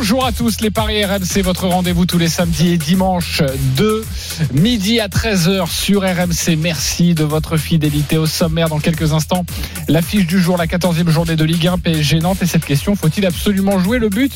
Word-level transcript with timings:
Bonjour 0.00 0.24
à 0.24 0.30
tous, 0.30 0.60
les 0.60 0.70
Paris 0.70 1.04
RMC, 1.04 1.42
votre 1.42 1.66
rendez-vous 1.66 2.06
tous 2.06 2.18
les 2.18 2.28
samedis 2.28 2.68
et 2.68 2.76
dimanches 2.76 3.42
de 3.76 4.04
midi 4.52 5.00
à 5.00 5.08
13h 5.08 5.68
sur 5.68 6.02
RMC. 6.02 6.56
Merci 6.56 7.14
de 7.14 7.24
votre 7.24 7.56
fidélité 7.56 8.16
au 8.16 8.24
sommaire. 8.24 8.68
Dans 8.68 8.78
quelques 8.78 9.12
instants, 9.12 9.44
l'affiche 9.88 10.28
du 10.28 10.40
jour, 10.40 10.56
la 10.56 10.66
14e 10.66 11.08
journée 11.08 11.34
de 11.34 11.42
Ligue 11.42 11.66
1 11.66 11.78
PSG 11.78 12.20
Nantes. 12.20 12.38
Et 12.42 12.46
cette 12.46 12.64
question, 12.64 12.94
faut-il 12.94 13.26
absolument 13.26 13.80
jouer 13.80 13.98
le 13.98 14.08
but 14.08 14.32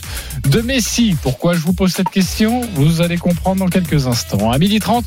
de 0.49 0.61
Messi? 0.63 1.17
Pourquoi 1.23 1.55
je 1.55 1.61
vous 1.61 1.75
pose 1.75 1.93
cette 1.93 2.11
question? 2.11 2.63
Vous 2.75 3.01
allez 3.01 3.17
comprendre 3.17 3.61
dans 3.61 3.69
quelques 3.69 4.09
instants. 4.09 4.51
À 4.51 4.59
midi 4.59 4.81
30, 4.81 5.05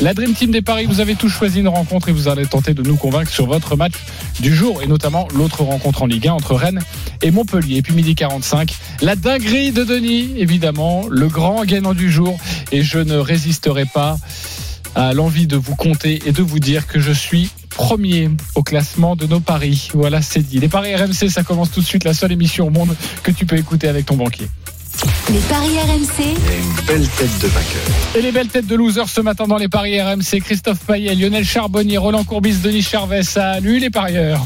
la 0.00 0.14
Dream 0.14 0.32
Team 0.32 0.52
des 0.52 0.62
Paris, 0.62 0.86
vous 0.86 1.00
avez 1.00 1.16
tous 1.16 1.28
choisi 1.28 1.58
une 1.58 1.66
rencontre 1.66 2.08
et 2.08 2.12
vous 2.12 2.28
allez 2.28 2.46
tenter 2.46 2.72
de 2.72 2.82
nous 2.82 2.96
convaincre 2.96 3.32
sur 3.32 3.46
votre 3.46 3.74
match 3.74 3.94
du 4.38 4.54
jour 4.54 4.80
et 4.80 4.86
notamment 4.86 5.26
l'autre 5.34 5.64
rencontre 5.64 6.02
en 6.02 6.06
Ligue 6.06 6.28
1 6.28 6.34
entre 6.34 6.54
Rennes 6.54 6.80
et 7.20 7.32
Montpellier. 7.32 7.78
Et 7.78 7.82
puis 7.82 7.94
midi 7.94 8.14
45, 8.14 8.72
la 9.02 9.16
dinguerie 9.16 9.72
de 9.72 9.87
Denis, 9.88 10.34
évidemment, 10.36 11.06
le 11.08 11.28
grand 11.28 11.64
gagnant 11.64 11.94
du 11.94 12.12
jour. 12.12 12.38
Et 12.70 12.82
je 12.82 12.98
ne 12.98 13.16
résisterai 13.16 13.86
pas 13.86 14.18
à 14.94 15.14
l'envie 15.14 15.46
de 15.46 15.56
vous 15.56 15.74
compter 15.74 16.20
et 16.26 16.32
de 16.32 16.42
vous 16.42 16.58
dire 16.58 16.86
que 16.86 17.00
je 17.00 17.12
suis 17.12 17.50
premier 17.70 18.30
au 18.54 18.62
classement 18.62 19.16
de 19.16 19.26
nos 19.26 19.40
paris. 19.40 19.88
Voilà, 19.94 20.20
c'est 20.20 20.42
dit. 20.42 20.58
Les 20.58 20.68
paris 20.68 20.94
RMC, 20.94 21.30
ça 21.30 21.42
commence 21.42 21.70
tout 21.70 21.80
de 21.80 21.86
suite, 21.86 22.04
la 22.04 22.14
seule 22.14 22.32
émission 22.32 22.66
au 22.66 22.70
monde 22.70 22.94
que 23.22 23.30
tu 23.30 23.46
peux 23.46 23.56
écouter 23.56 23.88
avec 23.88 24.06
ton 24.06 24.16
banquier. 24.16 24.48
Les 25.32 25.38
paris 25.40 25.78
RMC, 25.78 26.24
une 26.26 26.86
belle 26.86 27.08
tête 27.08 27.38
de 27.40 27.46
vainqueur. 27.46 27.82
Et 28.16 28.20
les 28.22 28.32
belles 28.32 28.48
têtes 28.48 28.66
de 28.66 28.74
losers 28.74 29.08
ce 29.08 29.20
matin 29.20 29.46
dans 29.46 29.56
les 29.56 29.68
paris 29.68 30.00
RMC, 30.00 30.40
Christophe 30.44 30.80
Payet, 30.80 31.14
Lionel 31.14 31.44
Charbonnier, 31.44 31.98
Roland 31.98 32.24
Courbis, 32.24 32.56
Denis 32.56 32.82
Charvet. 32.82 33.22
Salut 33.22 33.78
les 33.78 33.90
parieurs. 33.90 34.44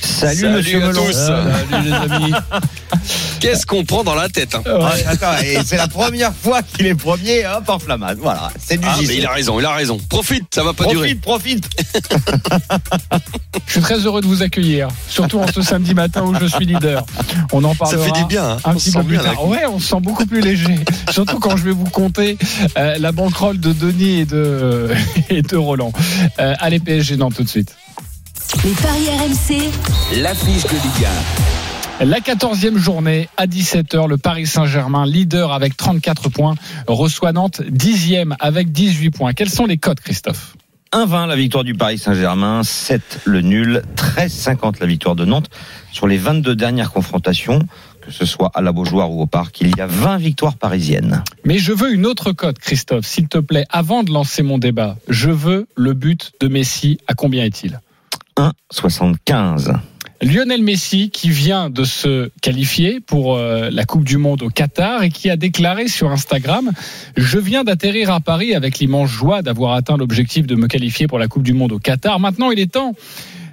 Salut, 0.00 0.40
Salut 0.40 0.52
monsieur 0.54 0.82
à 0.82 0.86
Melon. 0.88 1.06
tous. 1.06 1.12
Salut 1.12 1.84
les 1.84 1.92
amis. 1.92 2.32
Qu'est-ce 3.40 3.66
qu'on 3.66 3.84
prend 3.84 4.02
dans 4.02 4.14
la 4.16 4.28
tête 4.28 4.54
hein 4.54 4.62
Ouais, 4.66 5.04
attends, 5.06 5.38
et 5.44 5.58
c'est 5.64 5.76
la 5.76 5.86
première 5.86 6.32
fois 6.34 6.62
qu'il 6.62 6.86
est 6.86 6.94
premier, 6.94 7.46
hop, 7.46 7.68
en 7.68 7.78
flammade. 7.78 8.18
Voilà, 8.20 8.50
c'est 8.58 8.78
du 8.78 8.86
Ah, 8.88 8.96
mais 9.06 9.16
il 9.16 9.26
a 9.26 9.30
raison, 9.32 9.60
il 9.60 9.64
a 9.66 9.72
raison. 9.72 9.98
Profite, 10.08 10.44
ça 10.54 10.64
va 10.64 10.72
pas 10.72 10.86
durer. 10.86 11.14
Profite, 11.14 11.68
profite. 11.68 11.88
Je 13.66 13.72
suis 13.72 13.80
très 13.80 13.98
heureux 13.98 14.20
de 14.20 14.26
vous 14.26 14.42
accueillir, 14.42 14.88
surtout 15.08 15.38
en 15.38 15.46
ce 15.46 15.62
samedi 15.62 15.94
matin 15.94 16.22
où 16.22 16.34
je 16.38 16.46
suis 16.46 16.64
leader. 16.66 17.04
On 17.52 17.62
en 17.64 17.72
Ça 17.72 17.78
parlera. 17.78 18.04
fait 18.06 18.12
du 18.12 18.24
bien. 18.26 18.44
hein. 18.52 18.56
Un 18.64 18.72
On 18.72 18.74
petit 18.74 18.90
peu 18.90 18.98
sent 19.00 19.06
plus 19.06 19.18
bien. 19.18 19.34
Ouais, 19.44 19.66
on 19.68 19.78
se 19.78 19.88
sent 19.88 20.00
beaucoup 20.00 20.26
plus 20.26 20.40
léger. 20.40 20.80
Surtout 21.10 21.38
quand 21.38 21.56
je 21.56 21.64
vais 21.64 21.70
vous 21.72 21.84
compter 21.90 22.38
euh, 22.76 22.96
la 22.98 23.12
banquerolle 23.12 23.60
de 23.60 23.72
Denis 23.72 24.20
et 24.20 24.24
de, 24.24 24.90
et 25.30 25.42
de 25.42 25.56
Roland. 25.56 25.92
Euh, 26.40 26.54
allez, 26.58 26.80
PSG 26.80 27.16
Nantes 27.16 27.34
tout 27.36 27.44
de 27.44 27.48
suite. 27.48 27.74
Les 28.64 28.72
paris 28.72 29.08
RMC, 29.08 30.20
L'affiche 30.22 30.64
de 30.64 30.70
Ligue 30.70 31.06
La 32.00 32.18
14e 32.18 32.76
journée 32.76 33.28
à 33.36 33.46
17h, 33.46 34.08
le 34.08 34.16
Paris 34.16 34.46
Saint-Germain, 34.46 35.04
leader 35.06 35.52
avec 35.52 35.76
34 35.76 36.28
points, 36.30 36.54
reçoit 36.86 37.32
Nantes 37.32 37.60
10e 37.60 38.34
avec 38.40 38.72
18 38.72 39.10
points. 39.10 39.32
Quels 39.34 39.50
sont 39.50 39.66
les 39.66 39.76
codes, 39.76 40.00
Christophe? 40.00 40.56
1-20 40.92 41.26
la 41.26 41.36
victoire 41.36 41.64
du 41.64 41.74
Paris 41.74 41.98
Saint-Germain, 41.98 42.62
7 42.62 43.20
le 43.26 43.42
nul, 43.42 43.82
13-50 43.96 44.80
la 44.80 44.86
victoire 44.86 45.14
de 45.14 45.26
Nantes. 45.26 45.50
Sur 45.92 46.06
les 46.06 46.16
22 46.16 46.56
dernières 46.56 46.90
confrontations, 46.90 47.60
que 48.00 48.10
ce 48.10 48.24
soit 48.24 48.50
à 48.54 48.62
la 48.62 48.72
Beaujoire 48.72 49.10
ou 49.10 49.20
au 49.20 49.26
Parc, 49.26 49.60
il 49.60 49.76
y 49.76 49.80
a 49.80 49.86
20 49.86 50.16
victoires 50.16 50.56
parisiennes. 50.56 51.22
Mais 51.44 51.58
je 51.58 51.72
veux 51.72 51.92
une 51.92 52.06
autre 52.06 52.32
cote, 52.32 52.58
Christophe, 52.58 53.04
s'il 53.04 53.28
te 53.28 53.38
plaît. 53.38 53.66
Avant 53.68 54.02
de 54.02 54.10
lancer 54.10 54.42
mon 54.42 54.56
débat, 54.56 54.96
je 55.08 55.30
veux 55.30 55.66
le 55.76 55.92
but 55.92 56.32
de 56.40 56.48
Messi. 56.48 56.98
À 57.06 57.14
combien 57.14 57.44
est-il? 57.44 57.80
1-75. 58.38 59.74
Lionel 60.20 60.62
Messi 60.62 61.10
qui 61.10 61.30
vient 61.30 61.70
de 61.70 61.84
se 61.84 62.30
qualifier 62.40 63.00
pour 63.00 63.36
euh, 63.36 63.70
la 63.70 63.84
Coupe 63.84 64.04
du 64.04 64.16
Monde 64.16 64.42
au 64.42 64.48
Qatar 64.48 65.02
et 65.02 65.10
qui 65.10 65.30
a 65.30 65.36
déclaré 65.36 65.86
sur 65.86 66.10
Instagram 66.10 66.72
Je 67.16 67.38
viens 67.38 67.62
d'atterrir 67.62 68.10
à 68.10 68.20
Paris 68.20 68.54
avec 68.54 68.78
l'immense 68.78 69.10
joie 69.10 69.42
d'avoir 69.42 69.74
atteint 69.74 69.96
l'objectif 69.96 70.46
de 70.46 70.56
me 70.56 70.66
qualifier 70.66 71.06
pour 71.06 71.18
la 71.18 71.28
Coupe 71.28 71.44
du 71.44 71.52
Monde 71.52 71.72
au 71.72 71.78
Qatar. 71.78 72.18
Maintenant, 72.18 72.50
il 72.50 72.58
est 72.58 72.72
temps 72.72 72.94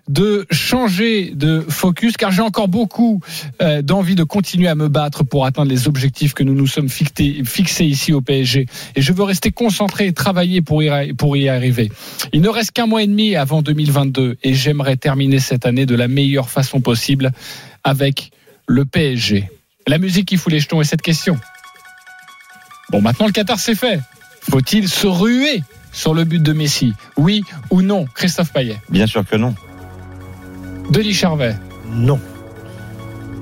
de 0.07 0.45
changer 0.51 1.31
de 1.33 1.65
focus 1.67 2.15
car 2.17 2.31
j'ai 2.31 2.41
encore 2.41 2.67
beaucoup 2.67 3.21
euh, 3.61 3.81
d'envie 3.81 4.15
de 4.15 4.23
continuer 4.23 4.67
à 4.67 4.75
me 4.75 4.87
battre 4.87 5.23
pour 5.23 5.45
atteindre 5.45 5.69
les 5.69 5.87
objectifs 5.87 6.33
que 6.33 6.43
nous 6.43 6.53
nous 6.53 6.67
sommes 6.67 6.89
fixés, 6.89 7.85
ici 7.85 8.13
au 8.13 8.21
PSG 8.21 8.67
et 8.95 9.01
je 9.01 9.13
veux 9.13 9.23
rester 9.23 9.51
concentré 9.51 10.07
et 10.07 10.13
travailler 10.13 10.61
pour 10.61 10.83
y, 10.83 11.13
pour 11.13 11.35
y 11.37 11.49
arriver. 11.49 11.91
Il 12.33 12.41
ne 12.41 12.49
reste 12.49 12.71
qu'un 12.71 12.85
mois 12.85 13.01
et 13.01 13.07
demi 13.07 13.35
avant 13.35 13.61
2022 13.61 14.37
et 14.43 14.53
j'aimerais 14.53 14.95
terminer 14.95 15.39
cette 15.39 15.65
année 15.65 15.85
de 15.85 15.95
la 15.95 16.07
meilleure 16.07 16.49
façon 16.49 16.81
possible 16.81 17.31
avec 17.83 18.31
le 18.67 18.85
PSG. 18.85 19.49
La 19.87 19.97
musique 19.97 20.27
qui 20.27 20.37
fout 20.37 20.51
les 20.51 20.59
jetons 20.59 20.81
est 20.81 20.85
cette 20.85 21.01
question. 21.01 21.39
Bon, 22.91 23.01
maintenant 23.01 23.25
le 23.25 23.31
Qatar 23.31 23.59
c'est 23.59 23.75
fait. 23.75 23.99
Faut-il 24.41 24.87
se 24.87 25.07
ruer 25.07 25.63
sur 25.91 26.13
le 26.13 26.23
but 26.25 26.43
de 26.43 26.53
Messi? 26.53 26.93
Oui 27.17 27.43
ou 27.71 27.81
non 27.81 28.05
Christophe 28.13 28.53
Payet? 28.53 28.77
Bien 28.89 29.07
sûr 29.07 29.25
que 29.25 29.35
non. 29.35 29.55
Denis 30.89 31.13
Charvet. 31.13 31.55
Non. 31.91 32.19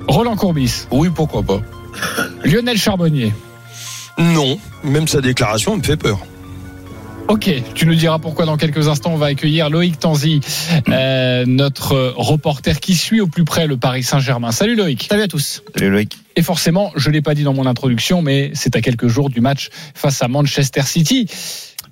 Roland 0.08 0.36
Courbis. 0.36 0.86
Oui, 0.90 1.08
pourquoi 1.14 1.42
pas. 1.42 1.60
Lionel 2.44 2.76
Charbonnier. 2.76 3.32
Non, 4.18 4.58
même 4.82 5.08
sa 5.08 5.20
déclaration 5.20 5.76
me 5.76 5.82
fait 5.82 5.96
peur. 5.96 6.18
Ok, 7.26 7.50
tu 7.74 7.86
nous 7.86 7.94
diras 7.94 8.18
pourquoi 8.18 8.44
dans 8.44 8.58
quelques 8.58 8.86
instants. 8.88 9.12
On 9.14 9.16
va 9.16 9.26
accueillir 9.26 9.70
Loïc 9.70 9.98
Tanzi, 9.98 10.40
euh, 10.88 11.44
notre 11.46 12.12
reporter 12.16 12.80
qui 12.80 12.94
suit 12.94 13.22
au 13.22 13.26
plus 13.26 13.44
près 13.44 13.66
le 13.66 13.78
Paris 13.78 14.02
Saint-Germain. 14.02 14.52
Salut 14.52 14.76
Loïc. 14.76 15.06
Salut 15.08 15.22
à 15.22 15.28
tous. 15.28 15.62
Salut 15.74 15.90
Loïc. 15.90 16.18
Et 16.36 16.42
forcément, 16.42 16.92
je 16.96 17.10
l'ai 17.10 17.22
pas 17.22 17.34
dit 17.34 17.42
dans 17.42 17.54
mon 17.54 17.66
introduction, 17.66 18.20
mais 18.20 18.50
c'est 18.54 18.76
à 18.76 18.82
quelques 18.82 19.08
jours 19.08 19.30
du 19.30 19.40
match 19.40 19.70
face 19.94 20.22
à 20.22 20.28
Manchester 20.28 20.82
City. 20.82 21.26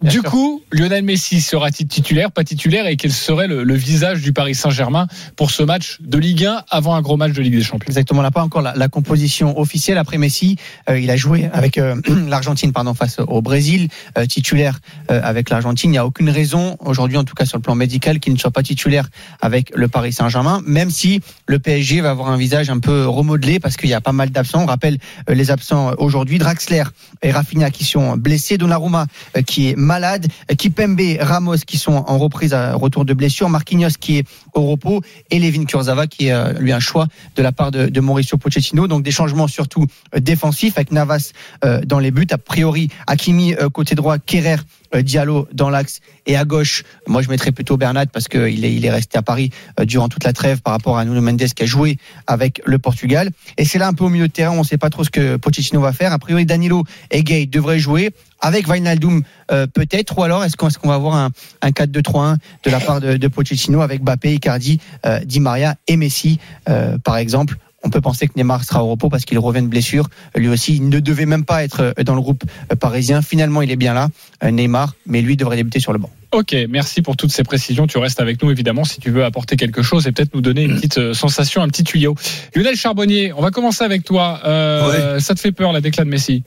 Du 0.02 0.22
coup, 0.22 0.62
Lionel 0.70 1.04
Messi 1.04 1.40
sera-t-il 1.40 1.86
titulaire, 1.86 2.32
pas 2.32 2.44
titulaire, 2.44 2.86
et 2.86 2.96
quel 2.96 3.12
serait 3.12 3.46
le, 3.46 3.64
le 3.64 3.74
visage 3.74 4.22
du 4.22 4.32
Paris 4.32 4.54
Saint-Germain 4.54 5.06
pour 5.36 5.50
ce 5.50 5.62
match 5.62 5.98
de 6.00 6.18
Ligue 6.18 6.44
1 6.44 6.64
avant 6.70 6.94
un 6.94 7.02
gros 7.02 7.16
match 7.16 7.32
de 7.32 7.42
Ligue 7.42 7.56
des 7.56 7.62
Champions? 7.62 7.86
Exactement, 7.88 8.20
on 8.20 8.22
n'a 8.22 8.30
pas 8.30 8.42
encore 8.42 8.62
la, 8.62 8.74
la 8.74 8.88
composition 8.88 9.58
officielle. 9.58 9.98
Après 9.98 10.18
Messi, 10.18 10.56
euh, 10.88 10.98
il 10.98 11.10
a 11.10 11.16
joué 11.16 11.48
avec 11.52 11.78
euh, 11.78 11.96
l'Argentine 12.28 12.72
pardon, 12.72 12.94
face 12.94 13.18
au 13.18 13.42
Brésil, 13.42 13.88
euh, 14.18 14.26
titulaire 14.26 14.80
euh, 15.10 15.20
avec 15.22 15.50
l'Argentine. 15.50 15.90
Il 15.90 15.92
n'y 15.92 15.98
a 15.98 16.06
aucune 16.06 16.30
raison, 16.30 16.76
aujourd'hui 16.80 17.16
en 17.16 17.24
tout 17.24 17.34
cas 17.34 17.44
sur 17.44 17.58
le 17.58 17.62
plan 17.62 17.74
médical, 17.74 18.20
qu'il 18.20 18.32
ne 18.32 18.38
soit 18.38 18.50
pas 18.50 18.62
titulaire 18.62 19.08
avec 19.40 19.72
le 19.74 19.88
Paris 19.88 20.12
Saint-Germain, 20.12 20.62
même 20.66 20.90
si 20.90 21.20
le 21.46 21.58
PSG 21.58 22.00
va 22.00 22.10
avoir 22.10 22.30
un 22.30 22.36
visage 22.36 22.70
un 22.70 22.78
peu 22.78 23.06
remodelé 23.06 23.60
parce 23.60 23.76
qu'il 23.76 23.90
y 23.90 23.94
a 23.94 24.00
pas 24.00 24.12
mal 24.12 24.30
d'absents. 24.30 24.62
On 24.62 24.66
rappelle 24.66 24.98
euh, 25.28 25.34
les 25.34 25.50
absents 25.50 25.92
aujourd'hui, 25.98 26.38
Draxler 26.38 26.84
et 27.22 27.30
Rafinha 27.30 27.70
qui 27.70 27.84
sont 27.84 28.16
blessés, 28.16 28.58
Donnarumma 28.58 29.06
euh, 29.36 29.42
qui 29.42 29.69
est 29.69 29.76
malade, 29.92 30.26
Kipembe, 30.56 31.19
Ramos 31.20 31.58
qui 31.66 31.76
sont 31.76 31.92
en 31.92 32.16
reprise 32.16 32.54
à 32.54 32.72
retour 32.72 33.04
de 33.04 33.12
blessure, 33.12 33.50
Marquinhos 33.50 33.98
qui 34.00 34.16
est 34.16 34.25
au 34.54 34.62
repos 34.62 35.03
et 35.30 35.38
Levin 35.38 35.66
Kurzawa 35.66 36.06
qui 36.06 36.28
est 36.28 36.32
euh, 36.32 36.54
lui 36.54 36.72
un 36.72 36.80
choix 36.80 37.08
de 37.36 37.42
la 37.42 37.53
part 37.53 37.70
de, 37.70 38.00
Mauricio 38.00 38.38
Pochettino. 38.38 38.88
Donc 38.88 39.02
des 39.02 39.10
changements 39.10 39.48
surtout 39.48 39.84
euh, 40.14 40.20
défensifs 40.20 40.78
avec 40.78 40.92
Navas 40.92 41.32
euh, 41.66 41.82
dans 41.84 41.98
les 41.98 42.10
buts. 42.10 42.26
A 42.31 42.38
priori, 42.38 42.88
Hakimi 43.06 43.54
côté 43.75 43.94
droit, 43.94 44.16
Kerrer, 44.19 44.56
Diallo 45.00 45.48
dans 45.53 45.70
l'axe 45.70 46.00
et 46.26 46.36
à 46.36 46.44
gauche, 46.44 46.84
moi 47.06 47.22
je 47.22 47.28
mettrais 47.28 47.53
plutôt 47.53 47.76
Bernat 47.76 48.06
parce 48.06 48.28
qu'il 48.28 48.64
est, 48.64 48.75
il 48.75 48.84
est 48.84 48.91
resté 48.91 49.19
à 49.19 49.22
Paris 49.22 49.50
euh, 49.80 49.84
durant 49.84 50.08
toute 50.08 50.25
la 50.25 50.32
trêve 50.32 50.60
par 50.60 50.72
rapport 50.72 50.98
à 50.98 51.04
Nuno 51.04 51.20
Mendes 51.20 51.38
qui 51.38 51.62
a 51.62 51.66
joué 51.66 51.98
avec 52.26 52.60
le 52.64 52.78
Portugal. 52.78 53.31
Et 53.58 53.64
c'est 53.64 53.78
là 53.78 53.88
un 53.88 53.94
peu 53.94 54.04
au 54.04 54.08
milieu 54.08 54.28
de 54.28 54.32
terrain, 54.32 54.52
on 54.52 54.60
ne 54.60 54.64
sait 54.64 54.78
pas 54.78 54.91
trop 54.91 55.04
ce 55.04 55.10
que 55.10 55.36
Pochettino 55.36 55.81
va 55.81 55.93
faire. 55.93 56.12
A 56.12 56.19
priori, 56.19 56.46
Danilo 56.46 56.84
et 57.11 57.22
Gay 57.22 57.46
devraient 57.46 57.78
jouer 57.78 58.11
avec 58.40 58.69
Wijnaldum 58.69 59.22
euh, 59.50 59.66
peut-être, 59.66 60.19
ou 60.19 60.22
alors 60.22 60.44
est-ce 60.44 60.56
qu'on 60.56 60.69
est 60.69 60.87
va 60.87 60.94
avoir 60.94 61.14
un, 61.14 61.31
un 61.62 61.70
4-2-3-1 61.70 62.37
de 62.64 62.70
la 62.70 62.81
part 62.81 63.00
de, 63.00 63.16
de 63.16 63.28
Pochettino 63.28 63.81
avec 63.81 64.02
Bappé, 64.02 64.34
Icardi, 64.34 64.81
euh, 65.06 65.20
Di 65.20 65.40
Maria 65.40 65.76
et 65.87 65.96
Messi, 65.96 66.38
euh, 66.69 66.99
par 66.99 67.16
exemple 67.16 67.56
on 67.82 67.90
peut 67.90 68.00
penser 68.00 68.26
que 68.29 68.32
Neymar 68.37 68.64
sera 68.64 68.84
au 68.84 68.88
repos 68.88 69.08
parce 69.08 69.25
qu'il 69.25 69.38
revient 69.38 69.62
de 69.62 69.69
blessure. 69.69 70.08
Lui 70.37 70.49
aussi, 70.49 70.76
il 70.76 70.88
ne 70.88 71.00
devait 71.00 71.26
même 71.26 71.44
pas 71.44 71.64
être 71.64 71.93
euh, 71.99 72.05
dans 72.05 72.14
le 72.14 72.20
groupe 72.20 72.44
euh, 72.70 72.76
parisien. 72.76 73.23
Finalement, 73.23 73.62
il 73.62 73.70
est 73.70 73.76
bien 73.76 73.94
là, 73.94 74.08
euh, 74.44 74.50
Neymar, 74.50 74.94
mais 75.06 75.23
lui 75.23 75.37
devrait 75.37 75.56
débuter 75.56 75.81
sur 75.81 75.93
le 75.93 75.99
banc. 75.99 76.11
Ok, 76.32 76.56
merci 76.70 77.02
pour 77.02 77.17
toutes 77.17 77.31
ces 77.31 77.44
précisions. 77.44 77.87
Tu 77.87 77.99
restes 77.99 78.19
avec 78.19 78.43
nous 78.43 78.50
évidemment 78.50 78.84
si 78.84 79.00
tu 79.00 79.11
veux 79.11 79.23
apporter 79.23 79.56
quelque 79.56 79.82
chose 79.82 80.06
et 80.06 80.12
peut-être 80.12 80.34
nous 80.34 80.40
donner 80.40 80.62
une 80.62 80.76
petite 80.76 80.96
euh, 80.96 81.12
sensation, 81.12 81.61
un 81.61 81.69
petit 81.69 81.84
tuyau. 81.84 82.14
Lionel 82.55 82.75
Charbonnier, 82.75 83.34
on 83.34 83.43
va 83.43 83.50
commencer 83.50 83.85
avec 83.85 84.02
toi. 84.02 84.40
Euh, 84.46 85.19
Ça 85.19 85.35
te 85.35 85.40
fait 85.40 85.52
peur 85.52 85.73
la 85.73 85.82
déclat 85.82 86.05
de 86.05 86.08
Messi? 86.08 86.43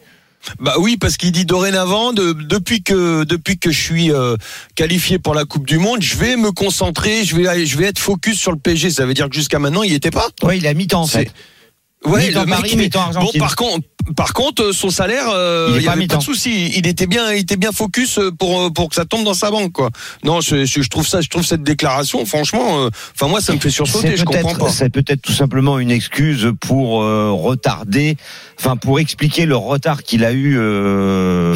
Bah 0.60 0.76
oui, 0.80 0.98
parce 0.98 1.18
qu'il 1.18 1.32
dit 1.32 1.46
dorénavant, 1.46 2.14
de- 2.14 2.34
depuis 2.34 2.84
que 2.84 3.24
depuis 3.24 3.58
que 3.58 3.72
je 3.72 3.82
suis 3.82 4.12
euh, 4.12 4.36
qualifié 4.76 5.20
pour 5.20 5.34
la 5.36 5.46
Coupe 5.46 5.66
du 5.68 5.78
Monde, 5.78 6.02
je 6.02 6.16
vais 6.16 6.36
me 6.38 6.52
concentrer, 6.52 7.24
je 7.24 7.36
vais 7.36 7.66
je 7.66 7.78
vais 7.78 7.86
être 7.86 8.00
focus 8.00 8.40
sur 8.40 8.52
le 8.52 8.58
PSG. 8.58 8.90
Ça 8.92 9.06
veut 9.06 9.14
dire 9.14 9.30
que 9.30 9.36
jusqu'à 9.36 9.60
maintenant, 9.60 9.84
il 9.84 9.90
n'y 9.90 9.96
était 9.96 10.12
pas. 10.12 10.28
Oui, 10.44 10.58
il 10.58 10.68
a 10.68 10.74
mi-temps 10.74 11.02
en 11.02 11.08
fait. 11.08 11.32
Ouais, 12.06 12.28
Mi-temps 12.28 12.46
Paris, 12.46 12.76
mi-temps 12.76 13.10
Bon, 13.20 13.32
par 13.40 13.56
contre, 13.56 13.88
par 14.16 14.34
contre, 14.34 14.64
euh, 14.64 14.74
son 14.74 14.90
salaire, 14.90 15.30
euh, 15.30 15.68
Il 15.72 15.76
est 15.76 15.80
il 15.80 15.84
y 15.84 15.86
pas 15.86 15.92
avait 15.94 16.08
pas 16.08 16.18
de 16.18 16.22
souci. 16.24 16.72
Il 16.76 16.86
était 16.88 17.08
bien, 17.08 17.32
il 17.32 17.40
était 17.40 17.56
bien 17.56 17.72
focus 17.72 18.20
euh, 18.20 18.32
pour 18.32 18.60
euh, 18.62 18.70
pour 18.70 18.90
que 18.90 18.96
ça 18.96 19.06
tombe 19.06 19.24
dans 19.24 19.34
sa 19.34 19.50
banque, 19.52 19.72
quoi. 19.72 19.90
Non, 20.24 20.42
je, 20.42 20.66
je, 20.66 20.90
trouve 20.90 21.08
ça, 21.08 21.22
je 21.22 21.30
trouve 21.30 21.44
cette 21.44 21.64
déclaration, 21.64 22.26
franchement, 22.26 22.86
euh, 22.86 22.90
enfin 23.16 23.28
moi, 23.28 23.42
ça 23.42 23.54
me 23.54 23.60
fait 23.60 23.70
sursauter. 23.70 24.18
Je 24.18 24.24
comprends 24.24 24.56
pas. 24.56 24.70
c'est 24.70 24.90
peut-être 24.90 25.22
tout 25.22 25.32
simplement 25.34 25.80
une 25.80 25.92
excuse 25.92 26.52
pour 26.60 27.02
euh, 27.02 27.32
retarder, 27.32 28.18
enfin 28.60 28.76
pour 28.76 29.00
expliquer 29.00 29.46
le 29.46 29.56
retard 29.56 30.04
qu'il 30.04 30.24
a 30.24 30.32
eu 30.32 30.56
euh, 30.58 31.56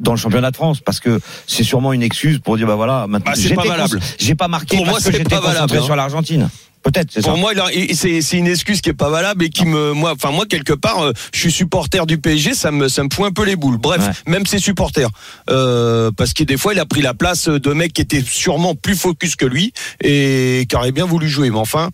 dans 0.00 0.12
le 0.12 0.18
championnat 0.18 0.50
de 0.50 0.56
France, 0.56 0.80
parce 0.80 1.00
que 1.00 1.20
c'est 1.46 1.64
sûrement 1.64 1.92
une 1.92 2.02
excuse 2.02 2.38
pour 2.38 2.56
dire 2.56 2.66
bah 2.66 2.76
voilà, 2.76 3.06
maintenant 3.08 3.32
Bah, 3.32 3.36
c'est 3.36 3.42
j'étais 3.42 3.54
pas 3.56 3.64
valable. 3.64 4.00
J'ai 4.18 4.34
pas 4.34 4.48
marqué 4.48 4.76
Pour 4.76 4.86
parce 4.86 4.90
moi, 4.92 4.98
que 4.98 5.04
c'est 5.04 5.12
j'étais 5.12 5.24
pas 5.24 5.40
valable, 5.40 5.54
concentré 5.54 5.78
hein. 5.78 5.86
sur 5.86 5.96
l'Argentine. 5.96 6.48
Peut-être, 6.84 7.08
c'est 7.10 7.22
ça. 7.22 7.30
Pour 7.30 7.38
moi, 7.38 7.52
c'est 7.94 8.20
c'est 8.20 8.36
une 8.36 8.46
excuse 8.46 8.80
qui 8.82 8.90
est 8.90 8.94
pas 8.94 9.08
valable 9.08 9.42
et 9.44 9.48
qui 9.48 9.64
me, 9.64 9.92
moi, 9.94 10.12
enfin 10.12 10.30
moi 10.30 10.44
quelque 10.46 10.74
part, 10.74 11.00
euh, 11.02 11.12
je 11.32 11.40
suis 11.40 11.50
supporter 11.50 12.04
du 12.06 12.18
PSG, 12.18 12.54
ça 12.54 12.70
me 12.70 12.88
ça 12.88 13.02
me 13.02 13.08
fout 13.12 13.24
un 13.26 13.32
peu 13.32 13.44
les 13.44 13.56
boules. 13.56 13.78
Bref, 13.78 14.02
Ouais. 14.06 14.12
même 14.32 14.44
ses 14.46 14.58
supporters, 14.58 15.08
euh, 15.50 16.10
parce 16.16 16.34
que 16.34 16.44
des 16.44 16.56
fois, 16.58 16.74
il 16.74 16.78
a 16.78 16.84
pris 16.86 17.00
la 17.00 17.14
place 17.14 17.48
de 17.48 17.72
mecs 17.72 17.94
qui 17.94 18.02
étaient 18.02 18.22
sûrement 18.22 18.74
plus 18.74 18.96
focus 18.96 19.34
que 19.34 19.46
lui 19.46 19.72
et 20.02 20.66
qui 20.68 20.76
auraient 20.76 20.92
bien 20.92 21.06
voulu 21.06 21.28
jouer. 21.28 21.50
Mais 21.50 21.58
enfin. 21.58 21.90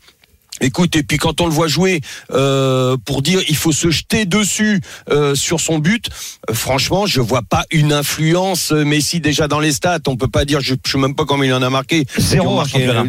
Écoute, 0.63 0.95
et 0.95 1.03
puis 1.03 1.17
quand 1.17 1.41
on 1.41 1.47
le 1.47 1.53
voit 1.53 1.69
jouer 1.69 2.03
euh, 2.33 2.95
pour 3.07 3.23
dire 3.23 3.41
il 3.49 3.57
faut 3.57 3.73
se 3.73 3.89
jeter 3.91 4.27
dessus 4.27 4.83
euh, 5.09 5.35
sur 5.35 5.59
son 5.59 5.79
but, 5.79 6.11
euh, 6.51 6.53
franchement, 6.53 7.07
je 7.07 7.23
vois 7.23 7.41
pas 7.41 7.65
une 7.71 7.95
influence 7.95 8.71
euh, 8.73 8.85
Messi 8.85 9.21
déjà 9.21 9.49
dans 9.49 9.59
les 9.61 9.73
stats. 9.73 10.01
On 10.07 10.17
peut 10.19 10.29
pas 10.29 10.45
dire, 10.45 10.61
je, 10.61 10.75
je 10.85 10.91
sais 10.91 10.99
même 10.99 11.15
pas 11.15 11.25
combien 11.25 11.47
il 11.47 11.55
en 11.55 11.63
a 11.63 11.71
marqué. 11.71 12.05
Zéro 12.19 12.61
en 12.61 12.67
championnat. 12.67 13.05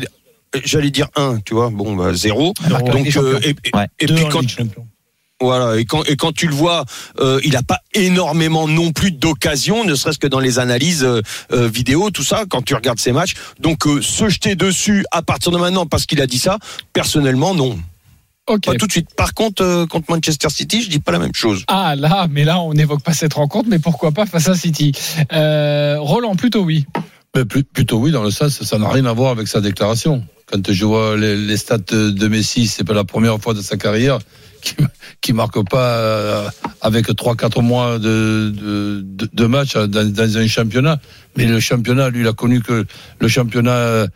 J'allais 0.65 0.91
dire 0.91 1.07
un, 1.15 1.39
tu 1.45 1.53
vois. 1.53 1.69
Bon, 1.69 1.95
bah 1.95 2.13
zéro. 2.13 2.53
Marqué 2.69 2.89
avec 2.89 3.05
les 3.05 3.11
Donc, 3.11 3.23
euh, 3.23 3.39
et, 3.43 3.49
et- 3.49 3.75
Ouais. 3.75 3.87
et 3.99 4.05
Deux 4.05 4.15
puis 4.15 4.25
quand 4.29 4.41
voilà, 5.39 5.79
et 5.79 5.85
quand 5.85 6.03
et 6.03 6.15
quand 6.17 6.33
tu 6.33 6.45
le 6.47 6.53
vois, 6.53 6.85
euh, 7.19 7.39
il 7.43 7.55
a 7.55 7.63
pas 7.63 7.79
énormément 7.95 8.67
non 8.67 8.91
plus 8.91 9.11
d'occasions, 9.11 9.83
ne 9.83 9.95
serait-ce 9.95 10.19
que 10.19 10.27
dans 10.27 10.39
les 10.39 10.59
analyses 10.59 11.03
euh, 11.03 11.21
euh, 11.51 11.67
vidéo, 11.67 12.11
tout 12.11 12.21
ça, 12.23 12.43
quand 12.47 12.61
tu 12.61 12.75
regardes 12.75 12.99
ses 12.99 13.11
matchs. 13.11 13.33
Donc 13.59 13.87
euh, 13.87 14.01
se 14.03 14.29
jeter 14.29 14.53
dessus 14.55 15.03
à 15.09 15.23
partir 15.23 15.51
de 15.51 15.57
maintenant 15.57 15.87
parce 15.87 16.05
qu'il 16.05 16.21
a 16.21 16.27
dit 16.27 16.37
ça, 16.37 16.59
personnellement 16.93 17.55
non, 17.55 17.79
Ok. 18.47 18.65
pas 18.65 18.75
tout 18.75 18.85
de 18.85 18.91
suite. 18.91 19.15
Par 19.15 19.33
contre, 19.33 19.63
euh, 19.63 19.87
contre 19.87 20.11
Manchester 20.11 20.49
City, 20.51 20.83
je 20.83 20.89
dis 20.89 20.99
pas 20.99 21.11
la 21.11 21.17
même 21.19 21.33
chose. 21.33 21.63
Ah 21.67 21.95
là, 21.95 22.27
mais 22.29 22.43
là, 22.43 22.59
on 22.61 22.75
n'évoque 22.75 23.01
pas 23.01 23.13
cette 23.13 23.33
rencontre, 23.33 23.67
mais 23.67 23.79
pourquoi 23.79 24.11
pas 24.11 24.27
face 24.27 24.47
à 24.47 24.53
City 24.53 24.91
euh, 25.33 25.95
Roland, 25.99 26.35
plutôt 26.35 26.61
oui. 26.61 26.85
Mais 27.35 27.45
plus- 27.45 27.63
plutôt 27.63 27.97
oui, 27.97 28.11
dans 28.11 28.23
le 28.23 28.29
sens, 28.29 28.61
ça 28.61 28.77
n'a 28.77 28.89
rien 28.89 29.05
à 29.05 29.13
voir 29.13 29.31
avec 29.31 29.47
sa 29.47 29.59
déclaration. 29.61 30.23
Quand 30.51 30.71
je 30.71 30.85
vois 30.85 31.15
les, 31.15 31.57
stats 31.57 31.77
de, 31.77 32.27
Messi, 32.27 32.67
c'est 32.67 32.83
pas 32.83 32.93
la 32.93 33.05
première 33.05 33.39
fois 33.39 33.53
de 33.53 33.61
sa 33.61 33.77
carrière 33.77 34.19
qui, 34.61 34.75
qui 35.21 35.31
marque 35.31 35.63
pas 35.69 35.97
euh, 35.97 36.49
avec 36.81 37.07
3-4 37.07 37.61
mois 37.61 37.99
de, 37.99 39.45
match 39.45 39.75
dans, 39.75 40.37
un 40.37 40.47
championnat. 40.47 40.99
Mais 41.37 41.45
le 41.45 41.59
championnat, 41.61 42.09
lui, 42.09 42.21
il 42.21 42.27
a 42.27 42.33
connu 42.33 42.61
que 42.61 42.85
le 43.19 43.27
championnat 43.29 43.71
euh, 43.71 44.07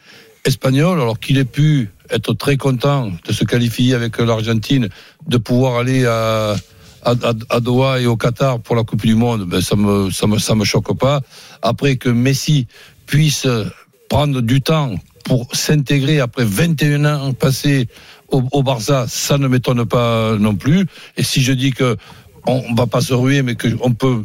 espagnol, 0.43 0.99
alors 0.99 1.19
qu'il 1.19 1.37
ait 1.37 1.45
pu 1.45 1.89
être 2.09 2.33
très 2.33 2.57
content 2.57 3.11
de 3.25 3.31
se 3.31 3.45
qualifier 3.45 3.95
avec 3.95 4.17
l'Argentine, 4.19 4.89
de 5.27 5.37
pouvoir 5.37 5.77
aller 5.77 6.05
à 6.05 6.55
Doha 7.61 8.01
et 8.01 8.07
au 8.07 8.17
Qatar 8.17 8.59
pour 8.59 8.75
la 8.75 8.83
Coupe 8.83 9.05
du 9.05 9.15
Monde, 9.15 9.45
ben 9.45 9.61
ça 9.61 9.75
me 9.75 10.11
ça 10.11 10.27
me 10.27 10.37
ça 10.37 10.53
me 10.53 10.65
choque 10.65 10.97
pas. 10.97 11.21
Après 11.61 11.95
que 11.95 12.09
Messi 12.09 12.67
puisse 13.07 13.47
prendre 14.09 14.41
du 14.41 14.61
temps 14.61 14.95
pour 15.23 15.47
s'intégrer 15.55 16.19
après 16.19 16.45
21 16.45 17.05
ans 17.05 17.33
passés 17.33 17.87
au, 18.29 18.63
Barça, 18.63 19.05
ça 19.07 19.37
ne 19.37 19.47
m'étonne 19.47 19.85
pas 19.85 20.35
non 20.37 20.55
plus. 20.55 20.85
Et 21.17 21.23
si 21.23 21.41
je 21.41 21.53
dis 21.53 21.71
que 21.71 21.95
on 22.47 22.73
va 22.75 22.87
pas 22.87 23.01
se 23.01 23.13
ruer, 23.13 23.41
mais 23.41 23.55
que 23.55 23.67
on 23.81 23.93
peut 23.93 24.23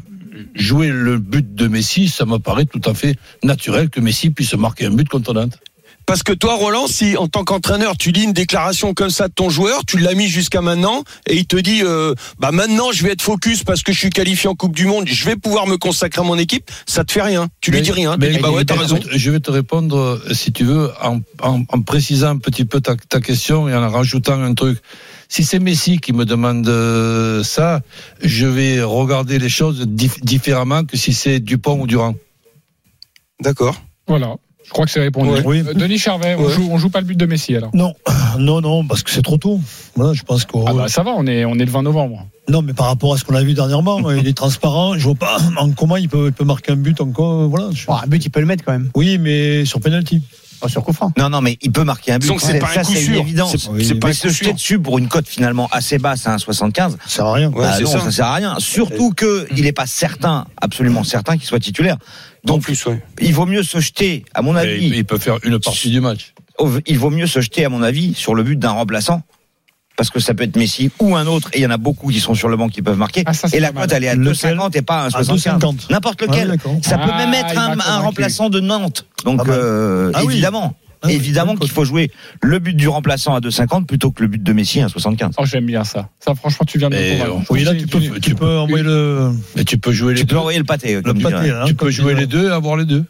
jouer 0.55 0.89
le 0.89 1.19
but 1.19 1.55
de 1.55 1.69
Messi, 1.69 2.09
ça 2.09 2.25
me 2.25 2.39
paraît 2.39 2.65
tout 2.65 2.81
à 2.85 2.95
fait 2.95 3.17
naturel 3.43 3.91
que 3.91 4.01
Messi 4.01 4.31
puisse 4.31 4.55
marquer 4.55 4.87
un 4.87 4.91
but 4.91 5.09
contre 5.09 5.33
Nantes. 5.35 5.59
Parce 6.07 6.25
que 6.25 6.33
toi, 6.33 6.55
Roland, 6.57 6.89
si 6.89 7.17
en 7.17 7.29
tant 7.29 7.45
qu'entraîneur, 7.45 7.97
tu 7.97 8.11
lis 8.11 8.25
une 8.25 8.33
déclaration 8.33 8.95
comme 8.95 9.11
ça 9.11 9.29
de 9.29 9.33
ton 9.33 9.49
joueur, 9.49 9.85
tu 9.85 9.97
l'as 9.99 10.15
mis 10.15 10.27
jusqu'à 10.27 10.61
maintenant, 10.61 11.05
et 11.29 11.37
il 11.37 11.47
te 11.47 11.57
dit, 11.57 11.83
euh, 11.85 12.15
bah 12.41 12.51
maintenant, 12.51 12.91
je 12.93 13.05
vais 13.05 13.13
être 13.13 13.23
focus 13.23 13.63
parce 13.63 13.83
que 13.85 13.93
je 13.93 13.99
suis 13.99 14.11
qualifié 14.11 14.49
en 14.51 14.57
Coupe 14.57 14.75
du 14.75 14.87
Monde, 14.87 15.05
je 15.07 15.25
vais 15.25 15.37
pouvoir 15.37 15.69
me 15.69 15.77
consacrer 15.77 16.21
à 16.21 16.25
mon 16.25 16.37
équipe, 16.37 16.69
ça 16.87 17.05
te 17.05 17.13
fait 17.13 17.23
rien. 17.23 17.49
Tu 17.61 17.71
lui 17.71 17.79
Mais- 17.79 17.83
dis 17.85 17.93
rien. 17.93 18.15
Tu 18.15 18.19
mais- 18.21 18.31
dis, 18.33 18.39
bah 18.39 18.51
ouais, 18.51 18.65
t'as 18.65 18.75
mais- 18.75 18.81
raison. 18.83 18.99
Je 19.13 19.31
vais 19.31 19.39
te 19.39 19.53
répondre, 19.53 19.97
euh, 19.97 20.35
si 20.35 20.51
tu 20.53 20.65
veux, 20.65 20.91
en, 21.01 21.21
en- 21.43 21.63
en 21.69 21.81
précisant 21.83 22.31
un 22.31 22.39
petit 22.39 22.65
peu 22.65 22.81
ta, 22.81 22.97
ta 22.97 23.21
question 23.21 23.69
et 23.69 23.75
en 23.75 23.89
rajoutant 23.89 24.41
un 24.43 24.55
truc. 24.55 24.79
Si 25.29 25.45
c'est 25.45 25.61
Messi 25.61 25.99
qui 26.01 26.13
me 26.13 26.25
demande 26.25 26.67
euh, 26.69 27.45
ça, 27.45 27.83
je 28.21 28.47
vais 28.47 28.83
regarder 28.83 29.39
les 29.39 29.49
choses 29.49 29.87
dif- 29.87 30.25
différemment 30.25 30.85
que 30.85 30.97
si 30.97 31.13
c'est 31.13 31.39
Dupont 31.39 31.81
ou 31.81 31.87
Durand. 31.87 32.17
D'accord. 33.41 33.81
Voilà. 34.09 34.35
Je 34.65 34.71
crois 34.71 34.85
que 34.85 34.91
c'est 34.93 35.01
répondu. 35.01 35.31
Ouais. 35.31 35.43
Oui. 35.45 35.63
Euh, 35.67 35.75
Denis 35.75 35.99
Charvet, 35.99 36.37
on, 36.39 36.45
Ouais. 36.45 36.53
joue, 36.53 36.69
on 36.71 36.79
joue 36.79 36.91
pas 36.91 37.01
le 37.01 37.07
but 37.07 37.17
de 37.19 37.27
Messi 37.27 37.57
alors? 37.57 37.71
Non, 37.75 37.95
non, 38.39 38.61
non, 38.61 38.85
parce 38.87 39.03
que 39.03 39.11
c'est 39.11 39.23
trop 39.23 39.37
tôt. 39.37 39.59
Voilà, 39.97 40.13
je 40.13 40.23
pense 40.23 40.45
qu'on. 40.45 40.65
Ah 40.67 40.73
bah 40.75 40.89
ça 40.89 41.03
va, 41.03 41.13
on 41.17 41.27
est, 41.27 41.45
on 41.45 41.55
est 41.55 41.65
le 41.65 41.71
20 41.71 41.83
novembre. 41.83 42.27
Non, 42.49 42.63
mais 42.63 42.73
par 42.73 42.87
rapport 42.87 43.15
à 43.15 43.19
ce 43.19 43.25
qu'on 43.25 43.35
a 43.35 43.43
vu 43.43 43.55
dernièrement, 43.55 44.11
il 44.13 44.27
est 44.29 44.37
transparent. 44.37 44.95
Je 44.97 45.05
vois 45.05 45.15
pas 45.17 45.39
en 45.59 45.71
comment 45.73 45.97
il 45.97 46.09
peut, 46.09 46.27
il 46.29 46.33
peut 46.33 46.45
marquer 46.45 46.73
un 46.73 46.77
but 46.77 47.01
encore. 47.01 47.49
Voilà. 47.49 47.71
je- 47.73 47.87
Bon, 47.87 47.95
un 47.95 48.07
but, 48.07 48.25
il 48.25 48.31
peut 48.31 48.41
le 48.41 48.47
mettre 48.47 48.65
quand 48.65 48.73
même. 48.73 48.91
Oui, 48.95 49.19
mais 49.19 49.65
sur 49.65 49.81
penalty. 49.81 50.23
Oh, 50.63 50.69
sur 50.69 50.83
coup 50.85 50.93
franc. 50.93 51.13
Non, 51.17 51.31
non, 51.31 51.41
mais 51.41 51.57
il 51.63 51.73
peut 51.73 51.85
marquer 51.85 52.13
un 52.13 52.19
but. 52.19 52.33
Que 52.35 52.41
c'est 52.41 52.59
pas 52.59 52.67
un 52.71 52.75
ça, 52.75 52.83
coup 52.83 52.93
c'est 52.93 53.01
une 53.05 53.13
sûr. 53.15 53.21
évidence. 53.21 53.53
C'est- 53.53 53.85
c'est 53.85 53.95
pas 53.95 54.09
Mais 54.09 54.13
un 54.13 54.17
se 54.17 54.29
jeter 54.29 54.53
dessus 54.53 54.79
pour 54.79 54.99
une 54.99 55.09
cote 55.09 55.27
finalement 55.27 55.69
assez 55.73 55.99
basse 55.99 56.27
à 56.27 56.35
1,75, 56.35 56.97
Ça 57.07 57.09
sert 57.09 57.27
à 57.27 57.33
rien. 57.33 57.51
Ouais, 57.51 57.61
bah 57.63 57.81
non, 57.81 57.91
ça. 57.91 58.01
ça. 58.01 58.11
sert 58.11 58.27
à 58.27 58.35
rien. 58.35 58.57
Surtout 58.59 59.13
que 59.13 59.47
il 59.57 59.63
n'est 59.65 59.73
pas 59.73 59.87
certain, 59.87 60.47
absolument 60.61 61.03
certain 61.05 61.37
qu'il 61.37 61.47
soit 61.47 61.61
titulaire. 61.61 61.97
En 62.47 62.53
Donc, 62.55 62.63
plus, 62.63 62.85
ouais. 62.87 63.03
il 63.21 63.33
vaut 63.35 63.47
mieux 63.47 63.63
se 63.63 63.81
jeter, 63.81 64.25
à 64.35 64.43
mon 64.43 64.57
Et 64.57 64.61
avis, 64.61 64.87
il 64.89 65.05
peut 65.05 65.19
faire 65.19 65.39
une 65.43 65.59
partie 65.59 65.91
du 65.91 66.01
match. 66.01 66.33
il 66.87 66.99
vaut 66.99 67.11
mieux 67.11 67.27
se 67.27 67.41
jeter, 67.41 67.65
à 67.65 67.69
mon 67.69 67.83
avis, 67.83 68.15
sur 68.15 68.35
le 68.35 68.43
but 68.43 68.59
d'un 68.59 68.71
remplaçant. 68.71 69.23
Parce 70.01 70.09
que 70.09 70.19
ça 70.19 70.33
peut 70.33 70.45
être 70.45 70.57
Messi 70.57 70.91
ou 70.99 71.15
un 71.15 71.27
autre, 71.27 71.51
et 71.53 71.59
il 71.59 71.63
y 71.63 71.67
en 71.67 71.71
a 71.71 71.77
beaucoup 71.77 72.09
qui 72.11 72.21
sont 72.21 72.33
sur 72.35 72.49
le 72.49 72.57
banc 72.57 72.71
qui 72.71 72.81
peuvent 72.81 72.97
marquer. 72.97 73.23
Ah, 73.27 73.35
ça, 73.35 73.49
et 73.53 73.61
la 73.61 73.71
cote, 73.71 73.93
elle 73.93 74.05
est 74.05 74.09
à 74.09 74.15
Lequel 74.15 74.57
2,50 74.57 74.79
et 74.79 74.81
pas 74.81 75.03
à 75.03 75.05
À 75.05 75.09
1,75. 75.21 75.59
2,50. 75.59 75.75
N'importe 75.91 76.23
Ouais, 76.23 76.29
lequel. 76.29 76.57
ça 76.81 76.97
peut 76.97 77.11
Ah, 77.13 77.19
même 77.19 77.35
être 77.35 77.51
il 77.53 77.55
m'a 77.77 77.85
un, 77.87 77.99
remplaçant 77.99 78.49
de 78.49 78.61
Nantes. 78.61 79.05
Donc, 79.27 79.41
Ah 79.43 79.45
bah. 79.45 79.53
euh, 79.53 80.11
Ah 80.15 80.25
oui. 80.25 80.33
évidemment. 80.33 80.75
Ah 81.03 81.09
qu'il 81.09 81.69
faut 81.71 81.85
jouer 81.85 82.11
le 82.41 82.59
but 82.61 82.75
du 82.75 82.89
remplaçant 82.89 83.35
à 83.35 83.41
2,50 83.41 83.85
plutôt 83.85 84.11
que 84.11 84.23
le 84.23 84.29
but 84.29 84.43
de 84.43 84.53
Messi 84.55 84.81
à 84.81 84.87
1,75. 84.87 85.33
Oh, 85.37 85.45
j'aime 85.45 85.67
bien 85.67 85.85
ça. 85.85 86.09
Ça, 86.19 86.35
franchement, 86.35 86.65
tu 86.67 86.79
viens 86.79 86.89
de 86.89 86.95
me 86.97 87.19
convaincre. 87.27 87.47
Oui, 87.51 87.63
là, 87.65 87.75
tu 87.75 87.87
peux, 87.87 88.01
tu 88.21 88.35
peux 88.35 88.57
envoyer 88.57 88.83
le, 88.85 89.33
Mais 89.55 89.65
tu 89.65 89.77
peux 89.77 89.93
jouer 89.93 90.15
les 90.15 90.21
Tu 90.21 90.25
peux 90.27 90.33
deux. 90.37 90.39
envoyer 90.39 90.59
le 90.59 90.65
pâté. 90.65 90.95
le 90.95 91.03
comme 91.03 91.19
tu 91.19 91.25
pâté. 91.25 91.51
hein, 91.51 91.65
peux 91.77 91.91
jouer 91.91 92.15
les 92.15 92.27
deux 92.27 92.49
et 92.49 92.53
avoir 92.53 92.79
les 92.79 92.87
deux. 92.87 93.05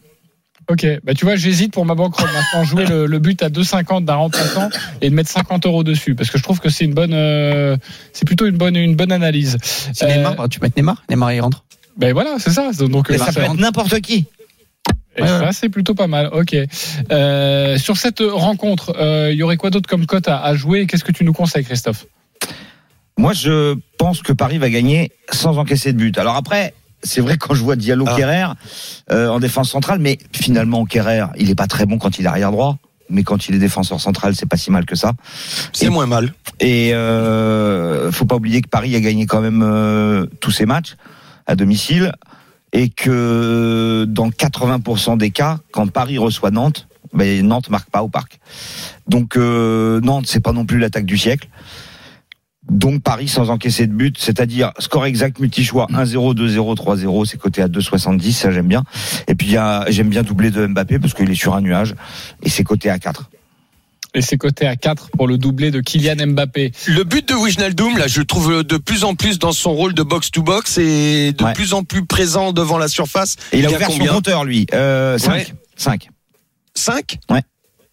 Ok, 0.71 0.87
bah 1.05 1.15
tu 1.15 1.25
vois, 1.25 1.35
j'hésite 1.37 1.73
pour 1.73 1.85
ma 1.85 1.95
banquerolle 1.97 2.31
maintenant, 2.33 2.65
jouer 2.65 2.87
le, 2.87 3.07
le 3.07 3.19
but 3.19 3.43
à 3.43 3.49
2,50 3.49 4.05
d'un 4.05 4.15
remplaçant 4.15 4.69
et 5.01 5.11
de 5.11 5.15
mettre 5.15 5.29
50 5.31 5.67
euros 5.67 5.83
dessus, 5.83 6.15
parce 6.15 6.31
que 6.31 6.39
je 6.39 6.43
trouve 6.45 6.61
que 6.61 6.69
c'est 6.69 6.85
une 6.85 6.95
bonne, 6.95 7.13
euh, 7.13 7.77
c'est 8.13 8.25
plutôt 8.25 8.47
une 8.47 8.57
bonne, 8.57 8.77
une 8.77 8.95
bonne 8.95 9.11
analyse. 9.11 9.57
Si 9.63 10.05
Euh, 10.05 10.09
Neymar, 10.15 10.37
bah, 10.37 10.47
tu 10.49 10.61
mets 10.61 10.71
Neymar. 10.77 11.03
Neymar, 11.11 11.33
il 11.33 11.41
rentre. 11.41 11.65
Ben 11.97 12.13
voilà, 12.13 12.37
c'est 12.39 12.51
ça. 12.53 12.71
Donc, 12.73 13.11
Mais 13.11 13.17
euh, 13.17 13.19
ça 13.19 13.27
peut 13.27 13.33
c'est- 13.33 13.41
être 13.47 13.55
n'importe 13.57 14.01
qui. 14.01 14.27
Ça, 15.19 15.51
c'est 15.53 15.69
plutôt 15.69 15.95
pas 15.95 16.07
mal. 16.07 16.31
Ok. 16.33 16.57
Euh, 17.11 17.77
sur 17.77 17.97
cette 17.99 18.21
rencontre, 18.21 18.95
euh, 18.99 19.31
il 19.33 19.37
y 19.39 19.43
aurait 19.43 19.57
quoi 19.59 19.69
d'autre 19.71 19.89
comme 19.89 20.07
cote 20.07 20.29
à, 20.29 20.39
à 20.43 20.55
jouer? 20.55 20.87
Qu'est-ce 20.87 21.05
que 21.05 21.13
tu 21.13 21.25
nous 21.25 21.33
conseilles, 21.35 21.65
Christophe? 21.65 22.07
Moi, 23.19 23.33
je 23.35 23.77
pense 23.99 24.23
que 24.23 24.33
Paris 24.33 24.57
va 24.59 24.71
gagner 24.71 25.11
sans 25.31 25.59
encaisser 25.59 25.93
de 25.93 25.99
but. 25.99 26.17
Alors 26.17 26.37
après, 26.37 26.73
c'est 27.03 27.21
vrai 27.21 27.37
quand 27.39 27.55
je 27.55 27.63
vois 27.63 27.77
Diallo 27.77 28.05
Ah. 28.09 28.17
Kerrer 28.17 28.47
euh, 29.11 29.29
en 29.29 29.41
défense 29.41 29.71
centrale, 29.71 29.99
mais 29.99 30.19
finalement 30.33 30.85
Kerrer, 30.85 31.27
il 31.37 31.51
est 31.51 31.55
pas 31.55 31.67
très 31.67 31.87
bon 31.87 31.99
quand 31.99 32.19
il 32.19 32.25
est 32.25 32.29
arrière 32.29 32.53
droit. 32.53 32.79
Mais 33.13 33.25
quand 33.25 33.49
il 33.49 33.57
est 33.57 33.59
défenseur 33.59 34.01
central, 34.01 34.37
c'est 34.37 34.47
pas 34.47 34.57
si 34.57 34.71
mal 34.71 34.87
que 34.87 34.95
ça. 34.95 35.15
C'est 35.73 35.89
moins 35.91 36.07
mal. 36.07 36.33
Et 36.61 36.95
euh, 36.95 38.13
faut 38.13 38.25
pas 38.25 38.37
oublier 38.37 38.63
que 38.63 38.69
Paris 38.69 38.95
a 38.95 39.01
gagné 39.01 39.27
quand 39.27 39.41
même 39.41 39.63
euh, 39.65 40.27
tous 40.39 40.53
ses 40.53 40.65
matchs 40.65 40.95
à 41.49 41.57
domicile 41.57 42.13
et 42.73 42.89
que 42.89 44.05
dans 44.09 44.31
80% 44.31 45.19
des 45.19 45.33
cas, 45.33 45.59
quand 45.73 45.91
Paris 45.91 46.19
reçoit 46.19 46.53
Nantes, 46.53 46.87
ben, 47.13 47.45
Nantes 47.45 47.69
marque 47.71 47.91
pas 47.91 48.03
au 48.03 48.09
parc. 48.09 48.39
Donc 49.09 49.37
euh, 49.37 50.01
Nantes, 50.03 50.27
c'est 50.29 50.41
pas 50.41 50.53
non 50.53 50.65
plus 50.65 50.79
l'attaque 50.79 51.07
du 51.07 51.19
siècle. 51.19 51.49
Donc 52.71 53.03
Paris 53.03 53.29
sans 53.29 53.51
encaisser 53.51 53.87
de 53.87 53.93
but, 53.93 54.17
c'est-à-dire 54.19 54.71
score 54.79 55.05
exact 55.05 55.41
multi-choix 55.41 55.87
1-0, 55.93 56.35
2-0, 56.35 56.75
3-0, 56.77 57.25
c'est 57.27 57.37
coté 57.37 57.61
à 57.63 57.69
2,70, 57.69 58.33
ça 58.33 58.51
j'aime 58.53 58.69
bien. 58.69 58.85
Et 59.29 59.35
puis 59.35 59.49
il 59.49 59.53
y 59.53 59.57
a- 59.57 59.85
j'aime 59.89 60.09
bien 60.09 60.23
doubler 60.23 60.51
de 60.51 60.67
Mbappé 60.67 60.99
parce 61.01 61.13
qu'il 61.13 61.29
est 61.31 61.35
sur 61.35 61.55
un 61.55 61.61
nuage 61.61 61.95
et 62.43 62.49
c'est 62.49 62.65
coté 62.65 62.89
à 62.89 62.99
4. 62.99 63.29
Et 64.15 64.23
c'est 64.23 64.39
coté 64.39 64.67
à 64.67 64.75
4 64.77 65.11
pour 65.11 65.29
le 65.29 65.39
doublé 65.39 65.71
de 65.71 65.81
Kylian 65.81 66.27
Mbappé. 66.29 66.73
Le 66.89 67.05
but 67.05 67.29
de 67.29 67.35
Wijnaldum, 67.35 67.97
là, 67.97 68.07
je 68.09 68.19
le 68.21 68.25
trouve 68.27 68.65
de 68.65 68.77
plus 68.77 69.05
en 69.05 69.15
plus 69.15 69.39
dans 69.39 69.53
son 69.53 69.73
rôle 69.73 69.95
de 69.95 70.03
box-to-box 70.03 70.79
et 70.79 71.33
de 71.33 71.45
Ouais. 71.45 71.53
plus 71.53 71.75
en 71.75 71.85
plus 71.85 72.05
présent 72.05 72.53
devant 72.53 72.77
la 72.79 72.89
surface. 72.89 73.37
Et 73.53 73.59
il 73.61 73.67
a 73.67 73.71
y 73.71 73.75
ouvert 73.75 73.89
son 73.91 74.05
compteur 74.05 74.45
lui, 74.45 74.67
euh, 74.75 75.17
5. 75.19 75.33
Ouais. 75.33 75.47
5. 75.77 76.09
5 76.75 77.19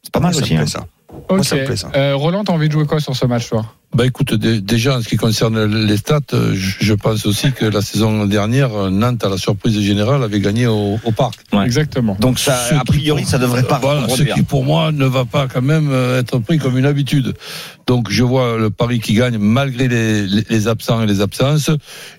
C'est 0.04 0.12
pas 0.12 0.20
mal 0.20 0.34
ça 0.34 0.42
aussi. 0.42 0.54
me 0.56 0.60
hein. 0.60 0.64
plaît, 0.64 0.72
ça. 0.72 0.88
Ok. 1.30 1.44
ça 1.46 1.56
me 1.56 1.66
plaît, 1.66 1.76
ça. 1.78 1.92
Euh, 1.96 2.16
Roland, 2.16 2.44
t'as 2.44 2.54
envie 2.54 2.68
de 2.68 2.74
jouer 2.74 2.86
quoi 2.88 3.00
sur 3.00 3.16
ce 3.16 3.26
match, 3.28 3.50
toi? 3.50 3.66
Bah 3.98 4.06
écoute, 4.06 4.36
dé- 4.36 4.62
déjà 4.62 4.96
en 4.98 5.02
ce 5.02 5.08
qui 5.08 5.18
concerne 5.18 5.64
les 5.66 5.98
stats, 5.98 6.20
euh, 6.34 6.54
je 6.54 6.94
pense 6.94 7.26
aussi 7.26 7.52
que 7.52 7.66
la 7.66 7.82
saison 7.82 8.28
dernière, 8.28 8.72
euh, 8.76 8.90
Nantes, 8.92 9.26
à 9.26 9.30
la 9.30 9.38
surprise 9.40 9.80
générale, 9.82 10.22
avait 10.24 10.40
gagné 10.40 10.68
au, 10.68 11.00
au 11.04 11.12
parc. 11.12 11.34
Ouais. 11.52 11.66
Exactement. 11.66 12.16
Donc 12.20 12.38
ça, 12.38 12.56
Ce 12.70 12.76
a 12.76 12.80
qui, 12.82 12.86
priori, 12.86 13.24
pour- 13.24 13.32
ça 13.32 13.40
devrait 13.40 13.64
pas 13.64 13.80
Voilà, 13.82 14.08
ce 14.08 14.22
qui 14.22 14.44
pour 14.44 14.64
moi 14.64 14.92
ne 14.92 15.06
va 15.06 15.26
pas 15.26 15.48
quand 15.48 15.64
même 15.64 15.90
euh, 15.92 16.20
être 16.20 16.38
pris 16.38 16.60
comme 16.60 16.78
une 16.78 16.86
habitude. 16.86 17.34
Donc 17.88 18.12
je 18.12 18.22
vois 18.24 18.60
le 18.60 18.70
Paris 18.70 19.00
qui 19.00 19.14
gagne 19.16 19.40
malgré 19.40 19.88
les, 19.88 20.28
les- 20.28 20.46
les 20.48 20.68
absents 20.68 21.02
et 21.02 21.08
les 21.08 21.22
absences, 21.22 21.72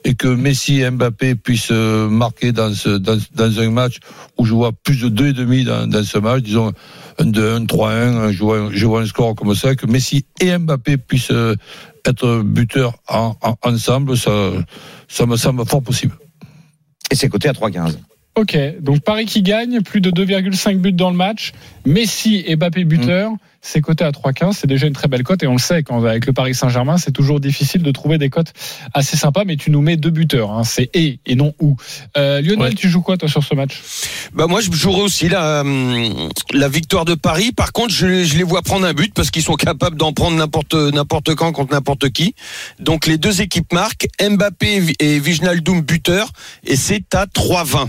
et 0.05 0.15
que 0.17 0.27
Messi 0.27 0.81
et 0.81 0.91
Mbappé 0.91 1.37
puissent 1.37 1.69
euh, 1.71 2.09
marquer 2.09 2.51
dans, 2.51 2.75
ce, 2.75 2.89
dans, 2.89 3.19
dans 3.37 3.61
un 3.61 3.71
match 3.71 3.99
où 4.37 4.45
je 4.45 4.53
vois 4.53 4.73
plus 4.73 5.01
de 5.01 5.09
deux 5.09 5.29
et 5.29 5.33
demi 5.33 5.63
dans, 5.63 5.87
dans 5.87 6.03
ce 6.03 6.19
match, 6.19 6.43
disons 6.43 6.73
un 7.19 7.25
2-1, 7.27 7.67
3-1, 7.67 8.31
je 8.33 8.43
vois, 8.43 8.69
je 8.73 8.87
vois 8.87 9.01
un 9.03 9.07
score 9.07 9.35
comme 9.35 9.55
ça, 9.55 9.75
que 9.75 9.87
Messi 9.87 10.25
et 10.41 10.57
Mbappé 10.57 10.97
puissent 10.97 11.31
euh, 11.31 11.55
être 12.05 12.43
buteurs 12.43 12.95
en- 13.09 13.35
en- 13.43 13.57
ensemble, 13.63 14.17
ça, 14.17 14.53
ça 15.09 15.27
me 15.27 15.37
semble 15.37 15.67
fort 15.67 15.83
possible. 15.83 16.17
Et 17.11 17.15
c'est 17.15 17.29
coté 17.29 17.49
à 17.49 17.53
3,15. 17.53 17.97
Ok, 18.39 18.57
donc 18.81 19.01
Paris 19.01 19.27
qui 19.27 19.43
gagne, 19.43 19.81
plus 19.83 20.01
de 20.01 20.13
2,5 20.13 20.77
buts 20.79 20.93
dans 20.93 21.11
le 21.11 21.17
match. 21.17 21.51
Messi 21.85 22.45
et 22.47 22.55
Mbappé 22.55 22.85
buteur, 22.85 23.33
c'est 23.63 23.81
coté 23.81 24.05
à 24.05 24.13
3,15. 24.13 24.53
C'est 24.53 24.69
déjà 24.69 24.87
une 24.87 24.93
très 24.93 25.09
belle 25.09 25.25
cote 25.25 25.43
et 25.43 25.49
on 25.49 25.55
le 25.55 25.59
sait, 25.59 25.83
quand, 25.83 26.05
avec 26.05 26.25
le 26.25 26.33
Paris 26.33 26.55
Saint-Germain, 26.55 26.99
c'est 26.99 27.11
toujours 27.11 27.41
difficile 27.41 27.83
de 27.83 27.91
trouver 27.91 28.17
des 28.17 28.31
cotes 28.31 28.53
assez 28.95 29.17
sympas, 29.17 29.43
mais 29.45 29.57
tu 29.57 29.73
nous 29.73 29.81
mets 29.81 29.97
deux 29.97 30.11
buteurs. 30.11 30.53
hein. 30.53 30.63
C'est 30.63 30.89
et 30.95 31.19
et 31.27 31.35
non 31.35 31.53
ou. 31.61 31.75
Euh, 32.17 32.41
Lionel, 32.41 32.61
Ouais. 32.61 32.75
tu 32.75 32.89
joues 32.89 33.01
quoi 33.03 33.17
toi 33.17 33.29
sur 33.29 33.43
ce 33.43 33.57
match? 33.57 33.83
Bah 34.35 34.47
moi 34.47 34.61
je 34.61 34.71
jouerai 34.71 35.01
aussi 35.03 35.29
la 35.29 35.63
hum, 35.63 36.29
la 36.53 36.69
victoire 36.69 37.05
de 37.07 37.15
Paris. 37.15 37.51
Par 37.51 37.73
contre, 37.73 37.93
je, 37.93 38.23
je 38.23 38.37
les 38.37 38.45
vois 38.45 38.63
prendre 38.63 38.87
un 38.87 38.93
but 38.95 39.13
parce 39.13 39.33
qu'ils 39.33 39.43
sont 39.43 39.57
capables 39.57 39.97
d'en 39.97 40.13
prendre 40.13 40.37
n'importe 40.37 40.75
n'importe 40.75 41.35
quand 41.35 41.51
contre 41.51 41.73
n'importe 41.75 42.11
qui. 42.11 42.37
Donc 42.79 43.09
les 43.09 43.19
deux 43.19 43.41
équipes 43.41 43.73
marquent 43.73 44.07
Mbappé 44.23 44.95
et 45.01 45.19
Viginaldoum 45.19 45.81
buteur 45.81 46.31
et 46.65 46.77
c'est 46.77 47.17
à 47.17 47.27
3,20. 47.27 47.89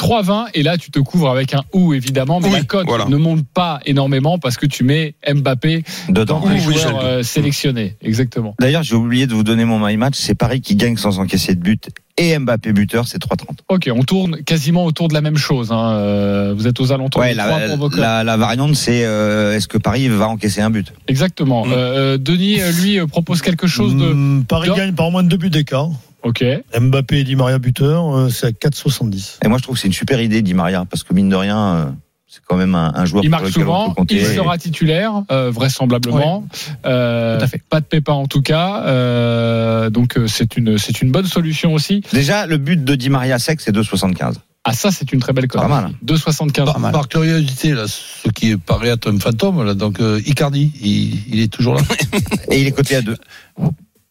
3,20 0.00 0.46
et 0.54 0.62
là 0.62 0.78
tu 0.78 0.90
te 0.90 0.98
couvres 0.98 1.28
avec 1.30 1.52
un 1.54 1.62
ou 1.74 1.92
évidemment, 1.92 2.40
mais 2.40 2.48
Oui, 2.48 2.54
la 2.54 2.62
cote 2.64 2.86
voilà. 2.86 3.04
ne 3.06 3.16
monte 3.16 3.44
pas 3.52 3.80
énormément 3.84 4.38
parce 4.38 4.56
que 4.56 4.64
tu 4.66 4.82
mets 4.82 5.14
Mbappé 5.30 5.84
Dedans. 6.08 6.40
joueurs 6.40 6.66
Wijnaldum. 6.68 7.00
euh, 7.02 7.22
sélectionnés. 7.22 7.96
Exactement. 8.00 8.54
D'ailleurs, 8.58 8.82
j'ai 8.82 8.94
oublié 8.94 9.26
de 9.26 9.34
vous 9.34 9.44
donner 9.44 9.64
mon 9.66 9.78
my 9.84 9.96
match. 9.98 10.14
C'est 10.16 10.34
Paris 10.34 10.60
qui 10.62 10.74
gagne 10.76 10.96
sans 10.96 11.18
encaisser 11.18 11.54
de 11.54 11.60
but 11.60 11.90
et 12.16 12.38
Mbappé 12.38 12.72
buteur, 12.72 13.06
c'est 13.06 13.18
3,30. 13.18 13.58
Ok, 13.68 13.90
on 13.94 14.02
tourne 14.02 14.42
quasiment 14.42 14.84
autour 14.84 15.08
de 15.08 15.14
la 15.14 15.20
même 15.20 15.36
chose. 15.38 15.70
hein. 15.72 15.92
Euh, 15.92 16.54
Vous 16.56 16.66
êtes 16.66 16.80
aux 16.80 16.92
alentours 16.92 17.20
Ouais, 17.20 17.32
de 17.34 17.38
3 17.38 17.60
la, 17.60 17.68
pour 17.68 17.76
vos 17.78 17.88
cotes. 17.90 18.00
la, 18.00 18.24
la 18.24 18.36
variante, 18.36 18.74
c'est 18.76 19.04
euh, 19.04 19.54
est-ce 19.56 19.68
que 19.68 19.78
Paris 19.78 20.08
va 20.08 20.28
encaisser 20.28 20.60
un 20.60 20.70
but? 20.70 20.92
Exactement. 21.08 21.64
Mm. 21.66 21.72
Euh, 21.72 22.18
Denis, 22.18 22.58
lui, 22.82 22.98
propose 23.06 23.42
quelque 23.42 23.66
chose 23.66 23.94
de. 23.96 24.04
Hum, 24.10 24.44
Paris 24.48 24.68
de- 24.70 24.74
gagne 24.74 24.92
par 24.94 25.06
au 25.08 25.10
moins 25.10 25.22
de 25.22 25.28
deux 25.28 25.36
buts 25.38 25.50
d'écart. 25.50 25.88
Ok. 26.22 26.44
Mbappé 26.78 27.20
et 27.20 27.24
Di 27.24 27.36
Maria 27.36 27.58
buteur, 27.58 28.16
euh, 28.16 28.28
c'est 28.28 28.46
à 28.46 28.50
4,70. 28.50 29.38
Et 29.44 29.48
moi, 29.48 29.58
je 29.58 29.62
trouve 29.62 29.76
que 29.76 29.80
c'est 29.80 29.88
une 29.88 29.94
super 29.94 30.20
idée, 30.20 30.42
Di 30.42 30.54
Maria, 30.54 30.84
parce 30.88 31.02
que 31.02 31.14
mine 31.14 31.28
de 31.28 31.36
rien, 31.36 31.58
euh, 31.58 31.84
c'est 32.26 32.40
quand 32.46 32.56
même 32.56 32.74
un, 32.74 32.92
un 32.94 33.04
joueur 33.06 33.24
Il 33.24 33.30
marque 33.30 33.48
souvent, 33.48 33.88
peut 33.88 33.94
compter. 33.94 34.16
il 34.16 34.24
sera 34.26 34.56
titulaire, 34.58 35.22
euh, 35.32 35.50
vraisemblablement. 35.50 36.44
Euh, 36.86 37.38
Tout 37.38 37.44
à 37.44 37.48
fait. 37.48 37.62
Pas 37.68 37.80
de 37.80 37.86
pépin 37.86 38.12
en 38.12 38.26
tout 38.26 38.42
cas. 38.42 38.84
Euh, 38.84 39.90
donc 39.90 40.16
c'est 40.28 40.56
une 40.56 40.78
c'est 40.78 41.02
une 41.02 41.10
bonne 41.10 41.26
solution 41.26 41.74
aussi. 41.74 42.02
Déjà, 42.12 42.46
le 42.46 42.56
but 42.58 42.84
de 42.84 42.94
Di 42.94 43.10
Maria 43.10 43.38
sec, 43.40 43.60
c'est 43.60 43.74
2,75. 43.74 44.34
Ah 44.62 44.74
ça 44.74 44.90
c'est 44.92 45.10
une 45.12 45.18
très 45.20 45.32
belle 45.32 45.48
cote. 45.48 45.62
Pas 45.62 45.68
mal. 45.68 45.90
2,75. 46.06 46.64
Par, 46.66 46.92
par 46.92 47.08
curiosité, 47.08 47.72
là, 47.72 47.86
ce 47.88 48.28
qui 48.28 48.56
paraît 48.56 48.90
être 48.90 49.10
un 49.10 49.18
fantôme, 49.18 49.64
là, 49.64 49.74
donc 49.74 49.98
euh, 50.00 50.20
Icardi, 50.26 50.70
il, 50.82 51.34
il 51.34 51.40
est 51.40 51.48
toujours 51.52 51.74
là. 51.74 51.80
Et 52.52 52.60
il 52.60 52.66
est 52.66 52.72
coté 52.72 52.94
à 52.96 53.02
2. 53.02 53.16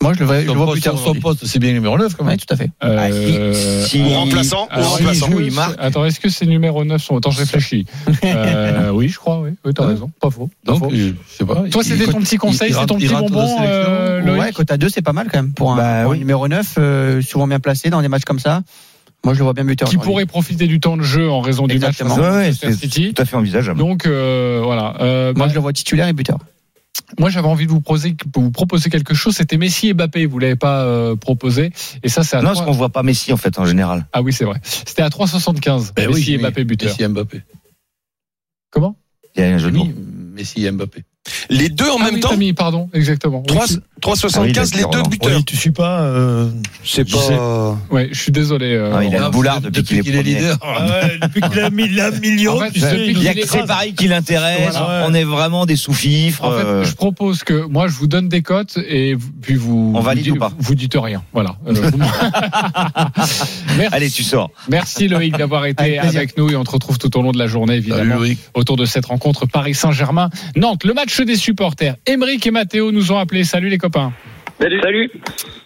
Moi, 0.02 0.14
je 0.14 0.20
le, 0.20 0.26
vois- 0.26 0.40
je 0.42 0.46
le 0.48 0.54
vois 0.54 0.66
poste, 1.22 1.42
son 1.42 1.46
c'est 1.46 1.60
bien 1.60 1.74
numéro 1.74 1.98
9 1.98 2.16
quand 2.16 2.24
même. 2.24 2.38
tout 2.38 2.46
à 2.54 2.56
fait. 2.56 2.72
Euh, 2.86 2.96
Ah, 2.98 3.12
si- 3.84 3.90
si- 3.90 4.02
Ou 4.02 4.08
remplaçant, 4.08 4.70
ou 4.78 4.82
remplaçant. 4.82 5.30
que 5.30 5.42
il 5.42 5.52
marque. 5.52 5.76
Attends, 5.78 6.06
est-ce 6.06 6.22
que 6.22 6.30
c'est 6.30 6.46
numéro 6.46 6.86
9 6.86 7.04
son 7.04 7.18
Attends, 7.18 7.32
je 7.32 7.40
réfléchis. 7.40 7.86
Euh, 8.24 8.92
oui, 8.92 9.10
je 9.10 9.18
crois, 9.18 9.42
oui. 9.42 9.50
Oui, 9.66 9.74
t'as 9.74 9.84
Ouais. 9.84 9.90
raison. 9.94 10.10
Pas 10.22 10.30
faux. 10.30 10.50
Pas 10.66 10.72
Donc, 10.72 10.80
faux. 10.86 10.92
euh, 10.94 11.14
je 11.30 11.36
sais 11.38 11.46
pas. 11.46 11.64
Toi, 11.70 11.84
c'était 11.84 12.06
ton 12.06 12.22
petit 12.22 12.38
conseil, 12.38 12.70
il 12.70 12.76
c'est 12.76 12.86
ton 12.86 12.96
petit 12.96 13.10
bonbon, 13.10 13.58
euh, 13.62 14.22
Loïc 14.22 14.58
Ouais, 14.58 14.66
à 14.72 14.78
2, 14.78 14.88
c'est 14.88 15.02
pas 15.02 15.12
mal 15.12 15.28
quand 15.30 15.40
même 15.40 15.52
pour 15.52 15.74
un, 15.74 15.76
Bah 15.76 16.02
pour 16.04 16.12
un 16.12 16.14
oui. 16.14 16.20
numéro 16.20 16.48
9, 16.48 16.76
euh, 16.78 17.22
souvent 17.22 17.48
bien 17.48 17.60
placé 17.60 17.90
dans 17.90 18.02
des 18.02 18.08
matchs 18.08 18.24
comme 18.26 18.40
ça. 18.40 18.62
Moi, 19.26 19.34
je 19.34 19.40
le 19.40 19.44
vois 19.44 19.54
bien 19.54 19.66
buteur. 19.66 19.90
qui 19.90 19.98
pourrait 19.98 20.26
profiter 20.26 20.68
du 20.68 20.80
temps 20.80 20.96
de 20.96 21.04
jeu 21.04 21.30
en 21.30 21.42
raison 21.42 21.68
du 21.68 21.76
Exactement. 21.76 22.16
match 22.16 22.20
face 22.26 22.64
à 22.64 22.68
Ouais, 22.68 22.72
ouais, 22.72 22.78
City. 22.78 23.14
tout 23.14 23.22
à 23.22 23.26
fait 23.26 23.36
envisageable. 23.36 23.78
Donc 23.78 24.08
voilà. 24.08 24.94
Moi, 25.00 25.34
bah, 25.34 25.48
je 25.50 25.54
le 25.56 25.60
vois 25.60 25.74
titulaire 25.74 26.08
et 26.08 26.14
buteur. 26.14 26.38
Moi, 27.18 27.30
j'avais 27.30 27.48
envie 27.48 27.66
de 27.66 27.72
vous 27.72 27.82
proposer, 27.82 28.16
vous 28.36 28.52
proposer 28.52 28.90
quelque 28.90 29.14
chose. 29.14 29.36
C'était 29.36 29.58
Messi 29.58 29.88
et 29.90 29.94
Mbappé. 29.94 30.26
Vous 30.26 30.38
l'avez 30.38 30.56
pas 30.56 30.84
euh, 30.84 31.16
proposé. 31.16 31.72
Et 32.04 32.10
ça, 32.10 32.24
c'est 32.24 32.36
à 32.36 32.42
Non, 32.42 32.50
3... 32.50 32.54
parce 32.54 32.66
qu'on 32.66 32.78
voit 32.78 32.90
pas 32.90 33.04
Messi 33.04 33.34
en 33.34 33.38
fait 33.38 33.58
en 33.58 33.66
général. 33.66 34.06
ah 34.14 34.22
oui, 34.22 34.34
c'est 34.34 34.46
vrai. 34.46 34.60
C'était 34.64 35.02
à 35.02 35.10
3,75. 35.10 35.94
Ben 35.96 36.08
Messi 36.10 36.30
oui, 36.30 36.34
et. 36.36 36.38
Mbappé 36.38 36.64
buteur. 36.64 36.90
Messi 36.90 37.04
et 37.04 37.08
Mbappé. 37.08 37.42
Comment? 38.72 38.96
Il 39.36 39.42
y 39.42 39.46
a 39.46 39.54
un 39.54 39.58
jeu 39.58 39.72
de 39.72 39.78
mots. 39.78 39.86
Oui, 39.86 39.96
Messi 40.34 40.66
et 40.66 40.72
Mbappé. 40.72 41.04
Les 41.50 41.70
deux 41.70 41.90
en 41.90 41.98
ah, 42.00 42.06
même 42.06 42.16
oui, 42.16 42.20
temps. 42.20 42.38
mis, 42.38 42.54
pardon, 42.54 42.90
exactement. 42.94 43.40
Oui, 43.42 43.56
3 43.56 43.68
tu- 43.68 43.74
3,75 44.02 44.72
Ah 44.74 44.78
les 44.78 44.84
deux 44.92 45.10
buteurs. 45.10 45.38
Oui, 45.38 45.44
tu 45.44 45.56
suis 45.58 45.72
pas. 45.72 46.02
euh, 46.02 46.50
C'est 46.84 47.10
pas. 47.10 47.78
Ouais, 47.92 48.10
je 48.12 48.20
suis 48.20 48.32
désolé. 48.32 48.74
euh, 48.76 48.94
Ah, 48.96 49.04
il 49.04 49.16
a 49.16 49.20
le 49.26 49.30
boulard 49.30 49.62
depuis 49.62 49.84
qu'il 49.84 50.16
est 50.16 50.24
leader. 50.24 50.58
ah 50.62 50.86
ouais, 50.88 51.18
depuis 51.22 51.42
qu'il 51.42 51.60
a 51.60 51.70
mis 51.70 51.88
la 51.90 52.12
million, 52.12 52.58
En 52.58 52.60
fait, 52.60 52.72
tu 52.72 52.80
depuis 52.80 52.98
sais, 52.98 53.04
qu'il 53.06 53.18
Il 53.18 53.24
y 53.24 53.28
a 53.28 53.34
que 53.34 53.48
c'est 53.48 53.66
Paris 53.66 53.94
qui 53.94 54.08
l'intéresse. 54.08 54.76
Voilà. 54.78 55.06
On 55.08 55.14
est 55.14 55.24
vraiment 55.24 55.66
des 55.66 55.76
sous-fifres. 55.76 56.44
En 56.44 56.52
fait, 56.52 56.66
euh, 56.66 56.84
je 56.84 56.94
propose 56.96 57.44
que 57.44 57.66
moi 57.66 57.88
je 57.88 57.94
vous 57.94 58.08
donne 58.08 58.30
des 58.30 58.42
cotes 58.42 58.78
et 58.88 59.16
puis 59.42 59.56
vous 59.56 59.94
On 59.96 60.02
valide 60.02 60.30
ou 60.30 60.36
pas 60.36 60.52
vous 60.58 60.76
dites 60.76 60.96
rien. 60.96 61.24
Voilà. 61.34 61.56
Euh. 61.68 61.74
Allez, 63.92 64.10
tu 64.10 64.24
sors. 64.24 64.52
Merci 64.70 65.08
Loïc 65.08 65.38
d'avoir 65.38 65.66
été 65.66 66.00
Avec 66.00 66.38
nous 66.38 66.50
et 66.50 66.56
on 66.56 66.64
te 66.64 66.72
retrouve 66.72 66.98
tout 66.98 67.16
au 67.18 67.22
long 67.22 67.32
de 67.32 67.38
la 67.40 67.48
journée 67.48 67.76
évidemment 67.76 68.16
autour 68.54 68.78
de 68.78 68.86
cette 68.86 69.06
rencontre 69.06 69.46
Paris 69.46 69.74
Saint-Germain 69.74 70.30
Nantes. 70.56 70.84
Le 70.84 70.94
match 70.94 71.20
des 71.22 71.36
supporters. 71.36 71.96
Émeric 72.06 72.46
et 72.48 72.52
Mathéo 72.52 72.92
nous 72.92 73.12
ont 73.12 73.18
appelés. 73.18 73.44
Salut 73.44 73.70
les 73.70 73.78
copains. 73.78 73.89
Salut. 74.60 74.82
Salut. 74.82 75.12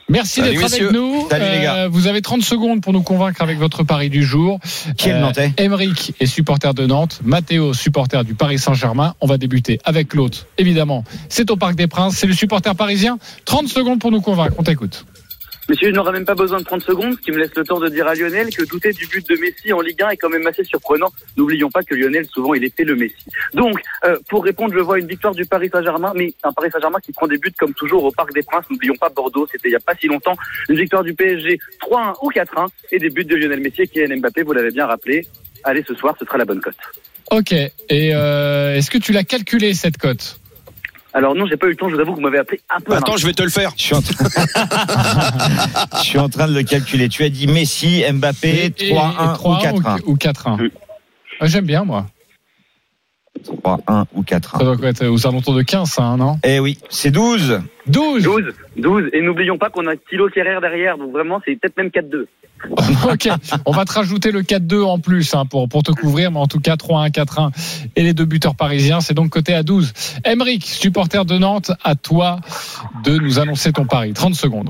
Merci 0.10 0.42
d'être 0.42 0.60
messieurs. 0.60 0.90
avec 0.90 0.96
nous. 0.96 1.26
Euh, 1.26 1.30
Salut, 1.30 1.46
les 1.52 1.64
gars. 1.64 1.88
Vous 1.88 2.08
avez 2.08 2.22
30 2.22 2.44
secondes 2.44 2.82
pour 2.82 2.94
nous 2.94 3.02
convaincre 3.02 3.42
avec 3.42 3.58
votre 3.58 3.84
pari 3.84 4.10
du 4.10 4.24
jour. 4.24 4.60
Qui 4.98 5.10
est 5.10 5.14
le 5.14 5.20
Nantais? 5.20 5.54
Émeric 5.58 6.14
est 6.20 6.26
supporter 6.28 6.74
de 6.74 6.86
Nantes, 6.86 7.20
Mathéo 7.24 7.74
supporter 7.74 8.24
du 8.24 8.36
Paris 8.36 8.60
Saint-Germain. 8.60 9.16
On 9.22 9.28
va 9.28 9.38
débuter 9.38 9.80
avec 9.84 10.14
l'autre. 10.14 10.46
Évidemment, 10.58 11.04
c'est 11.30 11.50
au 11.50 11.56
Parc 11.56 11.76
des 11.76 11.88
Princes, 11.88 12.16
c'est 12.18 12.28
le 12.28 12.34
supporter 12.34 12.76
parisien. 12.76 13.18
30 13.46 13.68
secondes 13.68 14.00
pour 14.00 14.12
nous 14.12 14.22
convaincre. 14.22 14.54
On 14.60 14.64
t'écoute. 14.64 15.06
Messieurs, 15.70 15.90
je 15.90 15.96
n'aurai 15.96 16.12
même 16.12 16.26
pas 16.26 16.36
besoin 16.36 16.60
de 16.60 16.66
30 16.66 16.82
secondes, 16.82 17.14
ce 17.16 17.22
qui 17.22 17.32
me 17.32 17.38
laisse 17.38 17.56
le 17.56 17.64
temps 17.64 17.80
de 17.80 17.88
dire 17.88 18.06
à 18.06 18.16
Lionel 18.16 18.50
que 18.50 18.64
douter 18.64 18.92
du 18.92 19.08
but 19.08 19.28
de 19.30 19.36
Messi 19.38 19.72
en 19.72 19.80
Ligue 19.80 20.02
1 20.02 20.10
est 20.10 20.18
quand 20.18 20.30
même 20.30 20.46
assez 20.46 20.64
surprenant. 20.66 21.08
N'oublions 21.38 21.70
pas 21.70 21.84
que 21.84 21.96
Lionel, 21.96 22.26
souvent, 22.26 22.54
il 22.54 22.66
était 22.66 22.84
le 22.84 22.96
Messi. 22.96 23.26
Donc, 23.54 23.80
euh, 24.04 24.18
pour 24.28 24.44
répondre, 24.44 24.74
je 24.74 24.80
vois 24.80 25.00
une 25.00 25.08
victoire 25.08 25.34
du 25.34 25.46
Paris 25.46 25.70
Saint-Germain, 25.72 26.12
mais 26.16 26.34
un 26.44 26.52
Paris 26.52 26.70
Saint-Germain 26.72 27.00
qui 27.00 27.14
prend 27.14 27.28
des 27.28 27.38
buts 27.38 27.54
comme 27.58 27.74
toujours 27.74 28.04
au 28.04 28.12
Parc 28.12 28.34
des 28.34 28.44
Princes. 28.44 28.66
N'oublions 28.70 28.96
pas 28.96 29.08
Bordeaux, 29.10 29.48
c'était 29.50 29.70
il 29.70 29.72
n'y 29.72 29.78
a 29.78 29.80
pas 29.80 29.96
si 29.96 30.08
longtemps. 30.08 30.36
Une 30.68 30.76
victoire 30.76 31.04
du 31.04 31.14
PSG 31.14 31.60
3-1 31.82 32.14
ou 32.22 32.30
4-1 32.30 32.68
et 32.92 33.00
des 33.00 33.10
buts 33.10 33.24
de 33.24 33.36
Lionel 33.36 33.62
Messi 33.62 33.84
et 33.84 33.88
Kylian 33.88 34.18
Mbappé, 34.18 34.44
vous 34.44 34.54
l'avez 34.54 34.72
bien 34.72 34.86
rappelé. 34.86 35.26
Allez, 35.64 35.84
ce 35.88 35.96
soir, 35.96 36.16
ce 36.20 36.26
sera 36.26 36.38
la 36.38 36.46
bonne 36.46 36.60
cote. 36.60 36.76
Ok. 37.32 37.54
Et 37.54 38.14
euh, 38.14 38.76
est-ce 38.76 38.92
que 38.92 38.98
tu 38.98 39.14
l'as 39.14 39.24
calculé 39.24 39.74
cette 39.74 39.98
cote? 39.98 40.40
Alors 41.16 41.36
non, 41.36 41.46
j'ai 41.46 41.58
pas 41.58 41.68
eu 41.68 41.72
le 41.72 41.76
temps, 41.76 41.90
je 41.90 41.96
vous 41.96 42.02
avoue 42.02 42.12
que 42.14 42.16
vous 42.18 42.24
m'avez 42.24 42.40
appelé 42.40 42.60
un 42.76 42.80
peu 42.80 42.94
à 42.94 42.98
Attends, 42.98 43.18
je 43.18 43.26
vais 43.28 43.34
te 43.34 43.44
le 43.44 43.50
faire. 43.50 43.72
Je 43.78 43.84
suis, 43.84 43.96
en 43.96 44.02
train... 44.02 44.26
je 45.98 46.04
suis 46.04 46.18
en 46.20 46.28
train 46.30 46.48
de 46.48 46.54
le 46.56 46.64
calculer. 46.64 47.08
Tu 47.10 47.24
as 47.24 47.30
dit 47.30 47.46
Messi, 47.48 48.04
Mbappé, 48.12 48.74
Et- 48.80 48.90
et- 48.90 48.94
3-1 48.94 49.12
et 49.12 49.38
3-1 49.38 49.74
ou 49.74 49.82
4-1. 49.82 50.00
ou 50.06 50.16
4-1 50.16 50.58
Mm. 50.64 50.70
Ah, 51.40 51.46
J'aime 51.48 51.66
bien, 51.66 51.84
moi. 51.84 52.06
3-1 53.44 54.06
ou 54.16 54.24
Ça 54.28 54.38
4-1. 54.40 54.78
doit 54.78 54.90
être 54.90 55.06
aux 55.08 55.28
alentours 55.28 55.56
de 55.56 55.62
15, 55.62 55.90
ça, 55.90 56.04
hein, 56.04 56.18
non? 56.18 56.38
Eh 56.44 56.60
oui, 56.60 56.78
c'est 56.90 57.12
12. 57.12 57.62
12 57.88 58.24
12, 58.24 58.44
12. 58.78 59.10
Et 59.14 59.22
n'oublions 59.22 59.58
pas 59.58 59.70
qu'on 59.70 59.88
a 59.88 59.96
Thilo 59.96 60.30
Kerrer 60.30 60.60
derrière, 60.62 60.98
donc 60.98 61.12
vraiment, 61.12 61.42
c'est 61.46 61.56
peut-être 61.60 61.78
même 61.78 61.88
4-2. 61.88 62.26
Ok, 63.12 63.28
on 63.66 63.72
va 63.72 63.84
te 63.84 63.92
rajouter 63.92 64.32
le 64.32 64.42
4-2 64.42 64.84
en 64.84 64.98
plus 64.98 65.36
hein, 65.36 65.46
pour, 65.46 65.68
pour 65.68 65.84
te 65.84 65.92
couvrir, 65.92 66.32
mais 66.32 66.40
en 66.40 66.48
tout 66.48 66.62
cas 66.62 66.76
3-1, 66.76 67.12
4-1 67.12 67.50
et 67.98 68.04
les 68.04 68.14
deux 68.14 68.24
buteurs 68.24 68.56
parisiens, 68.56 69.02
c'est 69.02 69.14
donc 69.14 69.32
coté 69.32 69.54
à 69.54 69.64
12. 69.64 69.92
Emeric, 70.26 70.64
supporter 70.66 71.26
de 71.26 71.38
Nantes, 71.38 71.72
à 71.84 71.96
toi 71.96 72.40
de 73.04 73.18
nous 73.18 73.40
annoncer 73.40 73.74
ton 73.74 73.86
pari. 73.86 74.14
30 74.14 74.36
secondes. 74.36 74.70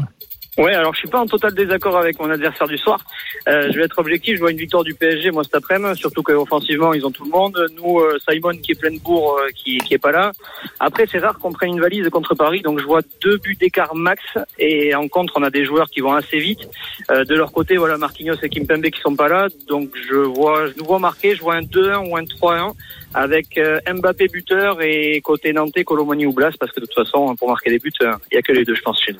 Ouais, 0.57 0.73
alors 0.75 0.93
je 0.93 0.99
suis 0.99 1.07
pas 1.07 1.19
en 1.19 1.25
total 1.25 1.55
désaccord 1.55 1.97
avec 1.97 2.19
mon 2.19 2.29
adversaire 2.29 2.67
du 2.67 2.77
soir. 2.77 2.99
Euh, 3.47 3.71
je 3.71 3.77
vais 3.77 3.85
être 3.85 3.97
objectif, 3.97 4.35
je 4.35 4.39
vois 4.39 4.51
une 4.51 4.57
victoire 4.57 4.83
du 4.83 4.93
PSG 4.93 5.31
moi 5.31 5.43
cet 5.43 5.55
après-midi, 5.55 5.97
surtout 5.99 6.21
qu'offensivement 6.21 6.93
ils 6.93 7.05
ont 7.07 7.11
tout 7.11 7.23
le 7.23 7.31
monde. 7.31 7.67
Nous, 7.75 7.99
euh, 7.99 8.19
Simon 8.29 8.51
qui 8.61 8.73
est 8.73 8.79
plein 8.79 8.91
de 8.91 8.99
bourre, 8.99 9.39
euh, 9.39 9.47
qui, 9.55 9.79
qui 9.79 9.95
est 9.95 9.99
pas 9.99 10.11
là. 10.11 10.31
Après 10.79 11.07
c'est 11.11 11.17
rare 11.17 11.39
qu'on 11.39 11.51
prenne 11.51 11.69
une 11.69 11.81
valise 11.81 12.07
contre 12.09 12.35
Paris, 12.35 12.61
donc 12.61 12.79
je 12.79 12.85
vois 12.85 13.01
deux 13.21 13.37
buts 13.37 13.55
d'écart 13.59 13.95
max. 13.95 14.21
Et 14.59 14.93
en 14.93 15.07
contre 15.07 15.33
on 15.37 15.43
a 15.43 15.49
des 15.49 15.65
joueurs 15.65 15.89
qui 15.89 16.01
vont 16.01 16.13
assez 16.13 16.37
vite. 16.37 16.69
Euh, 17.09 17.25
de 17.25 17.35
leur 17.35 17.51
côté, 17.51 17.77
voilà 17.77 17.97
Marquinhos 17.97 18.35
et 18.43 18.49
Kimpembe 18.49 18.85
qui 18.85 19.01
sont 19.01 19.15
pas 19.15 19.27
là, 19.27 19.47
donc 19.67 19.89
je 20.07 20.15
vois, 20.15 20.67
je 20.67 20.73
nous 20.77 20.85
vois 20.85 20.99
marquer, 20.99 21.35
je 21.35 21.41
vois 21.41 21.55
un 21.55 21.61
2-1 21.61 22.09
ou 22.09 22.15
un 22.15 22.23
3-1 22.23 22.73
avec 23.13 23.57
euh, 23.57 23.79
Mbappé 23.91 24.27
buteur 24.27 24.81
et 24.81 25.19
côté 25.21 25.51
Nantais, 25.51 25.83
Colomoni 25.83 26.25
ou 26.25 26.33
Blas, 26.33 26.51
parce 26.59 26.71
que 26.71 26.79
de 26.79 26.85
toute 26.85 26.95
façon 26.95 27.35
pour 27.35 27.49
marquer 27.49 27.71
des 27.71 27.79
buts, 27.79 27.91
euh, 28.03 28.13
il 28.31 28.35
y 28.35 28.37
a 28.37 28.41
que 28.41 28.51
les 28.51 28.63
deux 28.63 28.75
je 28.75 28.81
pense 28.81 29.01
chez 29.01 29.13
nous. 29.13 29.19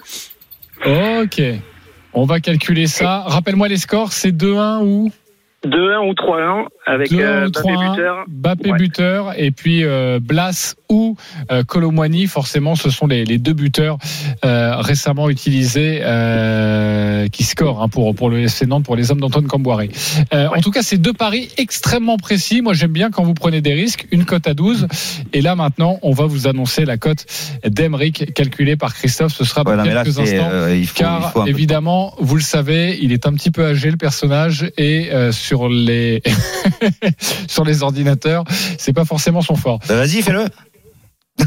Ok. 0.85 1.41
On 2.13 2.25
va 2.25 2.39
calculer 2.39 2.87
ça. 2.87 3.21
Rappelle-moi 3.21 3.67
les 3.67 3.77
scores, 3.77 4.11
c'est 4.11 4.31
2-1 4.31 4.83
ou? 4.83 5.11
2-1 5.65 6.09
ou 6.09 6.13
3-1 6.13 6.65
avec 6.85 7.11
2-1 7.11 7.21
euh, 7.21 7.47
3-1, 7.47 7.89
buteur. 7.91 8.25
Ouais. 8.71 8.77
buteur 8.77 9.33
et 9.39 9.51
puis 9.51 9.83
euh, 9.85 10.19
Blas 10.21 10.75
ou 10.89 11.15
euh, 11.51 11.63
Colomwani. 11.63 12.27
Forcément, 12.27 12.75
ce 12.75 12.89
sont 12.89 13.07
les, 13.07 13.23
les 13.25 13.37
deux 13.37 13.53
buteurs 13.53 13.97
euh, 14.43 14.75
récemment 14.77 15.29
utilisés 15.29 16.01
euh, 16.03 17.27
qui 17.29 17.43
scorent 17.43 17.81
hein, 17.81 17.87
pour 17.87 18.13
pour 18.15 18.29
le 18.29 18.39
FC 18.41 18.65
Nantes 18.65 18.83
pour 18.85 18.95
les 18.95 19.11
hommes 19.11 19.19
d'Antoine 19.21 19.47
Camboiré. 19.47 19.89
Euh, 20.33 20.47
En 20.55 20.61
tout 20.61 20.71
cas, 20.71 20.81
c'est 20.83 20.97
deux 20.97 21.13
paris 21.13 21.49
extrêmement 21.57 22.17
précis. 22.17 22.61
Moi, 22.61 22.73
j'aime 22.73 22.91
bien 22.91 23.09
quand 23.11 23.23
vous 23.23 23.33
prenez 23.33 23.61
des 23.61 23.73
risques. 23.73 24.05
Une 24.11 24.25
cote 24.25 24.47
à 24.47 24.53
12 24.53 24.87
et 25.33 25.41
là 25.41 25.55
maintenant, 25.55 25.99
on 26.01 26.11
va 26.11 26.25
vous 26.25 26.47
annoncer 26.47 26.85
la 26.85 26.97
cote 26.97 27.25
d'Emeric 27.65 28.33
calculée 28.33 28.75
par 28.75 28.93
Christophe. 28.93 29.33
Ce 29.33 29.43
sera 29.45 29.63
dans 29.63 29.71
Voilà, 29.71 29.83
mais 29.83 29.93
là, 29.93 30.03
quelques 30.03 30.19
instants. 30.19 30.49
euh, 30.51 30.75
il 30.75 30.87
faut, 30.87 30.95
Car 30.95 31.31
il 31.35 31.39
faut 31.41 31.47
évidemment, 31.47 32.13
vous 32.19 32.35
le 32.35 32.41
savez, 32.41 32.97
il 33.01 33.11
est 33.13 33.25
un 33.27 33.33
petit 33.33 33.51
peu 33.51 33.65
âgé 33.65 33.89
le 33.91 33.97
personnage 33.97 34.69
et 34.77 35.09
euh, 35.11 35.31
sur 35.53 35.69
les 35.69 36.23
sur 37.47 37.63
les 37.63 37.83
ordinateurs, 37.83 38.43
c'est 38.79 38.93
pas 38.93 39.05
forcément 39.05 39.41
son 39.43 39.55
fort. 39.55 39.79
Bah, 39.87 39.97
Vas-y, 39.97 40.23
fais-le. 40.23 40.45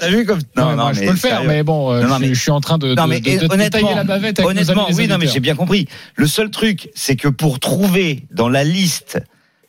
T'as 0.00 0.08
vu 0.08 0.24
comme 0.24 0.40
Non, 0.56 0.74
non, 0.76 0.92
je 0.92 1.00
peux 1.00 1.06
le 1.10 1.16
faire, 1.16 1.38
sérieux. 1.38 1.48
mais 1.48 1.62
bon, 1.62 1.92
euh, 1.92 2.02
Non, 2.06 2.18
je, 2.20 2.34
suis 2.34 2.50
en 2.50 2.60
train 2.60 2.78
de, 2.78 2.94
Non 2.94 3.06
mais 3.06 3.20
de- 3.20 3.30
de- 3.40 3.46
de 3.46 3.52
honnêtement, 3.52 3.80
tailler 3.80 3.94
la 3.94 4.04
bavette 4.04 4.38
avec 4.40 4.44
nos 4.44 4.50
honnêtement, 4.50 4.86
oui, 4.92 5.06
non 5.08 5.18
mais 5.18 5.26
j'ai 5.28 5.40
bien 5.40 5.54
compris. 5.54 5.86
Le 6.16 6.26
seul 6.26 6.50
truc, 6.50 6.90
c'est 6.94 7.16
que 7.16 7.28
pour 7.28 7.60
trouver 7.60 8.24
dans 8.32 8.48
la 8.48 8.64
liste 8.64 9.18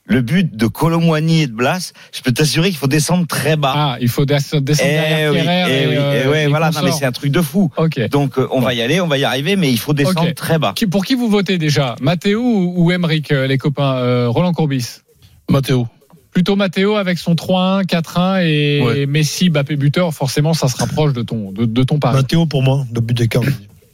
le 0.05 0.21
but 0.21 0.55
de 0.55 0.67
Colomwani 0.67 1.41
et 1.43 1.47
de 1.47 1.53
Blas, 1.53 1.93
je 2.13 2.21
peux 2.21 2.31
t'assurer 2.31 2.69
qu'il 2.69 2.77
faut 2.77 2.87
descendre 2.87 3.25
très 3.25 3.55
bas. 3.55 3.73
Ah, 3.75 3.97
il 4.01 4.09
faut 4.09 4.25
des- 4.25 4.33
descendre 4.35 4.61
Eh 4.61 4.75
derrière 4.75 5.31
oui, 5.31 5.37
eh 5.39 5.41
et, 5.41 5.87
oui, 5.87 5.95
euh, 5.97 6.21
eh 6.25 6.27
ouais, 6.29 6.43
et 6.43 6.47
voilà, 6.47 6.67
non, 6.71 6.73
mais 6.75 6.81
consorts. 6.87 6.99
c'est 6.99 7.05
un 7.05 7.11
truc 7.11 7.31
de 7.31 7.41
fou. 7.41 7.71
Ok. 7.77 8.09
Donc 8.09 8.37
euh, 8.37 8.47
on 8.51 8.59
va 8.59 8.73
y 8.73 8.81
aller, 8.81 8.99
on 9.01 9.07
va 9.07 9.17
y 9.17 9.23
arriver, 9.23 9.55
mais 9.55 9.71
il 9.71 9.79
faut 9.79 9.93
descendre 9.93 10.33
très 10.33 10.59
bas. 10.59 10.73
Qui- 10.75 10.87
pour 10.87 11.05
qui 11.05 11.15
vous 11.15 11.29
votez 11.29 11.57
déjà? 11.57 11.95
Mathéo 12.01 12.41
ou, 12.43 12.91
Emeric, 12.91 13.31
euh, 13.31 13.47
les 13.47 13.57
copains 13.57 13.95
Euh, 13.95 14.27
Roland 14.29 14.51
Courbis? 14.53 14.99
Mathéo. 15.49 15.87
Plutôt 16.31 16.55
Mathéo 16.55 16.95
avec 16.95 17.19
son 17.19 17.35
3-1, 17.35 17.83
4-1 17.85 18.41
et 18.43 18.81
Ouais. 18.81 19.05
Messi, 19.05 19.49
Bappé 19.49 19.75
buteur, 19.75 20.13
forcément 20.13 20.53
ça 20.55 20.67
se 20.67 20.75
rapproche 20.77 21.13
de 21.13 21.21
ton, 21.21 21.51
de, 21.51 21.65
de 21.65 21.83
ton 21.83 21.99
pari. 21.99 22.15
Mathéo 22.15 22.45
pour 22.47 22.63
moi, 22.63 22.85
de 22.91 22.99
but 22.99 23.15
d'écart. 23.15 23.43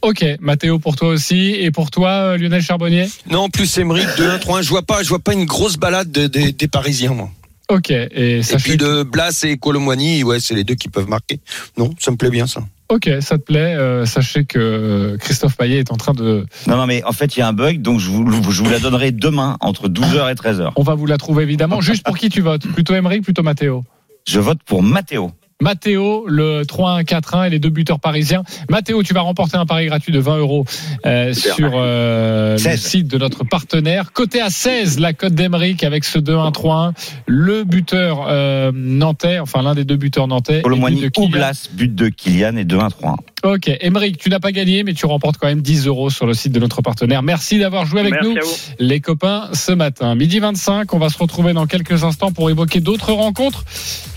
Ok, 0.02 0.24
Mathéo 0.40 0.78
pour 0.78 0.96
toi 0.96 1.08
aussi. 1.08 1.50
Et 1.58 1.70
pour 1.70 1.90
toi, 1.90 2.10
euh, 2.10 2.36
Lionel 2.38 2.62
Charbonnier 2.62 3.06
Non, 3.30 3.50
plus 3.50 3.76
Emery 3.78 4.02
2-1, 4.16 4.38
3-1. 4.38 4.62
Je 4.62 4.68
vois 4.70 4.82
pas, 4.82 5.02
je 5.02 5.08
vois 5.08 5.18
pas 5.18 5.34
une 5.34 5.44
grosse 5.44 5.76
balade 5.76 6.10
de- 6.10 6.26
de- 6.26 6.50
des 6.50 6.68
Parisiens, 6.68 7.12
moi. 7.12 7.30
Ok, 7.68 7.90
et 7.90 8.08
Et 8.38 8.42
sachez 8.42 8.70
puis 8.70 8.76
de 8.78 9.04
Blas 9.04 9.44
et 9.44 9.56
Colomwani, 9.56 10.24
ouais, 10.24 10.40
c'est 10.40 10.54
les 10.56 10.64
deux 10.64 10.74
qui 10.74 10.88
peuvent 10.88 11.08
marquer. 11.08 11.38
Non, 11.76 11.90
ça 12.00 12.10
me 12.10 12.16
plaît 12.16 12.30
bien 12.30 12.46
ça. 12.48 12.62
Ok, 12.88 13.08
ça 13.20 13.38
te 13.38 13.44
plaît. 13.44 13.76
euh, 13.76 14.04
sachez 14.06 14.44
que 14.44 14.58
euh, 14.58 15.16
Christophe 15.18 15.56
Payet 15.56 15.78
est 15.78 15.92
en 15.92 15.96
train 15.96 16.12
de. 16.12 16.44
Non, 16.66 16.76
non, 16.76 16.86
mais 16.86 17.04
en 17.04 17.12
fait, 17.12 17.36
il 17.36 17.40
y 17.40 17.42
a 17.42 17.46
un 17.48 17.52
bug, 17.52 17.80
donc 17.80 18.00
je 18.00 18.08
vous, 18.10 18.24
je 18.50 18.62
vous 18.64 18.70
la 18.70 18.80
donnerai 18.80 19.12
demain 19.12 19.56
entre 19.60 19.88
12h 19.88 20.28
et 20.28 20.34
13h. 20.34 20.72
On 20.74 20.82
va 20.82 20.94
vous 20.96 21.06
la 21.06 21.16
trouver 21.18 21.44
évidemment. 21.44 21.80
Juste 21.80 22.04
pour 22.04 22.18
qui 22.18 22.28
tu 22.30 22.40
votes? 22.40 22.66
Plutôt 22.72 22.94
Emery, 22.94 23.20
plutôt 23.20 23.44
Mathéo? 23.44 23.84
Je 24.26 24.40
vote 24.40 24.58
pour 24.66 24.82
Mathéo. 24.82 25.30
Mathéo, 25.60 26.24
le 26.26 26.62
3-1, 26.62 27.04
4-1 27.04 27.46
et 27.46 27.50
les 27.50 27.58
deux 27.58 27.68
buteurs 27.68 28.00
parisiens. 28.00 28.42
Mathéo, 28.70 29.02
tu 29.02 29.12
vas 29.12 29.20
remporter 29.20 29.56
un 29.56 29.66
pari 29.66 29.86
gratuit 29.86 30.12
de 30.12 30.18
20 30.18 30.38
euros 30.38 30.64
euh, 31.04 31.34
sur 31.34 31.72
euh, 31.74 32.52
le 32.52 32.58
16. 32.58 32.80
site 32.80 33.08
de 33.08 33.18
notre 33.18 33.44
partenaire. 33.44 34.12
Côté 34.12 34.40
à 34.40 34.50
16, 34.50 34.98
la 35.00 35.12
cote 35.12 35.34
d'Emeric 35.34 35.84
avec 35.84 36.04
ce 36.04 36.18
2-1, 36.18 36.52
3-1. 36.52 36.92
Le 37.26 37.64
buteur 37.64 38.26
euh, 38.28 38.72
nantais, 38.74 39.38
enfin 39.38 39.62
l'un 39.62 39.74
des 39.74 39.84
deux 39.84 39.96
buteurs 39.96 40.28
nantais. 40.28 40.62
Colomwani 40.62 40.96
but 40.96 41.02
de 41.02 41.06
ou 41.20 41.26
Kylian. 41.26 41.30
Blas, 41.30 41.68
but 41.72 41.94
de 41.94 42.08
Kylian 42.08 42.56
et 42.56 42.64
2-1-3-1. 42.64 43.16
Ok, 43.42 43.70
Emeric, 43.80 44.18
tu 44.18 44.28
n'as 44.28 44.40
pas 44.40 44.52
gagné, 44.52 44.82
mais 44.82 44.92
tu 44.92 45.06
remportes 45.06 45.38
quand 45.38 45.46
même 45.46 45.62
10 45.62 45.86
euros 45.86 46.10
sur 46.10 46.26
le 46.26 46.34
site 46.34 46.52
de 46.52 46.60
notre 46.60 46.82
partenaire. 46.82 47.22
Merci 47.22 47.58
d'avoir 47.58 47.86
joué 47.86 48.00
avec 48.00 48.12
Merci 48.12 48.34
nous. 48.34 48.86
les 48.86 49.00
copains 49.00 49.48
ce 49.54 49.72
matin. 49.72 50.14
Midi 50.14 50.40
25, 50.40 50.92
on 50.92 50.98
va 50.98 51.08
se 51.08 51.16
retrouver 51.16 51.54
dans 51.54 51.66
quelques 51.66 52.04
instants 52.04 52.32
pour 52.32 52.50
évoquer 52.50 52.80
d'autres 52.80 53.12
rencontres. 53.12 53.64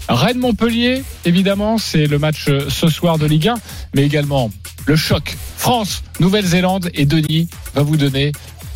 Rennes-Montpellier, 0.10 1.04
évidemment, 1.26 1.78
c'est 1.78 2.08
le 2.08 2.20
match 2.20 2.46
euh, 2.48 2.68
ce 2.70 2.88
soir 2.90 3.18
de 3.18 3.26
Ligue 3.26 3.48
1, 3.48 3.56
mais 3.96 4.04
également 4.04 4.52
le 4.86 4.96
choc 4.96 5.38
France, 5.58 6.04
Nouvelle-Zélande 6.20 6.90
et 6.94 7.06
Denis 7.06 7.48
va 7.74 7.84
vous 7.84 7.98
donner 7.98 8.32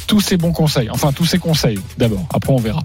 tous 0.08 0.22
ces 0.22 0.38
bons 0.38 0.54
conseils. 0.54 0.90
Enfin, 0.90 1.12
tous 1.12 1.26
ces 1.26 1.38
conseils 1.38 1.80
d'abord. 1.98 2.26
Après, 2.34 2.54
on 2.54 2.58
verra. 2.58 2.82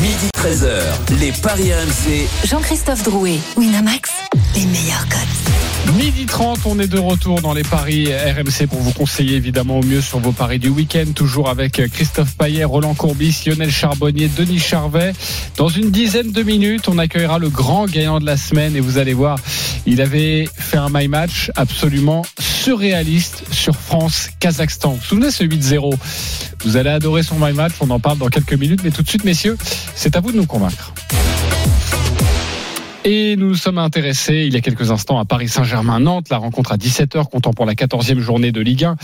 Midi 0.00 0.28
13h, 0.36 1.20
les 1.20 1.32
Paris 1.32 1.72
RMC. 1.72 2.28
Jean-Christophe 2.48 3.02
Drouet, 3.04 3.38
Winamax, 3.56 4.10
les 4.54 4.66
meilleurs 4.66 5.08
cotes. 5.08 5.45
Midi 5.94 6.26
30, 6.26 6.60
on 6.66 6.78
est 6.78 6.88
de 6.88 6.98
retour 6.98 7.40
dans 7.40 7.54
les 7.54 7.62
paris 7.62 8.08
RMC 8.12 8.66
pour 8.68 8.80
vous 8.80 8.92
conseiller 8.92 9.36
évidemment 9.36 9.78
au 9.78 9.82
mieux 9.82 10.00
sur 10.00 10.18
vos 10.18 10.32
paris 10.32 10.58
du 10.58 10.68
week-end. 10.68 11.04
Toujours 11.14 11.48
avec 11.48 11.80
Christophe 11.92 12.36
Payet, 12.36 12.64
Roland 12.64 12.94
Courbis, 12.94 13.44
Lionel 13.46 13.70
Charbonnier, 13.70 14.28
Denis 14.28 14.58
Charvet. 14.58 15.12
Dans 15.56 15.68
une 15.68 15.90
dizaine 15.90 16.32
de 16.32 16.42
minutes, 16.42 16.88
on 16.88 16.98
accueillera 16.98 17.38
le 17.38 17.48
grand 17.48 17.86
gagnant 17.86 18.20
de 18.20 18.26
la 18.26 18.36
semaine 18.36 18.76
et 18.76 18.80
vous 18.80 18.98
allez 18.98 19.14
voir, 19.14 19.38
il 19.86 20.00
avait 20.00 20.48
fait 20.56 20.76
un 20.76 20.88
my 20.90 21.08
match 21.08 21.50
absolument 21.54 22.22
surréaliste 22.40 23.44
sur 23.52 23.76
France-Kazakhstan. 23.76 24.90
Vous 24.90 24.96
vous 24.96 25.04
souvenez 25.04 25.30
ce 25.30 25.44
8-0 25.44 25.94
Vous 26.64 26.76
allez 26.76 26.90
adorer 26.90 27.22
son 27.22 27.36
my 27.38 27.52
match, 27.52 27.74
on 27.80 27.90
en 27.90 28.00
parle 28.00 28.18
dans 28.18 28.28
quelques 28.28 28.54
minutes, 28.54 28.80
mais 28.82 28.90
tout 28.90 29.02
de 29.02 29.08
suite 29.08 29.24
messieurs, 29.24 29.56
c'est 29.94 30.16
à 30.16 30.20
vous 30.20 30.32
de 30.32 30.36
nous 30.36 30.46
convaincre. 30.46 30.92
Et 33.08 33.36
nous 33.36 33.50
nous 33.50 33.54
sommes 33.54 33.78
intéressés 33.78 34.46
il 34.48 34.52
y 34.52 34.56
a 34.56 34.60
quelques 34.60 34.90
instants 34.90 35.20
à 35.20 35.24
Paris 35.24 35.48
Saint-Germain-Nantes, 35.48 36.26
la 36.28 36.38
rencontre 36.38 36.72
à 36.72 36.76
17h, 36.76 37.30
comptant 37.30 37.52
pour 37.52 37.64
la 37.64 37.74
14e 37.74 38.18
journée 38.18 38.50
de 38.50 38.60
Ligue 38.60 38.82
1. 38.82 38.96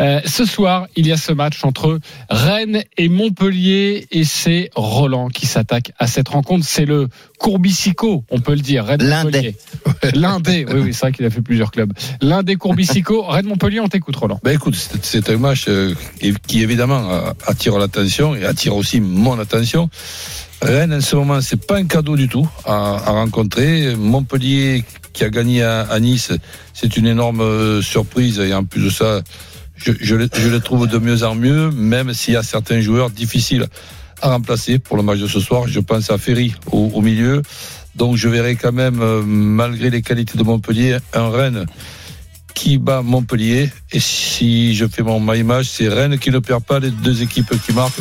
Euh, 0.00 0.20
ce 0.26 0.44
soir, 0.44 0.88
il 0.96 1.06
y 1.06 1.12
a 1.12 1.16
ce 1.16 1.30
match 1.30 1.64
entre 1.64 2.00
Rennes 2.28 2.82
et 2.96 3.08
Montpellier 3.08 4.08
et 4.10 4.24
c'est 4.24 4.70
Roland 4.74 5.28
qui 5.28 5.46
s'attaque 5.46 5.92
à 6.00 6.08
cette 6.08 6.30
rencontre. 6.30 6.66
C'est 6.66 6.84
le 6.84 7.06
Courbicico, 7.38 8.24
on 8.28 8.40
peut 8.40 8.54
le 8.54 8.60
dire. 8.60 8.86
L'un 8.98 9.22
Montpellier. 9.22 9.54
L'un 10.14 10.40
des, 10.40 10.64
oui, 10.64 10.80
oui, 10.86 10.92
c'est 10.92 11.02
vrai 11.02 11.12
qu'il 11.12 11.24
a 11.24 11.30
fait 11.30 11.40
plusieurs 11.40 11.70
clubs. 11.70 11.92
L'un 12.20 12.42
des 12.42 12.56
Courbicico. 12.56 13.22
Rennes 13.28 13.46
Montpellier, 13.46 13.78
on 13.78 13.88
t'écoute, 13.88 14.16
Roland. 14.16 14.40
Ben 14.42 14.56
écoute, 14.56 14.74
c'est 14.74 15.30
un 15.30 15.36
match 15.36 15.66
euh, 15.68 15.94
qui, 16.48 16.60
évidemment 16.60 17.08
attire 17.46 17.78
l'attention 17.78 18.34
et 18.34 18.44
attire 18.44 18.74
aussi 18.74 19.00
mon 19.00 19.38
attention. 19.38 19.88
Rennes 20.64 20.94
en 20.94 21.00
ce 21.02 21.14
moment, 21.14 21.42
c'est 21.42 21.66
pas 21.66 21.76
un 21.76 21.84
cadeau 21.84 22.16
du 22.16 22.26
tout 22.26 22.48
à, 22.64 22.96
rencontrer. 23.12 23.94
Montpellier 23.96 24.82
qui 25.12 25.22
a 25.22 25.28
gagné 25.28 25.62
à, 25.62 26.00
Nice, 26.00 26.32
c'est 26.72 26.96
une 26.96 27.06
énorme 27.06 27.42
euh, 27.42 27.82
surprise 27.82 28.40
et 28.40 28.54
en 28.54 28.64
plus 28.64 28.82
de 28.82 28.88
ça, 28.88 29.20
je, 29.76 30.14
les 30.14 30.60
trouve 30.60 30.86
de 30.88 30.96
mieux 30.96 31.22
en 31.22 31.34
mieux, 31.34 31.70
même 31.70 32.14
s'il 32.14 32.32
y 32.32 32.36
a 32.38 32.42
certains 32.42 32.80
joueurs 32.80 33.10
difficiles 33.10 33.66
à 34.22 34.30
remplacer 34.30 34.78
pour 34.78 34.96
le 34.96 35.02
match 35.02 35.18
de 35.18 35.26
ce 35.26 35.38
soir. 35.38 35.68
Je 35.68 35.80
pense 35.80 36.10
à 36.10 36.16
Ferry 36.16 36.54
au, 36.72 37.02
milieu. 37.02 37.42
Donc 37.94 38.16
je 38.16 38.30
verrai 38.30 38.56
quand 38.56 38.72
même, 38.72 39.02
euh, 39.02 39.22
malgré 39.22 39.90
les 39.90 40.00
qualités 40.00 40.38
de 40.38 40.44
Montpellier, 40.44 40.96
un 41.12 41.28
Rennes 41.28 41.66
qui 42.54 42.78
bat 42.78 43.02
Montpellier. 43.02 43.70
Et 43.92 44.00
si 44.00 44.74
je 44.74 44.86
fais 44.86 45.02
mon 45.02 45.20
my 45.20 45.44
c'est 45.62 45.88
Rennes 45.88 46.18
qui 46.18 46.30
ne 46.30 46.38
perd 46.38 46.64
pas 46.64 46.78
les 46.78 46.90
deux 46.90 47.22
équipes 47.22 47.52
qui 47.66 47.74
marquent. 47.74 48.00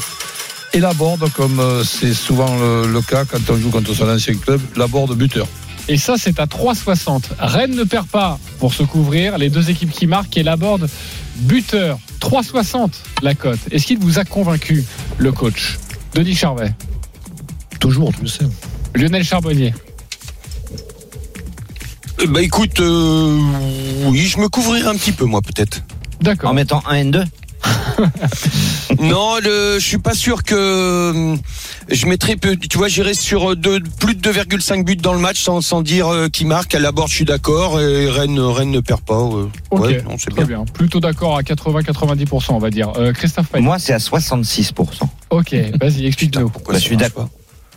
Et 0.73 0.79
la 0.79 0.93
board, 0.93 1.31
comme 1.33 1.59
euh, 1.59 1.83
c'est 1.83 2.13
souvent 2.13 2.55
le, 2.57 2.91
le, 2.91 3.01
cas 3.01 3.25
quand 3.25 3.37
on 3.49 3.57
joue 3.57 3.69
contre 3.69 3.93
son 3.93 4.09
ancien 4.09 4.33
club, 4.35 4.59
la 4.75 4.87
board 4.87 5.15
buteur. 5.15 5.47
Et 5.87 5.97
ça, 5.97 6.15
c'est 6.17 6.39
à 6.39 6.45
3,60. 6.45 7.23
Rennes 7.39 7.75
ne 7.75 7.83
perd 7.83 8.07
pas 8.07 8.39
pour 8.59 8.73
se 8.73 8.83
couvrir. 8.83 9.37
Les 9.37 9.49
deux 9.49 9.69
équipes 9.69 9.91
qui 9.91 10.07
marquent 10.07 10.37
et 10.37 10.43
la 10.43 10.55
board 10.55 10.89
buteur. 11.35 11.99
3,60 12.21 12.89
la 13.21 13.35
cote. 13.35 13.59
Est-ce 13.71 13.85
qu'il 13.85 13.99
vous 13.99 14.17
a 14.17 14.25
convaincu, 14.25 14.83
le 15.17 15.31
coach? 15.31 15.77
Denis 16.13 16.35
Charvet 16.35 16.73
Toujours, 17.79 18.13
tu 18.13 18.21
le 18.21 18.27
sais. 18.27 18.45
Lionel 18.95 19.23
Charbonnier 19.23 19.73
bah 22.29 22.41
écoute, 22.41 22.79
euh, 22.79 23.37
oui, 24.05 24.19
je 24.27 24.39
me 24.39 24.47
couvrirai 24.47 24.87
un 24.87 24.95
petit 24.95 25.11
peu 25.11 25.25
moi 25.25 25.41
peut-être. 25.41 25.83
D'accord. 26.21 26.51
En 26.51 26.53
mettant 26.53 26.81
1 26.87 27.03
N2 27.03 27.25
Non, 28.99 29.37
le, 29.43 29.79
je 29.79 29.85
suis 29.85 29.97
pas 29.97 30.13
sûr 30.13 30.43
que 30.43 31.11
hum, 31.11 31.39
je 31.89 32.05
mettrais. 32.07 32.35
peu- 32.35 32.55
Tu 32.57 32.77
vois, 32.77 32.87
j'irai 32.87 33.13
sur 33.13 33.55
deux- 33.55 33.79
plus 33.99 34.15
de 34.15 34.21
2,5 34.21 34.83
buts 34.85 34.95
dans 34.95 35.13
le 35.13 35.19
match 35.19 35.41
sans, 35.41 35.61
sans 35.61 35.81
dire 35.81 36.07
euh, 36.07 36.27
qui 36.29 36.45
marque. 36.45 36.75
À 36.75 36.79
la 36.79 36.91
bord, 36.91 37.07
je 37.07 37.15
suis 37.15 37.25
d'accord. 37.25 37.79
Et 37.81 38.09
Rennes, 38.09 38.39
Rennes 38.39 38.71
ne 38.71 38.79
perd 38.79 39.01
pas. 39.01 39.15
euh. 39.15 39.47
Ok, 39.71 39.81
Ouais, 39.81 40.01
non, 40.03 40.15
c'est 40.17 40.29
très 40.31 40.45
bien. 40.45 40.57
bien. 40.63 40.65
Plutôt 40.73 40.99
d'accord 40.99 41.37
à 41.37 41.41
80-90%, 41.41 42.53
on 42.53 42.59
va 42.59 42.69
dire. 42.69 42.91
Euh, 42.97 43.13
Christophe 43.13 43.49
Payet. 43.49 43.63
Moi, 43.63 43.79
c'est 43.79 43.93
à 43.93 43.97
66%. 43.99 45.03
Ok, 45.29 45.55
vas-y, 45.81 46.05
explique-nous. 46.07 46.49
Pourquoi 46.49 46.73
Bah, 46.73 46.79
je 46.79 46.83
suis 46.83 46.97
d'accord. 46.97 47.29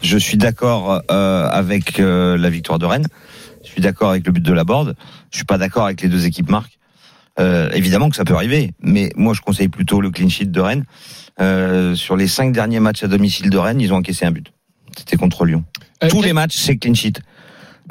Je 0.02 0.18
suis 0.18 0.36
d'accord 0.36 1.00
euh, 1.10 1.48
avec 1.48 2.00
euh, 2.00 2.36
la 2.36 2.50
victoire 2.50 2.78
de 2.78 2.86
Rennes. 2.86 3.06
Je 3.64 3.70
suis 3.70 3.80
d'accord 3.80 4.10
avec 4.10 4.26
le 4.26 4.32
but 4.32 4.42
de 4.42 4.52
la 4.52 4.64
Borde. 4.64 4.94
Je 5.32 5.38
suis 5.38 5.46
pas 5.46 5.58
d'accord 5.58 5.86
avec 5.86 6.00
les 6.02 6.08
deux 6.08 6.26
équipes 6.26 6.50
marques. 6.50 6.75
Euh, 7.38 7.68
évidemment 7.74 8.08
que 8.08 8.16
ça 8.16 8.24
peut 8.24 8.34
arriver, 8.34 8.72
mais 8.80 9.10
moi 9.16 9.34
je 9.34 9.40
conseille 9.42 9.68
plutôt 9.68 10.00
le 10.00 10.10
clean 10.10 10.28
sheet 10.28 10.46
de 10.46 10.60
Rennes. 10.60 10.84
Euh, 11.40 11.94
sur 11.94 12.16
les 12.16 12.28
cinq 12.28 12.52
derniers 12.52 12.80
matchs 12.80 13.02
à 13.04 13.08
domicile 13.08 13.50
de 13.50 13.58
Rennes, 13.58 13.80
ils 13.80 13.92
ont 13.92 13.96
encaissé 13.96 14.24
un 14.24 14.30
but. 14.30 14.46
C'était 14.96 15.16
contre 15.18 15.44
Lyon. 15.44 15.64
Euh, 16.02 16.08
Tous 16.08 16.16
quel- 16.18 16.26
les 16.28 16.32
matchs, 16.32 16.56
c'est 16.56 16.76
clean 16.78 16.94
sheet. 16.94 17.20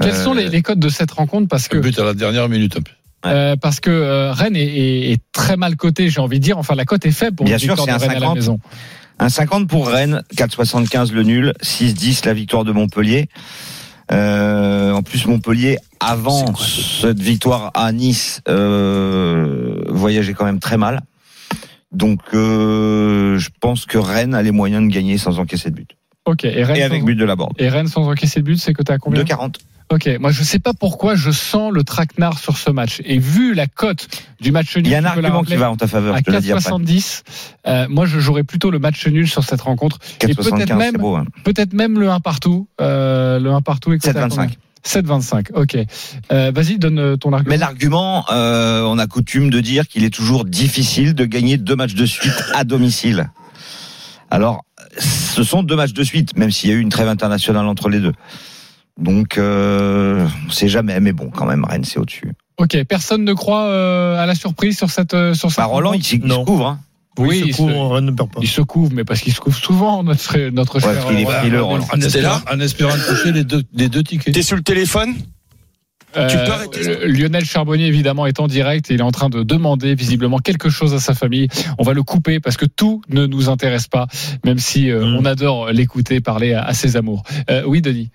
Quels 0.02 0.12
Euh, 0.12 0.24
sont 0.24 0.34
les, 0.34 0.50
les 0.50 0.62
codes 0.64 0.80
de 0.80 0.90
cette 0.90 1.12
rencontre 1.12 1.48
Parce 1.48 1.68
que 1.68 1.76
Le 1.76 1.82
but 1.84 2.00
à 2.00 2.04
la 2.04 2.14
dernière 2.16 2.50
minute. 2.50 2.78
Euh, 3.28 3.56
parce 3.56 3.80
que 3.80 3.90
euh, 3.92 4.32
Rennes 4.34 4.56
est, 4.56 4.66
est- 4.66 5.12
est 5.14 5.22
très 5.32 5.58
mal 5.58 5.76
coté, 5.76 6.10
j'ai 6.10 6.22
envie 6.22 6.40
de 6.40 6.44
dire. 6.44 6.58
Enfin, 6.58 6.74
la 6.76 6.86
cote 6.86 7.06
est 7.06 7.12
faible 7.12 7.36
pour 7.36 7.46
Bien 7.46 7.56
une 7.56 7.60
sûr, 7.60 7.76
victoire 7.76 7.88
de 8.00 8.04
un 8.04 8.08
Rennes 8.08 8.12
à 8.18 8.20
la 8.20 8.20
50. 8.22 8.36
maison. 8.36 8.60
Un 9.20 9.30
50 9.30 9.68
pour 9.70 9.88
Rennes, 9.88 10.24
4,75 10.36 11.12
le 11.14 11.24
nul, 11.24 11.54
6-10 11.62 12.26
la 12.26 12.34
victoire 12.34 12.64
de 12.66 12.72
Montpellier. 12.72 13.30
Euh, 14.12 14.92
en 14.92 15.02
plus, 15.04 15.26
Montpellier, 15.26 15.78
avant 16.00 16.56
cette 16.56 17.20
victoire 17.20 17.72
à 17.74 17.92
Nice, 17.92 18.42
euh, 18.48 19.84
voyageait 19.88 20.34
quand 20.34 20.46
même 20.46 20.60
très 20.60 20.78
mal. 20.78 21.02
Donc, 21.92 22.20
euh, 22.34 23.38
je 23.38 23.50
pense 23.60 23.86
que 23.86 23.98
Rennes 23.98 24.34
a 24.36 24.42
les 24.42 24.52
moyens 24.52 24.88
de 24.88 24.94
gagner 24.94 25.18
sans 25.18 25.40
encaisser 25.40 25.70
de 25.70 25.76
but. 25.76 25.92
Ok, 26.26 26.44
et 26.44 26.64
Rennes, 26.64 26.78
Et 26.78 26.84
avec 26.84 27.02
sans, 27.02 27.06
but 27.06 27.16
de 27.16 27.26
la 27.26 27.36
borde. 27.36 27.54
et 27.60 27.70
Rennes 27.70 27.88
sans 27.88 28.08
encaisser 28.08 28.40
de 28.40 28.46
but, 28.46 28.58
c'est 28.58 28.74
coté 28.74 28.94
à 28.94 28.98
combien 28.98 29.24
2,40. 29.24 29.56
Ok, 29.92 30.10
moi 30.20 30.32
je 30.32 30.42
sais 30.42 30.58
pas 30.58 30.74
pourquoi 30.74 31.14
je 31.14 31.30
sens 31.30 31.72
le 31.72 31.84
traquenard 31.84 32.40
sur 32.40 32.58
ce 32.58 32.72
match. 32.72 33.02
Et 33.06 33.20
vu 33.20 33.54
la 33.54 33.68
cote 33.68 34.08
du 34.42 34.52
match 34.52 34.76
nul, 34.76 34.88
Il 34.88 34.92
y 34.92 34.96
a 34.96 34.98
un 34.98 35.06
argument 35.06 35.44
qui 35.44 35.56
va 35.56 35.70
en 35.70 35.78
ta 35.78 35.86
faveur, 35.86 36.16
à 36.16 36.18
je 36.18 36.24
te 36.24 36.32
le 36.32 36.42
dis 36.42 36.52
après. 36.52 36.72
4,70. 36.72 37.22
Euh, 37.68 37.86
moi, 37.88 38.08
je 38.08 38.20
jouerais 38.20 38.44
plutôt 38.44 38.72
le 38.72 38.80
match 38.80 39.06
nul 39.06 39.28
sur 39.28 39.44
cette 39.44 39.62
rencontre. 39.62 40.00
Et 40.22 40.34
peut-être 40.34 40.58
4,75, 40.58 40.76
même. 40.76 40.96
Hein. 41.00 41.26
peut-être 41.44 41.74
même 41.74 42.00
le 42.00 42.10
1 42.10 42.20
partout. 42.20 42.68
Euh, 42.82 43.40
le 43.40 43.52
1 43.52 43.62
partout 43.62 43.94
est 43.94 44.00
coté 44.00 44.18
à 44.18 44.28
7,25. 44.28 44.54
7,25. 44.86 45.48
Ok. 45.54 45.78
Euh, 46.32 46.52
Vas-y, 46.54 46.78
donne 46.78 47.00
euh, 47.00 47.18
ton 47.18 47.34
argument. 47.34 47.50
Mais 47.52 47.58
l'argument, 47.58 48.26
euh, 48.32 48.84
on 48.84 48.98
a 49.00 49.08
coutume 49.08 49.50
de 49.50 49.60
dire 49.60 49.88
qu'il 49.88 50.04
est 50.04 50.14
toujours 50.14 50.46
difficile 50.46 51.14
de 51.16 51.26
gagner 51.26 51.58
deux 51.58 51.76
matchs 51.76 51.96
de 51.96 52.06
suite 52.06 52.34
à 52.54 52.64
domicile. 52.64 53.30
Alors, 54.32 54.64
ce 54.98 55.44
sont 55.44 55.64
deux 55.64 55.76
matchs 55.76 55.94
de 55.94 56.04
suite, 56.04 56.38
même 56.38 56.52
s'il 56.52 56.70
y 56.70 56.74
a 56.74 56.76
eu 56.76 56.80
une 56.80 56.90
trêve 56.90 57.08
internationale 57.08 57.66
entre 57.66 57.90
les 57.90 58.00
deux. 58.00 58.14
Donc, 59.00 59.38
euh, 59.38 60.26
on 60.48 60.52
sait 60.52 60.70
jamais, 60.70 61.00
mais 61.00 61.12
bon, 61.12 61.30
quand 61.30 61.46
même, 61.46 61.66
Rennes, 61.66 61.84
c'est 61.84 62.00
au-dessus. 62.00 62.32
Ok, 62.58 62.78
personne 62.88 63.24
ne 63.26 63.34
croit 63.34 63.64
euh, 63.66 64.18
à 64.22 64.26
la 64.26 64.36
surprise 64.36 64.78
sur 64.78 64.90
cette 64.90 65.14
euh, 65.14 65.34
sur 65.34 65.50
cette 65.50 65.58
Bah, 65.58 65.66
Roland, 65.66 65.92
il, 65.92 65.98
rencontre 65.98 66.06
s'y- 66.06 66.22
il 66.24 66.32
se 66.32 66.46
couvre. 66.46 66.68
Hein. 66.68 66.80
Oui, 67.18 67.40
il 67.44 67.48
il 67.48 67.54
se 67.54 67.58
couvre, 67.62 68.00
se- 68.00 68.12
perd 68.12 68.30
pas. 68.32 68.40
Il 68.42 68.48
se 68.48 68.62
couvre, 68.62 68.92
mais 68.94 69.04
parce 69.06 69.22
qu'il 69.22 69.34
se 69.34 69.40
couvre 69.40 69.58
souvent, 69.58 70.04
notre 70.04 70.38
notre 70.50 70.76
Ouais, 70.76 70.82
cher. 70.94 71.06
Roland. 71.06 71.68
Roland. 71.68 71.84
En 71.84 71.88
C'était 71.94 72.06
espérant, 72.08 72.36
là 72.36 72.44
en 72.54 72.60
espérant 72.60 72.94
toucher 73.08 73.32
les 73.32 73.44
deux, 73.44 73.64
les 73.74 73.90
deux 73.90 74.04
tickets. 74.04 74.34
T'es 74.34 74.42
sur 74.42 74.56
le 74.58 74.64
téléphone 74.64 75.14
Euh, 76.18 76.28
Tu 76.30 76.38
peux 76.38 76.50
arrêter. 76.50 77.08
Lionel 77.08 77.44
Charbonnier, 77.44 77.88
évidemment, 77.88 78.26
est 78.26 78.40
en 78.40 78.48
direct 78.48 78.90
et 78.90 78.94
il 78.94 79.02
est 79.02 79.04
en 79.04 79.12
train 79.12 79.28
de 79.30 79.44
demander 79.44 79.96
visiblement 79.96 80.38
quelque 80.40 80.70
chose 80.70 80.94
à 80.94 81.00
sa 81.02 81.14
famille. 81.14 81.50
On 81.78 81.84
va 81.84 81.92
le 81.94 82.04
couper 82.04 82.40
parce 82.40 82.56
que 82.56 82.66
tout 82.66 83.02
ne 83.10 83.26
nous 83.26 83.50
intéresse 83.50 83.88
pas, 83.90 84.08
même 84.46 84.58
si 84.58 84.90
euh, 84.92 85.06
Mm. 85.06 85.16
on 85.18 85.26
adore 85.26 85.72
l'écouter 85.72 86.22
parler 86.22 86.54
à, 86.54 86.64
à 86.64 86.74
ses 86.74 86.96
amours. 86.96 87.24
Euh, 87.50 87.64
oui, 87.68 87.82
Denis 87.82 88.12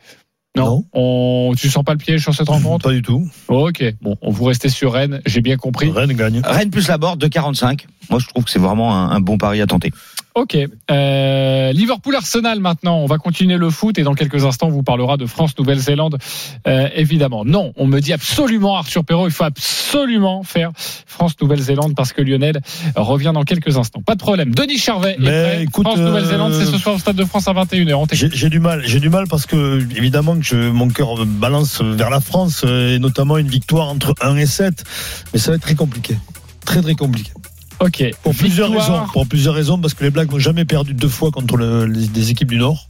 non, 0.56 0.64
Non. 0.64 0.84
On, 0.92 1.54
tu 1.56 1.70
sens 1.70 1.84
pas 1.84 1.92
le 1.92 1.98
piège 1.98 2.22
sur 2.22 2.34
cette 2.34 2.48
rencontre 2.48 2.88
Pas 2.88 2.92
du 2.92 3.02
tout. 3.02 3.28
Ok, 3.48 3.84
bon, 4.02 4.16
on 4.20 4.30
vous 4.30 4.44
restez 4.44 4.68
sur 4.68 4.92
Rennes, 4.92 5.20
j'ai 5.26 5.40
bien 5.40 5.56
compris. 5.56 5.90
Rennes 5.90 6.12
gagne. 6.12 6.40
Rennes 6.44 6.70
plus 6.70 6.88
la 6.88 6.98
borde 6.98 7.20
de 7.20 7.28
45. 7.28 7.86
Moi, 8.10 8.18
je 8.18 8.26
trouve 8.26 8.44
que 8.44 8.50
c'est 8.50 8.58
vraiment 8.58 8.94
un, 8.94 9.10
un 9.10 9.20
bon 9.20 9.38
pari 9.38 9.60
à 9.60 9.66
tenter. 9.66 9.92
Ok. 10.34 10.56
Euh, 10.90 11.72
Liverpool-Arsenal 11.72 12.60
maintenant. 12.60 12.98
On 12.98 13.06
va 13.06 13.18
continuer 13.18 13.56
le 13.56 13.70
foot 13.70 13.98
et 13.98 14.02
dans 14.02 14.14
quelques 14.14 14.44
instants, 14.44 14.68
on 14.68 14.70
vous 14.70 14.82
parlera 14.82 15.16
de 15.16 15.26
France-Nouvelle-Zélande, 15.26 16.18
euh, 16.66 16.88
évidemment. 16.94 17.44
Non, 17.44 17.72
on 17.76 17.86
me 17.86 18.00
dit 18.00 18.12
absolument, 18.12 18.76
Arthur 18.76 19.04
Perrault, 19.04 19.26
il 19.26 19.32
faut 19.32 19.44
absolument 19.44 20.42
faire 20.42 20.70
France-Nouvelle-Zélande 21.06 21.94
parce 21.96 22.12
que 22.12 22.22
Lionel 22.22 22.60
revient 22.94 23.32
dans 23.34 23.42
quelques 23.42 23.76
instants. 23.76 24.02
Pas 24.02 24.14
de 24.14 24.20
problème. 24.20 24.54
Denis 24.54 24.78
Charvet 24.78 25.16
est 25.20 25.66
prêt. 25.66 25.66
France-Nouvelle-Zélande, 25.72 26.52
euh, 26.52 26.60
c'est 26.60 26.70
ce 26.70 26.78
soir 26.78 26.94
au 26.94 26.98
Stade 26.98 27.16
de 27.16 27.24
France 27.24 27.48
à 27.48 27.52
21h. 27.52 27.94
On 27.94 28.06
t'écoute. 28.06 28.30
J'ai 28.32 28.36
j'ai 28.36 28.48
du 28.48 28.60
mal, 28.60 28.82
j'ai 28.84 29.00
du 29.00 29.08
mal 29.08 29.26
parce 29.28 29.46
que 29.46 29.80
évidemment 29.96 30.36
que 30.36 30.44
je, 30.44 30.70
mon 30.70 30.88
cœur 30.88 31.26
balance 31.26 31.82
vers 31.82 32.10
la 32.10 32.20
France 32.20 32.62
euh, 32.64 32.96
et 32.96 32.98
notamment 32.98 33.38
une 33.38 33.48
victoire 33.48 33.88
entre 33.88 34.14
1 34.20 34.36
et 34.36 34.46
7, 34.46 34.84
mais 35.32 35.38
ça 35.38 35.50
va 35.50 35.56
être 35.56 35.62
très 35.62 35.74
compliqué, 35.74 36.16
très 36.64 36.82
très 36.82 36.94
compliqué. 36.94 37.32
Ok. 37.80 38.04
Pour 38.22 38.34
plusieurs 38.34 38.68
Victoire. 38.68 39.00
raisons, 39.02 39.12
pour 39.12 39.26
plusieurs 39.26 39.54
raisons 39.54 39.78
parce 39.78 39.94
que 39.94 40.04
les 40.04 40.10
Blacks 40.10 40.30
n'ont 40.30 40.38
jamais 40.38 40.64
perdu 40.64 40.94
deux 40.94 41.08
fois 41.08 41.30
contre 41.30 41.56
le- 41.56 41.86
les, 41.86 42.06
des 42.08 42.30
équipes 42.30 42.48
du 42.50 42.58
Nord 42.58 42.86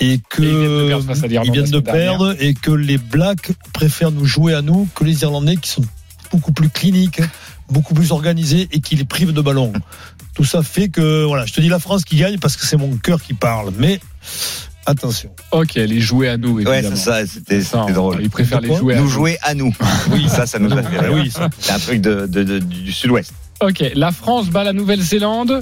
et 0.00 0.18
que 0.30 0.42
Et 0.42 1.34
ils 1.34 1.52
viennent 1.52 1.70
de 1.70 1.78
perdre 1.80 2.32
de 2.34 2.36
et 2.42 2.54
que 2.54 2.70
les 2.70 2.98
Blacks 2.98 3.52
préfèrent 3.72 4.10
nous 4.10 4.24
jouer 4.24 4.54
à 4.54 4.62
nous 4.62 4.88
que 4.94 5.04
les 5.04 5.22
Irlandais 5.22 5.56
qui 5.56 5.68
sont 5.70 5.84
beaucoup 6.30 6.52
plus 6.52 6.70
cliniques, 6.70 7.20
beaucoup 7.70 7.92
plus 7.94 8.10
organisés 8.12 8.66
et 8.72 8.80
qui 8.80 8.96
les 8.96 9.04
privent 9.04 9.32
de 9.32 9.40
ballon. 9.42 9.72
Tout 10.34 10.44
ça 10.44 10.62
fait 10.62 10.88
que 10.88 11.24
voilà, 11.24 11.44
je 11.44 11.52
te 11.52 11.60
dis 11.60 11.68
la 11.68 11.78
France 11.78 12.04
qui 12.04 12.16
gagne 12.16 12.38
parce 12.38 12.56
que 12.56 12.64
c'est 12.66 12.78
mon 12.78 12.96
cœur 12.96 13.22
qui 13.22 13.34
parle, 13.34 13.70
mais 13.78 14.00
attention. 14.86 15.28
Ok, 15.50 15.74
les 15.74 16.00
jouer 16.00 16.30
à 16.30 16.38
nous, 16.38 16.54
Ouais, 16.60 16.78
évidemment. 16.78 16.96
c'est 16.96 17.02
ça, 17.04 17.26
c'était 17.26 17.60
drôle. 17.92 18.20
Ils 18.22 18.30
préfèrent 18.30 18.62
les 18.62 18.74
jouer 18.74 18.94
à 18.94 18.96
Nous 18.96 19.04
nous. 19.04 19.10
jouer 19.10 19.38
à 19.42 19.54
nous. 19.54 19.74
Oui, 20.10 20.26
ça, 20.30 20.46
ça 20.46 20.58
nous 20.58 20.72
a 20.72 20.82
fait 20.82 20.98
rire. 21.00 21.10
Oui. 21.12 21.30
C'est 21.58 21.72
un 21.72 21.78
truc 21.78 22.00
de, 22.00 22.26
de- 22.26 22.42
de- 22.44 22.58
du 22.60 22.90
sud-ouest. 22.92 23.32
Ok, 23.62 23.84
la 23.94 24.10
France 24.12 24.48
bat 24.48 24.64
la 24.64 24.72
Nouvelle-Zélande. 24.72 25.60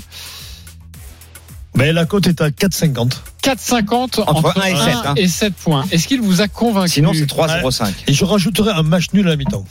Mais 1.77 1.93
la 1.93 2.05
cote 2.05 2.27
est 2.27 2.41
à 2.41 2.51
4,50. 2.51 3.13
4,50 3.43 3.93
Entre 3.93 4.29
entre, 4.29 4.59
un 4.61 4.67
et 4.67 4.73
1 4.73 4.85
sept, 4.85 4.95
hein. 5.05 5.15
et 5.17 5.29
7 5.29 5.55
points. 5.55 5.85
Est-ce 5.93 6.09
qu'il 6.09 6.21
vous 6.21 6.41
a 6.41 6.49
convaincu 6.49 6.91
Sinon, 6.95 7.13
c'est 7.15 7.27
3,05. 7.31 7.93
Et 8.09 8.13
je 8.13 8.25
rajouterai 8.25 8.71
un 8.71 8.83
match 8.83 9.07
nul 9.13 9.27
à 9.27 9.31
la 9.31 9.37
mi-temps. 9.37 9.65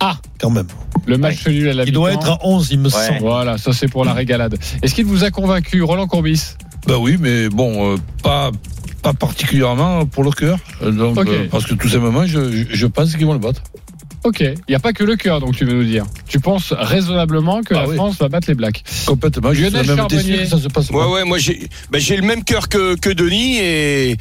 Ah. 0.00 0.18
Quand 0.38 0.50
même. 0.50 0.66
Le 1.06 1.18
match 1.18 1.46
nul 1.46 1.68
à 1.68 1.72
la 1.74 1.84
Il 1.84 1.92
doit 1.92 2.10
mi-temps. 2.10 2.20
être 2.22 2.30
à 2.32 2.38
11, 2.46 2.68
il 2.70 2.78
me 2.78 2.84
Ouais. 2.84 2.90
semble. 3.08 3.20
Voilà, 3.20 3.58
ça 3.58 3.72
c'est 3.72 3.88
pour 3.88 4.04
la 4.04 4.12
régalade. 4.12 4.56
Est-ce 4.82 4.94
qu'il 4.94 5.04
vous 5.06 5.24
a 5.24 5.30
convaincu, 5.30 5.82
Roland 5.82 6.06
Courbis 6.06 6.42
Ben 6.86 6.96
oui, 6.96 7.16
mais 7.18 7.48
bon, 7.48 7.94
euh, 7.94 7.96
pas 8.22 8.50
pas 9.02 9.12
particulièrement 9.12 10.04
pour 10.06 10.24
le 10.24 10.32
cœur. 10.32 10.58
Euh, 10.82 10.90
Donc, 10.90 11.18
euh, 11.28 11.46
parce 11.50 11.64
que 11.64 11.74
tout 11.74 11.88
simplement, 11.88 12.26
je, 12.26 12.50
je- 12.50 12.64
je 12.74 12.86
pense 12.86 13.14
qu'ils 13.14 13.24
vont 13.26 13.34
le 13.34 13.38
battre. 13.38 13.62
Ok, 14.26 14.40
il 14.40 14.54
n'y 14.68 14.74
a 14.74 14.80
pas 14.80 14.92
que 14.92 15.04
le 15.04 15.14
cœur, 15.14 15.38
donc 15.38 15.54
tu 15.56 15.64
veux 15.64 15.72
nous 15.72 15.84
dire. 15.84 16.04
Tu 16.28 16.40
penses 16.40 16.72
raisonnablement 16.76 17.62
que 17.62 17.74
Ah 17.74 17.82
la 17.82 17.88
oui. 17.88 17.94
France 17.94 18.18
va 18.18 18.28
battre 18.28 18.48
les 18.48 18.54
Blacks 18.56 18.82
Complètement. 19.06 19.52
Je 19.52 19.62
Lionel 19.62 19.86
même 19.86 19.96
Charbonnier. 19.96 20.22
déçu 20.22 20.38
que 20.42 20.46
ça 20.46 20.58
se 20.58 20.68
passe 20.68 20.90
Ouais, 20.90 20.98
pas. 20.98 21.08
ouais, 21.08 21.24
moi 21.24 21.38
j'ai 21.38 21.68
ben, 21.90 22.00
j'ai 22.00 22.16
le 22.16 22.22
même 22.26 22.42
cœur 22.42 22.68
que, 22.68 22.96
que 22.96 23.10
Denis 23.10 23.58
et, 23.58 24.16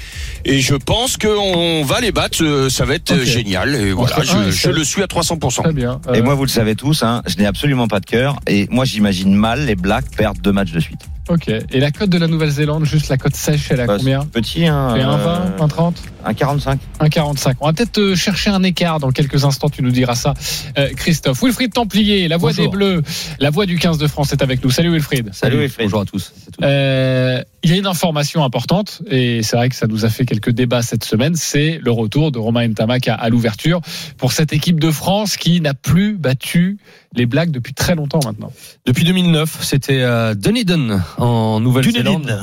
et 0.45 0.59
je 0.61 0.75
pense 0.75 1.17
qu'on 1.17 1.83
va 1.83 2.01
les 2.01 2.11
battre. 2.11 2.43
euh, 2.43 2.69
Ça 2.69 2.85
va 2.85 2.93
être 2.95 3.13
euh, 3.13 3.25
génial. 3.25 3.73
Et 3.73 3.91
voilà, 3.93 4.17
un 4.19 4.51
je, 4.51 4.69
le 4.69 4.83
suis 4.83 5.01
à 5.01 5.07
300%. 5.07 5.63
Très 5.63 5.73
bien. 5.73 5.99
Et 6.13 6.19
Euh, 6.19 6.23
moi, 6.23 6.35
vous 6.35 6.43
le 6.43 6.49
savez 6.49 6.75
tous, 6.75 7.01
hein, 7.01 7.23
je 7.25 7.37
n'ai 7.37 7.47
absolument 7.47 7.87
pas 7.87 7.99
de 7.99 8.05
cœur. 8.05 8.39
Et 8.45 8.67
moi, 8.69 8.85
j'imagine 8.85 9.33
mal 9.33 9.65
les 9.65 9.75
Blacks 9.75 10.09
perdre 10.15 10.39
deux 10.41 10.51
matchs 10.51 10.71
de 10.71 10.79
suite. 10.79 11.01
Ok. 11.29 11.49
Et 11.49 11.79
la 11.79 11.91
cote 11.91 12.09
de 12.09 12.17
la 12.17 12.27
Nouvelle-Zélande, 12.27 12.85
juste 12.85 13.09
la 13.09 13.17
cote 13.17 13.35
sèche, 13.35 13.71
elle 13.71 13.81
a 13.81 13.85
Bah, 13.85 13.95
combien 13.97 14.25
Petit, 14.25 14.65
hein. 14.65 14.93
C'est 14.95 15.01
un 15.01 15.19
euh, 15.19 15.51
20, 15.57 15.61
un 15.63 15.67
30 15.67 16.01
un 16.27 16.33
45. 16.33 16.79
1,45. 17.01 17.53
On 17.61 17.67
va 17.67 17.73
peut-être 17.73 17.99
euh, 17.99 18.15
chercher 18.15 18.49
un 18.49 18.63
écart 18.63 18.99
dans 18.99 19.11
quelques 19.11 19.45
instants, 19.45 19.69
tu 19.69 19.83
nous 19.83 19.91
diras 19.91 20.15
ça, 20.15 20.33
euh, 20.77 20.89
Christophe. 20.95 21.43
Wilfried 21.43 21.71
Templier, 21.71 22.27
la 22.27 22.37
voix 22.37 22.49
Bonjour. 22.51 22.65
des 22.65 22.71
Bleus, 22.77 23.03
la 23.39 23.49
voix 23.51 23.65
du 23.67 23.77
15 23.77 23.97
de 23.99 24.07
France 24.07 24.33
est 24.33 24.41
avec 24.41 24.63
nous. 24.63 24.71
Salut 24.71 24.91
Wilfried. 24.91 25.29
Salut, 25.33 25.59
Wilfried. 25.59 25.85
Bonjour 25.85 26.01
à 26.01 26.05
tous. 26.05 26.33
Euh, 26.61 27.41
il 27.63 27.71
y 27.71 27.73
a 27.73 27.77
une 27.77 27.87
information 27.87 28.43
importante 28.43 29.01
et 29.09 29.43
c'est 29.43 29.55
vrai 29.55 29.69
que 29.69 29.75
ça 29.75 29.87
nous 29.87 30.05
a 30.05 30.09
fait 30.09 30.25
quelques 30.25 30.51
débats 30.51 30.81
cette 30.81 31.03
semaine. 31.03 31.35
C'est 31.35 31.79
le 31.83 31.91
retour 31.91 32.31
de 32.31 32.39
Romain 32.39 32.67
Ntamak 32.67 33.07
à, 33.07 33.15
à 33.15 33.29
l'ouverture 33.29 33.81
pour 34.17 34.31
cette 34.31 34.53
équipe 34.53 34.79
de 34.79 34.91
France 34.91 35.37
qui 35.37 35.61
n'a 35.61 35.73
plus 35.73 36.17
battu 36.17 36.77
les 37.15 37.25
Blacks 37.25 37.51
depuis 37.51 37.73
très 37.73 37.95
longtemps 37.95 38.19
maintenant. 38.23 38.51
Depuis 38.85 39.03
2009, 39.03 39.57
c'était 39.61 40.01
euh, 40.01 40.33
Dunedin 40.35 41.01
en 41.17 41.59
Nouvelle-Zélande. 41.59 42.39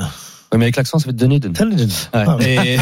Ouais, 0.53 0.59
mais 0.59 0.65
avec 0.65 0.75
l'accent, 0.75 0.99
ça 0.99 1.05
fait 1.05 1.15
Dunedin. 1.15 1.49
Dunedin. 1.49 1.85
Ouais. 2.13 2.25
Ah, 2.27 2.37
Et, 2.41 2.77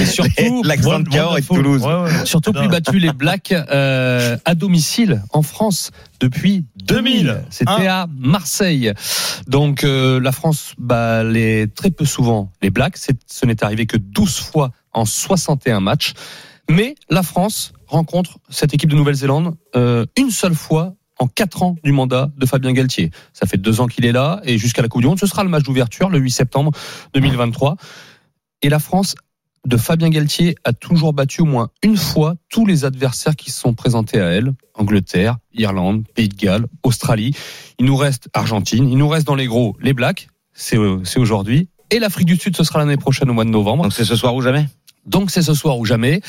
et 0.00 0.04
surtout, 0.04 0.62
L'accent 0.64 0.98
de 0.98 1.08
Cahors 1.08 1.38
et 1.38 1.42
de. 1.42 1.46
Toulouse. 1.46 1.82
Ouais, 1.82 1.94
ouais. 1.94 2.26
surtout 2.26 2.52
plus 2.52 2.66
battu 2.68 2.98
les 2.98 3.12
Blacks 3.12 3.52
euh, 3.52 4.36
à 4.44 4.54
domicile 4.56 5.22
en 5.32 5.42
France 5.42 5.92
depuis 6.18 6.64
2000. 6.86 7.26
2000. 7.26 7.42
C'était 7.50 7.86
à 7.86 8.08
Marseille. 8.18 8.92
Donc 9.46 9.84
euh, 9.84 10.18
la 10.18 10.32
France 10.32 10.74
bat 10.76 11.22
les 11.22 11.68
très 11.68 11.92
peu 11.92 12.04
souvent 12.04 12.50
les 12.62 12.70
Blacks. 12.70 12.98
Ce 13.26 13.46
n'est 13.46 13.62
arrivé 13.62 13.86
que 13.86 13.96
12 13.96 14.40
fois 14.40 14.72
en 14.92 15.04
61 15.04 15.78
matchs. 15.78 16.14
Mais 16.68 16.96
la 17.08 17.22
France 17.22 17.72
rencontre 17.86 18.38
cette 18.50 18.74
équipe 18.74 18.90
de 18.90 18.96
Nouvelle-Zélande 18.96 19.54
euh, 19.76 20.04
une 20.16 20.30
seule 20.30 20.54
fois 20.54 20.94
en 21.18 21.26
quatre 21.26 21.62
ans 21.62 21.76
du 21.82 21.92
mandat 21.92 22.30
de 22.36 22.46
Fabien 22.46 22.72
Galtier. 22.72 23.10
Ça 23.32 23.46
fait 23.46 23.56
deux 23.56 23.80
ans 23.80 23.86
qu'il 23.86 24.04
est 24.04 24.12
là 24.12 24.40
et 24.44 24.58
jusqu'à 24.58 24.82
la 24.82 24.88
Coupe 24.88 25.02
du 25.02 25.08
Monde, 25.08 25.18
ce 25.18 25.26
sera 25.26 25.42
le 25.42 25.50
match 25.50 25.64
d'ouverture 25.64 26.08
le 26.10 26.18
8 26.18 26.30
septembre 26.30 26.72
2023. 27.14 27.76
Et 28.62 28.68
la 28.68 28.78
France 28.78 29.14
de 29.66 29.76
Fabien 29.76 30.08
Galtier 30.08 30.54
a 30.64 30.72
toujours 30.72 31.12
battu 31.12 31.42
au 31.42 31.44
moins 31.44 31.68
une 31.82 31.96
fois 31.96 32.36
tous 32.48 32.64
les 32.64 32.84
adversaires 32.84 33.36
qui 33.36 33.50
se 33.50 33.60
sont 33.60 33.74
présentés 33.74 34.20
à 34.20 34.26
elle. 34.26 34.52
Angleterre, 34.74 35.36
Irlande, 35.52 36.04
Pays 36.14 36.28
de 36.28 36.36
Galles, 36.36 36.66
Australie. 36.82 37.34
Il 37.78 37.86
nous 37.86 37.96
reste 37.96 38.28
Argentine. 38.32 38.88
Il 38.88 38.96
nous 38.96 39.08
reste 39.08 39.26
dans 39.26 39.34
les 39.34 39.46
gros 39.46 39.76
les 39.80 39.92
Blacks. 39.92 40.28
C'est 40.52 40.78
c'est 41.04 41.18
aujourd'hui. 41.18 41.68
Et 41.90 41.98
l'Afrique 41.98 42.26
du 42.26 42.36
Sud, 42.36 42.56
ce 42.56 42.64
sera 42.64 42.78
l'année 42.78 42.96
prochaine 42.96 43.30
au 43.30 43.32
mois 43.32 43.44
de 43.44 43.50
novembre. 43.50 43.84
Donc 43.84 43.92
c'est 43.92 44.04
ce 44.04 44.16
soir 44.16 44.34
ou 44.34 44.42
jamais? 44.42 44.66
Donc 45.06 45.30
c'est 45.30 45.42
ce 45.42 45.54
soir 45.54 45.78
ou 45.78 45.84
jamais. 45.84 46.20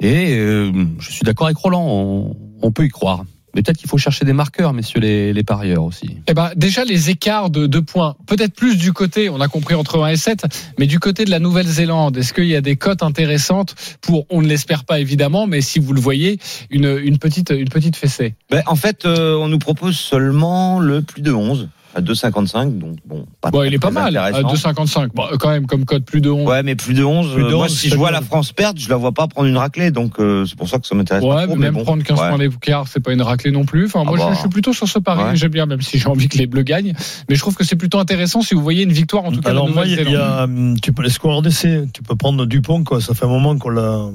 Et 0.00 0.34
euh, 0.36 0.86
je 0.98 1.10
suis 1.10 1.22
d'accord 1.22 1.46
avec 1.46 1.56
Roland, 1.56 1.84
on, 1.86 2.36
on 2.62 2.72
peut 2.72 2.84
y 2.84 2.88
croire. 2.88 3.24
Mais 3.56 3.62
peut-être 3.62 3.78
qu'il 3.78 3.88
faut 3.88 3.96
chercher 3.96 4.26
des 4.26 4.34
marqueurs, 4.34 4.74
messieurs 4.74 5.00
les, 5.00 5.32
les 5.32 5.42
parieurs 5.42 5.82
aussi. 5.82 6.18
Eh 6.28 6.34
ben, 6.34 6.50
déjà, 6.56 6.84
les 6.84 7.08
écarts 7.08 7.48
de 7.48 7.66
deux 7.66 7.80
points. 7.80 8.14
Peut-être 8.26 8.54
plus 8.54 8.76
du 8.76 8.92
côté, 8.92 9.30
on 9.30 9.40
a 9.40 9.48
compris 9.48 9.74
entre 9.74 10.02
1 10.02 10.08
et 10.08 10.16
7, 10.16 10.44
mais 10.78 10.86
du 10.86 11.00
côté 11.00 11.24
de 11.24 11.30
la 11.30 11.38
Nouvelle-Zélande, 11.38 12.18
est-ce 12.18 12.34
qu'il 12.34 12.44
y 12.44 12.54
a 12.54 12.60
des 12.60 12.76
cotes 12.76 13.02
intéressantes 13.02 13.74
pour, 14.02 14.26
on 14.28 14.42
ne 14.42 14.46
l'espère 14.46 14.84
pas 14.84 15.00
évidemment, 15.00 15.46
mais 15.46 15.62
si 15.62 15.78
vous 15.78 15.94
le 15.94 16.00
voyez, 16.02 16.38
une, 16.68 17.00
une 17.02 17.16
petite, 17.18 17.48
une 17.50 17.70
petite 17.70 17.96
fessée? 17.96 18.34
ben, 18.50 18.62
En 18.66 18.76
fait, 18.76 19.06
euh, 19.06 19.36
on 19.36 19.48
nous 19.48 19.58
propose 19.58 19.96
seulement 19.96 20.78
le 20.78 21.00
plus 21.00 21.22
de 21.22 21.32
11 21.32 21.70
à 21.96 22.02
2,55. 22.02 22.78
Donc 22.78 22.96
bon, 23.06 23.26
pas 23.40 23.50
Bon, 23.50 23.62
il 23.64 23.72
est 23.74 23.78
pas 23.78 23.90
mal, 23.90 24.16
à 24.16 24.26
intéressant. 24.26 24.70
2,55. 24.72 25.08
Bon, 25.14 25.24
quand 25.40 25.48
même, 25.48 25.66
comme 25.66 25.84
cote 25.84 26.04
plus 26.04 26.20
de 26.20 26.28
11. 26.30 26.46
Ouais, 26.46 26.62
mais 26.62 26.74
plus 26.76 26.94
de 26.94 27.02
11. 27.02 27.32
Plus 27.32 27.42
de 27.42 27.48
euh, 27.48 27.50
moi, 27.56 27.64
11, 27.66 27.76
si 27.78 27.88
je 27.88 27.96
vois 27.96 28.10
la 28.10 28.20
France 28.20 28.52
perdre, 28.52 28.78
je 28.80 28.88
la 28.88 28.96
vois 28.96 29.12
pas 29.12 29.26
prendre 29.28 29.48
une 29.48 29.56
raclée. 29.56 29.90
Donc 29.90 30.20
euh, 30.20 30.44
c'est 30.46 30.56
pour 30.56 30.68
ça 30.68 30.78
que 30.78 30.86
ça 30.86 30.94
m'intéresse 30.94 31.22
Ouais, 31.24 31.30
pas 31.30 31.40
mais 31.42 31.46
trop. 31.46 31.56
même 31.56 31.74
bon. 31.74 31.84
prendre 31.84 32.02
15 32.02 32.20
Ouais. 32.20 32.28
points 32.28 32.38
d'écart, 32.38 32.86
c'est 32.88 33.00
pas 33.00 33.12
une 33.12 33.22
raclée 33.22 33.50
non 33.50 33.64
plus. 33.64 33.86
Enfin, 33.86 34.04
moi, 34.04 34.14
Ah 34.18 34.20
je, 34.22 34.26
bah. 34.28 34.32
je 34.34 34.40
suis 34.40 34.48
plutôt 34.48 34.72
sur 34.72 34.86
ce 34.88 34.98
pari. 34.98 35.22
Ouais. 35.24 35.36
J'aime 35.36 35.50
bien, 35.52 35.66
même 35.66 35.80
si 35.80 35.98
j'ai 35.98 36.08
envie 36.08 36.28
que 36.28 36.36
les 36.38 36.46
Bleus 36.46 36.62
gagnent. 36.64 36.92
Mais 37.28 37.34
je 37.34 37.40
trouve 37.40 37.54
que 37.56 37.64
c'est 37.64 37.76
plutôt 37.76 37.98
intéressant 37.98 38.42
si 38.42 38.54
vous 38.54 38.62
voyez 38.62 38.82
une 38.84 38.92
victoire, 38.92 39.24
en 39.24 39.32
tout 39.32 39.40
cas, 39.40 39.50
Alors 39.50 39.68
moi, 39.70 39.86
il 39.86 39.94
y 40.10 40.16
a- 40.16 40.44
hum, 40.44 40.78
tu 40.80 40.92
peux 40.92 41.02
les 41.02 41.10
scores 41.10 41.40
d'essai. 41.42 41.84
Tu 41.94 42.02
peux 42.02 42.14
prendre 42.16 42.44
Dupont, 42.46 42.84
quoi. 42.84 43.00
Ça 43.00 43.14
fait 43.14 43.24
un 43.24 43.28
moment 43.28 43.56
qu'on 43.56 43.70
l'a. 43.70 44.08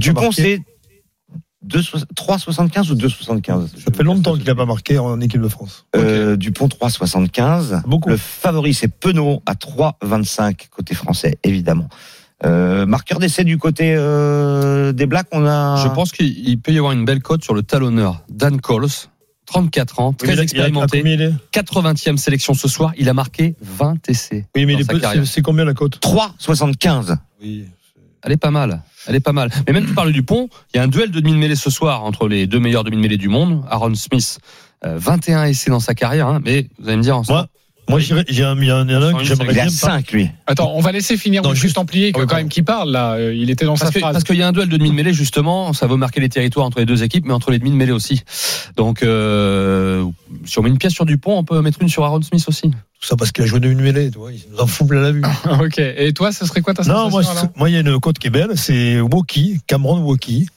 Dupont, 0.00 0.32
c'est 0.32 0.56
2,60 0.58 0.62
3,75 1.68 2.90
ou 2.90 2.94
2,75 2.94 3.68
Ça 3.84 3.92
fait 3.94 4.02
longtemps 4.02 4.34
qu'il 4.36 4.44
n'a 4.46 4.54
pas 4.54 4.66
marqué 4.66 4.98
en 4.98 5.20
équipe 5.20 5.40
de 5.40 5.48
France. 5.48 5.86
Euh, 5.96 6.36
Dupont 6.36 6.68
3,75. 6.68 7.82
Beaucoup. 7.86 8.08
Le 8.08 8.16
favori 8.16 8.74
c'est 8.74 8.88
Penaud 8.88 9.42
à 9.46 9.54
3,25 9.54 10.68
côté 10.70 10.94
français 10.94 11.38
évidemment. 11.44 11.88
Euh, 12.44 12.84
marqueur 12.84 13.18
d'essai 13.18 13.44
du 13.44 13.56
côté 13.56 13.94
euh, 13.96 14.92
des 14.92 15.06
Blacks, 15.06 15.28
on 15.32 15.46
a. 15.46 15.82
Je 15.82 15.88
pense 15.88 16.12
qu'il 16.12 16.26
il 16.48 16.60
peut 16.60 16.72
y 16.72 16.76
avoir 16.78 16.92
une 16.92 17.04
belle 17.06 17.22
cote 17.22 17.42
sur 17.42 17.54
le 17.54 17.62
talonneur 17.62 18.22
Dan 18.28 18.60
Coles, 18.60 18.88
34 19.46 20.00
ans, 20.00 20.10
Oui, 20.10 20.16
très 20.18 20.28
mais 20.28 20.32
il 20.34 20.38
a- 20.40 20.42
il 20.42 20.60
a- 20.60 20.64
à 20.64 20.66
expérimenté, 20.66 20.98
combien 20.98 21.14
il 21.14 21.22
est 21.22 21.32
80e 21.52 22.18
sélection 22.18 22.52
ce 22.52 22.68
soir. 22.68 22.92
Il 22.98 23.08
a 23.08 23.14
marqué 23.14 23.54
20 23.62 24.06
essais. 24.10 24.44
Oui, 24.54 24.66
mais 24.66 24.76
c'est 25.24 25.40
combien 25.40 25.64
la 25.64 25.72
cote? 25.72 25.98
3,75. 26.00 27.16
Oui. 27.40 27.64
Elle 28.26 28.32
est 28.32 28.36
pas 28.36 28.50
mal. 28.50 28.82
Elle 29.06 29.14
est 29.14 29.20
pas 29.20 29.32
mal. 29.32 29.50
Mais 29.66 29.72
même 29.72 29.86
tu 29.86 29.94
parles 29.94 30.12
du 30.12 30.22
pont, 30.24 30.48
il 30.74 30.78
y 30.78 30.80
a 30.80 30.82
un 30.82 30.88
duel 30.88 31.10
de 31.12 31.20
demi 31.20 31.32
de 31.32 31.38
mêlée 31.38 31.54
ce 31.56 31.70
soir 31.70 32.02
entre 32.04 32.26
les 32.28 32.46
deux 32.48 32.58
meilleurs 32.58 32.82
demi 32.84 32.96
de 32.96 33.00
mêlée 33.02 33.16
du 33.16 33.28
monde. 33.28 33.62
Aaron 33.70 33.94
Smith, 33.94 34.38
euh, 34.84 34.96
21 34.98 35.44
essais 35.44 35.70
dans 35.70 35.78
sa 35.80 35.94
carrière, 35.94 36.26
hein, 36.26 36.40
mais 36.44 36.66
vous 36.80 36.88
allez 36.88 36.96
me 36.96 37.02
dire, 37.02 37.16
en 37.16 37.22
Moi, 37.28 37.46
moi 37.88 38.00
a 38.00 38.02
un, 38.14 38.24
il 38.28 38.36
y 38.36 38.42
a 38.42 38.50
un, 38.50 38.60
il 38.60 38.66
y 38.66 38.72
en 38.72 38.88
a 38.88 39.06
un 39.06 39.14
que 39.14 39.22
j'aimerais 39.22 39.52
bien. 39.54 39.68
5 39.68 40.10
lui. 40.10 40.28
Attends, 40.48 40.72
on 40.74 40.80
va 40.80 40.90
laisser 40.90 41.16
finir 41.16 41.42
Non, 41.42 41.54
juste- 41.54 41.76
Templier, 41.76 42.10
que 42.10 42.20
Ah 42.22 42.26
quand 42.26 42.34
même 42.34 42.48
qui 42.48 42.62
parle, 42.62 42.90
là. 42.90 43.12
Euh, 43.12 43.32
Il 43.32 43.48
était 43.48 43.64
dans 43.64 43.76
Parce 43.76 43.92
sa 43.92 43.94
que- 43.94 44.00
phrase. 44.00 44.12
parce 44.14 44.24
qu'il 44.24 44.34
y 44.36 44.42
a 44.42 44.48
un 44.48 44.52
duel 44.52 44.68
de 44.68 44.76
demi 44.76 44.90
de 44.90 44.94
mêlée 44.96 45.12
justement, 45.14 45.72
ça 45.72 45.86
veut 45.86 45.96
marquer 45.96 46.18
les 46.18 46.28
territoires 46.28 46.66
entre 46.66 46.80
les 46.80 46.86
deux 46.86 47.04
équipes, 47.04 47.26
mais 47.26 47.32
entre 47.32 47.52
les 47.52 47.60
demi 47.60 47.70
de 47.70 47.76
mêlée 47.76 47.92
aussi. 47.92 48.24
Donc, 48.76 49.04
euh, 49.04 50.04
si 50.44 50.58
on 50.58 50.62
met 50.62 50.68
une 50.68 50.78
pièce 50.78 50.94
sur 50.94 51.06
Dupont, 51.06 51.38
on 51.38 51.44
peut 51.44 51.60
mettre 51.62 51.80
une 51.80 51.88
sur 51.88 52.04
Aaron 52.04 52.22
Smith 52.22 52.44
aussi. 52.48 52.72
Tout 53.06 53.10
ça 53.10 53.16
parce 53.16 53.30
qu'il 53.30 53.44
a 53.44 53.46
joué 53.46 53.60
de 53.60 53.68
une 53.68 53.80
mêlée. 53.80 54.10
Tu 54.10 54.18
vois, 54.18 54.32
il 54.32 54.42
nous 54.50 54.58
en 54.58 54.66
fout 54.66 54.88
plein 54.88 55.00
la 55.00 55.12
vue. 55.12 55.22
ok. 55.60 55.78
Et 55.78 56.12
toi, 56.12 56.32
ce 56.32 56.44
serait 56.44 56.60
quoi 56.60 56.74
ta 56.74 56.82
Non, 56.82 57.08
sensation 57.08 57.10
moi, 57.10 57.20
alors 57.30 57.42
c'est- 57.54 57.56
moi, 57.58 57.70
il 57.70 57.74
y 57.74 57.76
a 57.76 57.80
une 57.80 58.00
cote 58.00 58.18
qui 58.18 58.26
est 58.26 58.30
belle, 58.30 58.56
c'est 58.58 59.00
Woki, 59.00 59.60
Cameron 59.68 60.00
Woki, 60.00 60.48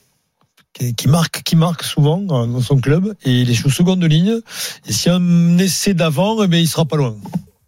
qui, 0.72 0.94
qui 0.94 1.06
marque, 1.08 1.42
qui 1.44 1.54
marque 1.54 1.84
souvent 1.84 2.18
dans 2.18 2.60
son 2.60 2.78
club, 2.80 3.14
et 3.24 3.42
il 3.42 3.50
est 3.50 3.54
sous 3.54 3.70
seconde 3.70 4.02
ligne. 4.04 4.40
Et 4.88 4.92
s'il 4.92 5.12
y 5.12 5.14
a 5.14 5.18
un 5.18 5.58
essai 5.58 5.94
d'avant, 5.94 6.42
eh 6.42 6.48
bien, 6.48 6.58
il 6.58 6.66
sera 6.66 6.84
pas 6.86 6.96
loin. 6.96 7.16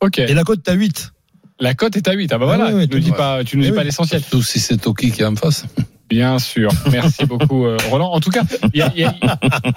Ok. 0.01 0.18
Et 0.18 0.35
la 0.35 0.42
cote, 0.42 0.62
t'as 0.64 0.73
8. 0.75 1.12
La 1.61 1.75
cote 1.75 1.97
est 1.97 2.09
à 2.09 2.12
8. 2.14 2.33
Ah 2.33 2.38
bah 2.38 2.47
voilà, 2.47 2.66
Ah 2.71 2.75
ouais, 2.75 2.88
tu 2.88 2.97
nous 2.97 3.01
dis 3.03 3.11
ouais. 3.12 3.16
pas, 3.16 3.45
tu 3.45 3.57
nous 3.57 3.62
Ah 3.62 3.66
dis 3.68 3.73
pas 3.73 3.79
oui. 3.83 3.85
l'essentiel. 3.85 4.21
Surtout 4.21 4.42
si 4.42 4.59
c'est 4.59 4.79
Toki 4.79 5.12
qui 5.12 5.23
est 5.23 5.27
en 5.27 5.37
face. 5.37 5.64
Bien 6.12 6.38
sûr. 6.38 6.70
Merci 6.90 7.25
beaucoup, 7.27 7.64
euh, 7.64 7.77
Roland. 7.90 8.12
En 8.12 8.20
tout 8.20 8.31
cas, 8.31 8.42
il 8.75 8.79
y 8.81 8.83
a, 8.83 8.92
il 8.94 9.01
y 9.01 9.05
a- 9.05 9.14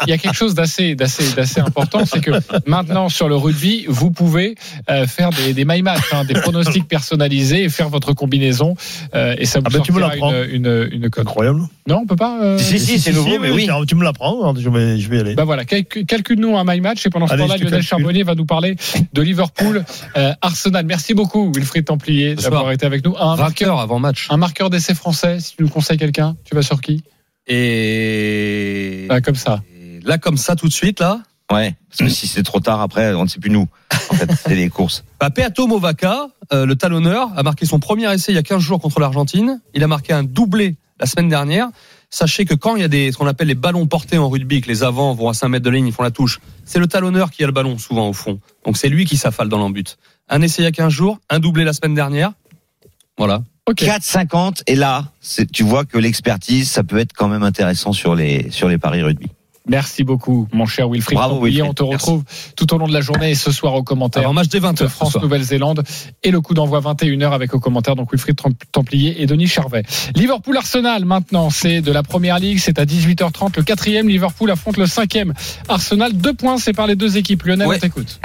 il 0.06 0.10
y 0.10 0.14
a 0.14 0.18
quelque 0.18 0.36
chose 0.36 0.54
d'assez, 0.54 0.96
d'assez, 0.96 1.34
d'assez 1.34 1.62
important, 1.62 2.06
c'est 2.06 2.20
que 2.20 2.32
maintenant 2.66 3.08
sur 3.10 3.30
le 3.30 3.36
rugby, 3.36 3.86
vous 3.88 4.12
pouvez 4.12 4.56
euh, 4.90 5.08
faire 5.08 5.30
des, 5.30 5.54
des 5.54 5.64
my 5.66 5.82
match, 5.82 6.02
hein, 6.12 6.26
des 6.26 6.34
pronostics 6.34 6.88
personnalisés 6.88 7.64
et 7.64 7.70
faire 7.70 7.90
votre 7.90 8.14
combinaison, 8.14 8.76
euh, 9.14 9.36
et 9.38 9.46
ça 9.46 9.60
vous 9.60 9.66
Ah 9.68 9.70
ben, 9.78 9.82
tu 9.82 9.92
me 9.94 10.54
une, 10.54 10.56
une, 10.66 10.90
une 10.92 11.10
cote. 11.10 11.22
Incroyable. 11.26 11.62
Non, 11.88 12.02
on 12.04 12.06
peut 12.06 12.16
pas. 12.16 12.40
euh, 12.44 12.58
Si, 12.58 12.80
si, 12.80 13.00
c'est 13.00 13.14
nouveau, 13.14 13.40
mais 13.40 13.52
oui. 13.52 13.68
Tu 13.88 13.96
me 13.96 14.04
l'apprends, 14.04 14.42
alors 14.42 14.58
je 14.60 14.70
vais, 14.70 15.00
je 15.00 15.10
vais 15.10 15.18
y 15.18 15.20
aller. 15.20 15.36
Bah 15.36 15.44
voilà, 15.46 15.64
calcul- 15.64 16.06
calcule-nous 16.06 16.58
un 16.58 16.64
my 16.66 16.82
match 16.82 17.06
et 17.06 17.10
pendant 17.10 17.28
ce 17.28 17.34
temps-là, 17.34 17.56
Lionel 17.56 17.70
calcule. 17.70 17.82
Charbonnier 17.88 18.24
va 18.24 18.36
nous 18.36 18.46
parler 18.46 18.76
de 19.14 19.22
Liverpool, 19.22 19.84
euh, 20.18 20.34
Arsenal. 20.42 20.86
Merci 20.86 21.14
beaucoup, 21.14 21.52
Wilfried 21.56 21.86
Templier, 21.86 22.36
d'avoir 22.36 22.72
été 22.72 22.86
avec 22.86 23.06
nous. 23.06 23.16
Un 23.18 23.36
20 23.36 23.44
marqueur, 23.44 23.80
avant 23.80 24.00
match. 24.00 24.28
un 24.32 24.38
marqueur 24.38 24.70
d'essai 24.70 24.94
français, 24.96 25.40
si 25.40 25.56
tu 25.56 25.64
nous 25.64 25.70
conseilles 25.70 25.98
quelqu'un, 25.98 26.25
tu 26.44 26.56
vas 26.56 26.64
sur 26.64 26.82
qui 26.82 27.04
Et 27.48 29.08
Ah, 29.10 29.22
Comme 29.22 29.36
ça. 29.36 29.62
et 29.76 30.00
là, 30.04 30.18
comme 30.18 30.38
ça, 30.38 30.56
tout 30.56 30.68
de 30.68 30.74
suite, 30.74 31.00
là, 31.00 31.22
Ouais, 31.52 31.76
parce 31.90 32.00
que 32.00 32.10
si 32.10 32.26
c'est 32.26 32.42
trop 32.42 32.60
tard 32.60 32.82
après, 32.82 33.14
on 33.14 33.24
ne 33.26 33.30
sait 33.30 33.40
plus 33.40 33.52
nous. 33.52 33.68
En 34.10 34.16
fait, 34.16 34.28
c'est 34.34 34.56
les 34.56 34.70
courses. 34.70 35.04
bah, 35.20 35.30
Peato 35.30 35.68
Movaca, 35.68 36.30
euh, 36.52 36.66
le 36.66 36.76
talonneur, 36.76 37.30
a 37.38 37.44
marqué 37.44 37.68
son 37.68 37.80
premier 37.80 38.12
essai 38.12 38.32
il 38.32 38.36
y 38.36 38.40
a 38.40 38.44
15 38.44 38.60
jours 38.64 38.82
contre 38.82 39.00
l'Argentine. 39.00 39.62
Il 39.76 39.84
a 39.84 39.88
marqué 39.88 40.12
un 40.12 40.24
doublé 40.24 40.76
la 41.00 41.06
semaine 41.06 41.30
dernière. 41.30 41.68
Sachez 42.10 42.46
que 42.46 42.56
quand 42.56 42.76
il 42.76 42.82
y 42.82 42.84
a 42.84 42.88
des, 42.88 43.12
ce 43.12 43.18
qu'on 43.18 43.28
appelle 43.28 43.48
les 43.48 43.54
ballons 43.56 43.86
portés 43.86 44.18
en 44.18 44.28
rugby, 44.28 44.62
que 44.62 44.68
les 44.68 44.82
avants 44.82 45.14
vont 45.14 45.30
à 45.30 45.36
5 45.36 45.50
mètres 45.50 45.66
de 45.66 45.70
ligne, 45.70 45.86
ils 45.86 45.94
font 45.94 46.02
la 46.02 46.10
touche, 46.12 46.40
c'est 46.64 46.80
le 46.80 46.88
talonneur 46.88 47.30
qui 47.30 47.44
a 47.44 47.46
le 47.46 47.52
ballon 47.52 47.78
souvent 47.78 48.10
au 48.10 48.14
fond. 48.14 48.40
Donc 48.66 48.78
c'est 48.78 48.90
lui 48.90 49.06
qui 49.06 49.18
s'affale 49.18 49.48
dans 49.50 49.60
l'embut. 49.60 49.98
Un 50.30 50.42
essai 50.42 50.64
il 50.64 50.66
y 50.66 50.68
a 50.68 50.72
15 50.72 50.92
jours, 50.92 51.20
un 51.30 51.40
doublé 51.40 51.64
la 51.64 51.74
semaine 51.74 51.94
dernière. 51.94 52.32
Voilà. 53.20 53.44
Ok. 53.68 53.82
4,50 53.82 54.62
et 54.68 54.76
là, 54.76 55.06
tu 55.52 55.64
vois 55.64 55.86
que 55.86 55.98
l'expertise, 55.98 56.70
ça 56.70 56.84
peut 56.84 57.00
être 57.00 57.14
quand 57.14 57.28
même 57.28 57.44
intéressant 57.44 57.94
sur 57.94 58.14
les 58.16 58.50
sur 58.52 58.68
les 58.68 58.78
paris 58.78 59.02
rugby. 59.02 59.28
Merci 59.68 60.04
beaucoup, 60.04 60.48
mon 60.54 60.68
cher 60.68 60.88
Wilfried 60.90 61.18
Bravo, 61.18 61.38
Templier. 61.38 61.64
Wilfried. 61.64 61.72
On 61.72 61.74
te 61.74 61.82
retrouve 61.82 62.24
tout 62.56 62.72
au 62.72 62.78
long 62.78 62.88
de 62.88 62.94
la 62.94 63.02
journée 63.02 63.32
et 63.32 63.36
ce 63.36 63.52
soir 63.52 63.74
au 63.74 63.82
commentaire. 63.82 64.22
Avant 64.22 64.34
match 64.34 64.50
des 64.50 64.60
20 64.60 64.74
de 64.78 64.84
heures. 64.84 64.92
France 64.92 65.16
Nouvelle-Zélande 65.20 65.84
et 66.22 66.30
le 66.30 66.40
coup 66.40 66.54
d'envoi 66.54 66.80
21h 66.82 67.32
avec 67.32 67.56
au 67.56 67.60
commentaire 67.60 67.96
donc 67.96 68.12
Wilfried 68.12 68.40
Templier 68.72 69.20
et 69.24 69.26
Denis 69.26 69.48
Charvet. 69.48 69.82
Liverpool 70.14 70.56
Arsenal 70.58 71.04
maintenant 71.06 71.50
c'est 71.50 71.82
de 71.82 71.92
la 71.92 72.04
première 72.04 72.38
ligue 72.38 72.60
c'est 72.60 72.78
à 72.78 72.86
18h30 72.86 73.58
le 73.58 73.64
quatrième 73.64 74.08
Liverpool 74.08 74.52
affronte 74.52 74.78
le 74.78 74.86
cinquième 74.86 75.34
Arsenal 75.68 76.14
deux 76.14 76.34
points 76.36 76.60
c'est 76.60 76.74
par 76.74 76.86
les 76.86 76.96
deux 76.96 77.18
équipes 77.18 77.42
Lionel 77.42 77.68
Ouais. 77.68 77.78
on 77.78 77.80
t'écoute. 77.80 78.20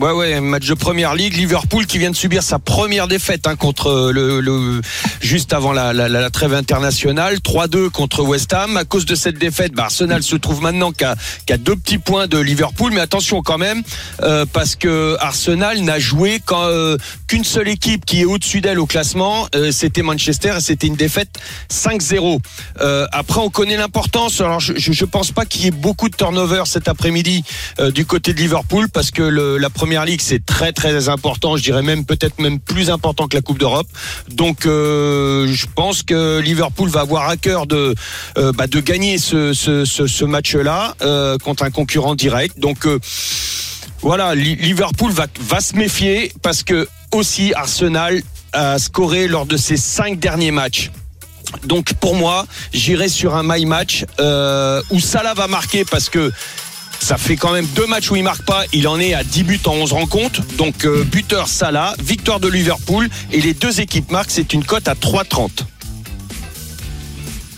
Ouais, 0.00 0.10
ouais, 0.10 0.40
match 0.40 0.66
de 0.66 0.74
première 0.74 1.14
ligue. 1.14 1.36
Liverpool 1.36 1.86
qui 1.86 1.98
vient 1.98 2.10
de 2.10 2.16
subir 2.16 2.42
sa 2.42 2.58
première 2.58 3.06
défaite 3.06 3.46
hein, 3.46 3.54
contre 3.54 4.10
le, 4.12 4.40
le 4.40 4.80
juste 5.20 5.52
avant 5.52 5.72
la, 5.72 5.92
la, 5.92 6.08
la 6.08 6.30
trêve 6.30 6.52
internationale, 6.52 7.36
3-2 7.36 7.90
contre 7.90 8.22
West 8.24 8.52
Ham. 8.52 8.76
À 8.76 8.84
cause 8.84 9.06
de 9.06 9.14
cette 9.14 9.38
défaite, 9.38 9.72
bah, 9.72 9.84
Arsenal 9.84 10.24
se 10.24 10.34
trouve 10.34 10.60
maintenant 10.62 10.90
qu'à 10.90 11.14
qu'à 11.46 11.58
deux 11.58 11.76
petits 11.76 11.98
points 11.98 12.26
de 12.26 12.38
Liverpool. 12.38 12.90
Mais 12.92 13.00
attention 13.00 13.40
quand 13.42 13.56
même, 13.56 13.84
euh, 14.22 14.44
parce 14.52 14.74
que 14.74 15.16
Arsenal 15.20 15.80
n'a 15.82 16.00
joué 16.00 16.40
euh, 16.50 16.98
qu'une 17.28 17.44
seule 17.44 17.68
équipe 17.68 18.04
qui 18.04 18.22
est 18.22 18.24
au-dessus 18.24 18.60
d'elle 18.60 18.80
au 18.80 18.86
classement. 18.86 19.46
euh, 19.54 19.70
c'était 19.70 20.02
Manchester 20.02 20.54
et 20.58 20.60
c'était 20.60 20.88
une 20.88 20.96
défaite 20.96 21.38
5-0. 21.72 22.40
Euh, 22.80 23.06
après, 23.12 23.38
on 23.38 23.48
connaît 23.48 23.76
l'importance. 23.76 24.40
Alors, 24.40 24.58
je, 24.58 24.72
je, 24.76 25.04
pense 25.04 25.30
pas 25.30 25.44
qu'il 25.44 25.62
y 25.62 25.68
ait 25.68 25.70
beaucoup 25.70 26.08
de 26.08 26.16
turnover 26.16 26.64
cet 26.66 26.88
après-midi 26.88 27.44
euh, 27.78 27.92
du 27.92 28.04
côté 28.06 28.34
de 28.34 28.38
Liverpool 28.40 28.88
parce 28.88 29.12
que 29.12 29.22
le, 29.22 29.56
la 29.56 29.70
première 29.70 29.83
ligue 29.84 30.20
c'est 30.20 30.44
très 30.44 30.72
très 30.72 31.08
important. 31.08 31.56
Je 31.56 31.62
dirais 31.62 31.82
même 31.82 32.04
peut-être 32.04 32.38
même 32.40 32.58
plus 32.58 32.90
important 32.90 33.28
que 33.28 33.36
la 33.36 33.42
Coupe 33.42 33.58
d'Europe. 33.58 33.86
Donc, 34.30 34.66
euh, 34.66 35.46
je 35.52 35.66
pense 35.74 36.02
que 36.02 36.40
Liverpool 36.40 36.88
va 36.88 37.00
avoir 37.00 37.28
à 37.28 37.36
cœur 37.36 37.66
de 37.66 37.94
euh, 38.38 38.52
bah, 38.52 38.66
de 38.66 38.80
gagner 38.80 39.18
ce, 39.18 39.52
ce, 39.52 40.24
match-là 40.24 40.94
euh, 41.02 41.38
contre 41.38 41.62
un 41.64 41.70
concurrent 41.70 42.14
direct. 42.14 42.58
Donc 42.58 42.86
voilà, 44.00 44.34
Li- 44.34 44.56
Liverpool 44.56 45.12
va, 45.12 45.26
va 45.40 45.60
se 45.60 45.76
méfier 45.76 46.32
parce 46.42 46.62
que 46.62 46.88
aussi 47.12 47.52
Arsenal 47.54 48.22
a 48.52 48.78
scoré 48.78 49.28
lors 49.28 49.46
de 49.46 49.56
ses 49.56 49.76
cinq 49.76 50.18
derniers 50.18 50.50
matchs. 50.50 50.90
Donc 51.64 51.94
pour 51.94 52.14
moi, 52.14 52.46
j'irai 52.72 53.08
sur 53.08 53.34
un 53.34 53.42
my 53.44 53.64
match 53.66 54.04
euh, 54.20 54.82
où 54.90 55.00
Salah 55.00 55.34
va 55.34 55.46
marquer 55.46 55.84
parce 55.84 56.08
que 56.08 56.32
ça 57.04 57.18
fait 57.18 57.36
quand 57.36 57.52
même 57.52 57.66
deux 57.76 57.86
matchs 57.86 58.10
où 58.10 58.16
il 58.16 58.22
marque 58.22 58.46
pas. 58.46 58.64
Il 58.72 58.88
en 58.88 58.98
est 58.98 59.12
à 59.12 59.22
10 59.22 59.42
buts 59.44 59.60
en 59.66 59.72
11 59.72 59.92
rencontres. 59.92 60.40
Donc 60.56 60.86
euh, 60.86 61.04
buteur 61.04 61.48
Salah, 61.48 61.94
victoire 62.02 62.40
de 62.40 62.48
Liverpool 62.48 63.10
et 63.30 63.42
les 63.42 63.52
deux 63.52 63.82
équipes 63.82 64.10
marquent. 64.10 64.30
C'est 64.30 64.54
une 64.54 64.64
cote 64.64 64.88
à 64.88 64.94
3,30. 64.94 65.50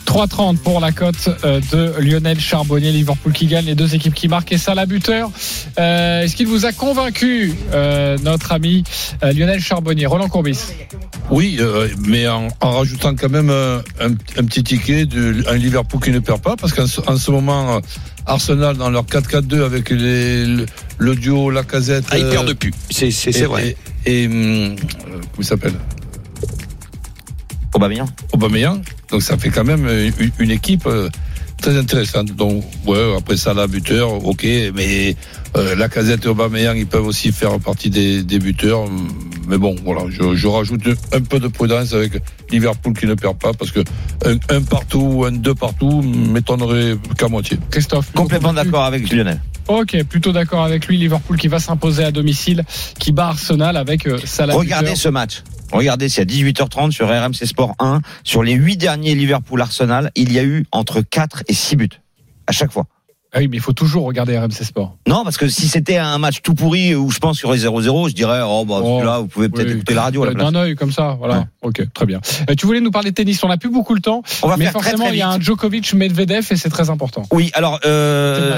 3,30 0.07 0.59
pour 0.59 0.81
la 0.81 0.92
cote 0.92 1.29
euh, 1.45 1.61
de 1.73 1.92
Lionel 2.01 2.38
Charbonnier, 2.40 2.92
Liverpool 2.92 3.33
qui 3.33 3.47
gagne, 3.47 3.66
les 3.66 3.75
deux 3.75 3.95
équipes 3.95 4.14
qui 4.14 4.29
marquent 4.29 4.53
et 4.53 4.59
ça 4.59 4.75
la 4.75 4.87
buteur. 4.87 5.31
Euh, 5.79 6.23
Est-ce 6.23 6.37
qu'il 6.37 6.47
vous 6.47 6.64
a 6.64 6.73
convaincu, 6.73 7.53
euh, 7.73 8.16
notre 8.23 8.53
ami 8.53 8.85
euh, 9.23 9.33
Lionel 9.33 9.61
Charbonnier? 9.61 10.07
Roland 10.07 10.29
Courbis 10.29 10.59
Oui, 11.31 11.57
euh, 11.61 11.88
mais 12.07 12.27
en, 12.29 12.49
en 12.61 12.71
rajoutant 12.79 13.14
quand 13.16 13.29
même 13.29 13.51
un, 13.51 13.83
un 14.01 14.45
petit 14.45 14.62
ticket 14.62 15.05
de 15.07 15.45
un 15.49 15.57
Liverpool 15.57 16.01
qui 16.01 16.11
ne 16.11 16.21
perd 16.21 16.40
pas, 16.40 16.57
parce 16.57 16.73
qu'en 16.73 16.87
ce, 16.87 17.01
en 17.07 17.16
ce 17.16 17.31
moment, 17.31 17.81
Arsenal 18.27 18.77
dans 18.77 18.90
leur 18.90 19.05
4-4-2 19.05 19.64
avec 19.64 19.90
les, 19.90 20.47
le, 20.47 20.66
le 20.99 21.14
duo 21.16 21.51
Lacazette. 21.51 22.05
Ah, 22.11 22.19
ils 22.19 22.29
perdent 22.29 22.55
plus. 22.55 22.73
C'est 22.90 23.11
vrai. 23.42 23.77
Et, 24.07 24.23
et, 24.23 24.27
hum, 24.29 24.33
euh, 24.35 24.77
comment 25.09 25.23
il 25.40 25.45
s'appelle? 25.45 25.75
Aubameyang. 27.75 28.09
Aubameyang. 28.33 28.81
Donc 29.11 29.23
ça 29.23 29.37
fait 29.37 29.51
quand 29.51 29.64
même 29.64 29.87
euh, 29.87 30.11
une, 30.19 30.31
une 30.38 30.51
équipe 30.51 30.87
euh, 30.87 31.09
très 31.61 31.77
intéressante. 31.77 32.35
Donc 32.35 32.64
ouais, 32.87 33.14
après 33.16 33.37
ça 33.37 33.55
la 33.55 33.66
buteur, 33.66 34.25
ok, 34.25 34.45
mais 34.75 35.14
euh, 35.57 35.75
Lacazette 35.77 36.25
et 36.25 36.29
Aubameyang, 36.29 36.77
ils 36.77 36.87
peuvent 36.87 37.07
aussi 37.07 37.33
faire 37.33 37.59
partie 37.61 37.90
des, 37.90 38.23
des 38.23 38.38
buteurs. 38.38 38.85
Mais 39.49 39.59
bon, 39.59 39.77
voilà, 39.85 40.03
je, 40.11 40.35
je 40.35 40.47
rajoute 40.49 40.83
un 41.12 41.21
peu 41.21 41.38
de 41.38 41.47
prudence 41.47 41.92
avec 41.92 42.21
Liverpool 42.51 42.95
qui 42.95 43.07
ne 43.07 43.14
perd 43.14 43.38
pas 43.38 43.53
parce 43.53 43.71
que 43.71 43.81
un, 44.25 44.38
un 44.55 44.62
partout 44.62 44.99
ou 45.01 45.25
un 45.25 45.33
deux 45.33 45.55
partout 45.55 46.03
m'étonnerait 46.03 46.97
qu'à 47.16 47.29
moitié. 47.29 47.59
Christophe 47.71 48.11
Complètement 48.12 48.53
d'accord 48.53 48.85
avec 48.85 49.09
Lionel. 49.12 49.40
Ok, 49.69 50.03
plutôt 50.05 50.33
d'accord 50.33 50.64
avec 50.64 50.87
lui. 50.87 50.97
Liverpool 50.97 51.37
qui 51.37 51.49
va 51.49 51.59
s'imposer 51.61 52.05
à 52.05 52.11
domicile, 52.11 52.64
qui 52.99 53.12
bat 53.12 53.29
Arsenal 53.29 53.77
avec 53.77 54.09
Salah. 54.25 54.55
Regardez 54.55 54.87
buteur. 54.90 55.03
ce 55.03 55.09
match. 55.09 55.42
Regardez, 55.72 56.09
c'est 56.09 56.22
à 56.22 56.24
18h30 56.24 56.92
sur 56.92 57.09
RMC 57.09 57.44
Sport 57.46 57.74
1. 57.79 58.00
Sur 58.24 58.42
les 58.42 58.52
huit 58.52 58.76
derniers 58.76 59.14
Liverpool-Arsenal, 59.14 60.11
il 60.14 60.33
y 60.33 60.38
a 60.38 60.44
eu 60.44 60.64
entre 60.72 61.00
4 61.00 61.44
et 61.48 61.55
6 61.55 61.76
buts. 61.76 61.88
À 62.46 62.52
chaque 62.52 62.72
fois. 62.72 62.87
Ah 63.33 63.39
oui, 63.41 63.49
mais 63.49 63.57
il 63.59 63.62
faut 63.62 63.73
toujours 63.75 64.05
regarder 64.07 64.39
RMC 64.39 64.53
Sport. 64.65 64.97
Non, 65.07 65.23
parce 65.25 65.37
que 65.37 65.47
si 65.49 65.69
c'était 65.69 65.99
un 65.99 66.17
match 66.19 66.41
tout 66.43 66.55
pourri 66.55 66.95
où 66.95 67.11
je 67.11 67.19
pense 67.19 67.39
qu'il 67.41 67.47
y 67.47 67.67
aurait 67.67 67.83
0-0, 67.83 68.09
je 68.09 68.15
dirais, 68.15 68.41
oh, 68.43 68.65
bah, 68.65 68.81
Oh, 68.83 68.97
celui-là, 68.99 69.19
vous 69.19 69.27
pouvez 69.27 69.49
peut-être 69.49 69.67
oui. 69.69 69.75
écouter 69.75 69.95
la 69.95 70.03
radio 70.03 70.23
à 70.23 70.27
la 70.27 70.33
Euh, 70.33 70.35
place. 70.35 70.53
D'un 70.53 70.59
œil 70.61 70.75
comme 70.75 70.93
ça, 70.93 71.17
voilà. 71.19 71.39
Ouais. 71.39 71.45
Ok, 71.62 71.83
très 71.93 72.07
bien. 72.07 72.21
Euh, 72.49 72.55
tu 72.55 72.65
voulais 72.67 72.81
nous 72.81 72.91
parler 72.91 73.11
de 73.11 73.15
tennis, 73.15 73.43
on 73.45 73.49
n'a 73.49 73.59
plus 73.59 73.69
beaucoup 73.69 73.95
le 73.95 74.01
temps, 74.01 74.23
On 74.43 74.49
va 74.49 74.57
mais 74.57 74.65
faire 74.65 74.73
forcément 74.73 75.05
très 75.07 75.15
il 75.15 75.19
y 75.19 75.23
a 75.23 75.29
un 75.29 75.39
Djokovic-Medvedev 75.39 76.47
et 76.51 76.57
c'est 76.57 76.69
très 76.71 76.89
important. 76.89 77.25
Oui, 77.33 77.51
alors 77.55 77.81
euh, 77.85 78.57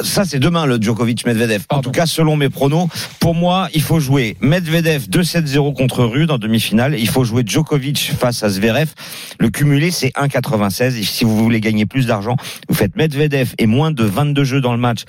ça 0.00 0.24
c'est 0.24 0.38
demain 0.38 0.66
le 0.66 0.78
Djokovic 0.80 1.26
Medvedev. 1.26 1.62
En 1.70 1.80
tout 1.80 1.90
cas, 1.90 2.06
selon 2.06 2.36
mes 2.36 2.50
pronos, 2.50 2.88
pour 3.18 3.34
moi, 3.34 3.68
il 3.74 3.82
faut 3.82 3.98
jouer 4.00 4.36
Medvedev 4.40 5.06
2-7-0 5.08 5.74
contre 5.74 6.04
Rude 6.04 6.30
en 6.30 6.38
demi-finale. 6.38 6.96
Il 6.98 7.08
faut 7.08 7.24
jouer 7.24 7.42
Djokovic 7.46 8.12
face 8.18 8.42
à 8.42 8.48
Zverev. 8.50 8.90
Le 9.38 9.48
cumulé 9.48 9.90
c'est 9.90 10.12
1,96. 10.14 10.96
Et 10.98 11.02
si 11.02 11.24
vous 11.24 11.36
voulez 11.36 11.60
gagner 11.60 11.86
plus 11.86 12.06
d'argent, 12.06 12.36
vous 12.68 12.74
faites 12.74 12.94
Medvedev 12.96 13.54
et 13.58 13.66
moins 13.66 13.90
de 13.90 14.04
22 14.10 14.44
jeux 14.44 14.60
dans 14.60 14.72
le 14.72 14.78
match, 14.78 15.04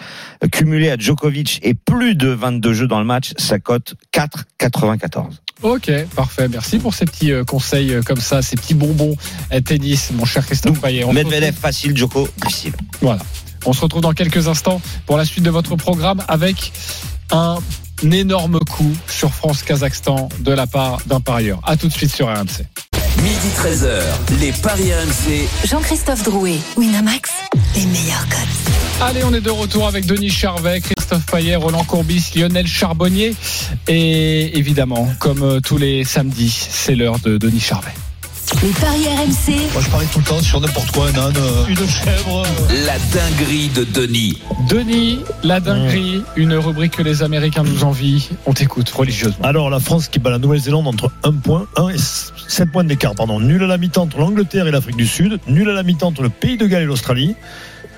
cumulé 0.52 0.90
à 0.90 0.98
Djokovic 0.98 1.60
et 1.64 1.74
plus 1.74 2.16
de 2.16 2.30
22 2.30 2.74
jeux 2.74 2.88
dans 2.88 3.00
le 3.00 3.06
match, 3.06 3.34
ça 3.38 3.60
cote 3.60 3.96
4,94. 4.14 5.42
Ok, 5.64 5.92
parfait. 6.16 6.48
Merci 6.48 6.80
pour 6.80 6.94
ces 6.94 7.06
petits 7.06 7.32
euh, 7.32 7.44
conseils 7.44 7.94
euh, 7.94 8.02
comme 8.02 8.20
ça, 8.20 8.42
ces 8.42 8.56
petits 8.56 8.74
bonbons 8.74 9.16
euh, 9.54 9.62
tennis, 9.62 10.12
mon 10.14 10.26
cher 10.26 10.46
Christophe 10.46 10.82
Payet. 10.82 11.04
On 11.04 11.10
se 11.10 11.16
Medvedev 11.16 11.54
facile, 11.54 11.96
Djoko 11.96 12.28
difficile. 12.42 12.74
Voilà. 13.02 13.22
On 13.66 13.74
se 13.74 13.82
retrouve 13.82 14.02
dans 14.02 14.14
quelques 14.14 14.48
instants 14.48 14.82
pour 15.06 15.18
la 15.18 15.26
suite 15.26 15.44
de 15.44 15.52
votre 15.52 15.76
programme 15.76 16.24
avec 16.28 16.74
un 17.32 17.60
énorme 18.12 18.60
coup 18.60 18.92
sur 19.08 19.32
France-Kazakhstan 19.32 20.30
de 20.40 20.52
la 20.52 20.66
part 20.66 21.00
d'un 21.06 21.20
parieur. 21.20 21.60
A 21.64 21.78
tout 21.78 21.88
de 21.88 21.94
suite 21.94 22.12
sur 22.12 22.28
RMC. 22.28 22.66
Midi 23.18 23.50
13h, 23.56 24.02
les 24.40 24.52
Paris 24.52 24.92
RMC. 24.94 25.48
Jean-Christophe 25.68 26.24
Drouet, 26.24 26.58
Winamax, 26.78 27.32
les 27.76 27.86
meilleurs 27.86 28.28
codes. 28.30 29.02
Allez, 29.02 29.24
on 29.24 29.34
est 29.34 29.42
de 29.42 29.50
retour 29.50 29.88
avec 29.88 30.06
Denis 30.06 30.30
Charvet, 30.30 30.82
Christophe 30.82 31.26
Payet, 31.28 31.56
Roland 31.56 31.84
Courbis, 31.84 32.32
Lionel 32.36 32.68
Charbonnier. 32.68 33.36
Et 33.88 34.58
évidemment, 34.58 35.08
comme 35.20 35.44
euh, 35.44 35.60
tous 35.60 35.78
les 35.78 36.04
samedis, 36.04 36.68
c'est 36.72 36.96
l'heure 36.96 37.20
de 37.20 37.38
Denis 37.38 37.60
Charvet. 37.60 37.94
Les 38.60 38.70
paris 38.74 39.08
RMC, 39.08 39.74
Moi, 39.74 39.82
je 39.82 39.90
parie 39.90 40.06
tout 40.14 40.20
le 40.20 40.26
temps 40.26 40.40
sur 40.40 40.62
n'importe 40.62 40.92
quoi, 40.92 41.08
un 41.08 41.18
âne, 41.18 41.34
euh, 41.36 41.66
une 41.68 41.88
chèvre. 41.88 42.44
La 42.86 43.00
dinguerie 43.12 43.70
de 43.70 43.84
Denis. 43.84 44.40
Denis, 44.70 45.20
la 45.44 45.60
dinguerie, 45.60 46.22
une 46.36 46.54
rubrique 46.54 46.98
que 46.98 47.02
les 47.02 47.24
Américains 47.24 47.64
nous 47.64 47.84
envient. 47.84 48.30
On 48.46 48.54
t'écoute 48.54 48.88
religieusement. 48.92 49.44
Alors, 49.44 49.72
la 49.72 49.80
France 49.80 50.10
qui 50.10 50.20
bat 50.20 50.30
la 50.30 50.38
Nouvelle-Zélande 50.38 50.86
entre 50.86 51.12
1 51.24 51.32
point, 51.34 51.66
1 51.76 51.90
et 51.90 51.98
7 51.98 52.72
points 52.72 52.84
d'écart, 52.84 53.16
pardon. 53.16 53.40
Nul 53.40 53.64
à 53.64 53.68
la 53.68 53.80
mi-temps 53.80 54.04
entre 54.04 54.20
l'Angleterre 54.20 54.68
et 54.68 54.72
l'Afrique 54.72 54.98
du 54.98 55.08
Sud. 55.08 55.40
Nul 55.48 55.68
à 55.68 55.74
la 55.74 55.82
mi-temps 55.82 56.10
entre 56.10 56.22
le 56.22 56.30
Pays 56.30 56.58
de 56.58 56.68
Galles 56.68 56.84
et 56.84 56.88
l'Australie. 56.88 57.36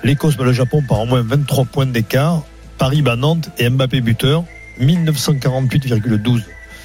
L'Écosse 0.02 0.38
bat 0.38 0.44
le 0.44 0.54
Japon 0.54 0.82
par 0.88 1.00
au 1.00 1.04
moins 1.06 1.22
23 1.22 1.66
points 1.66 1.86
d'écart. 1.86 2.42
Paris 2.78 3.02
bat 3.02 3.16
Nantes 3.16 3.50
et 3.58 3.68
Mbappé 3.68 4.00
buteur. 4.00 4.44
1948,12. 4.80 6.42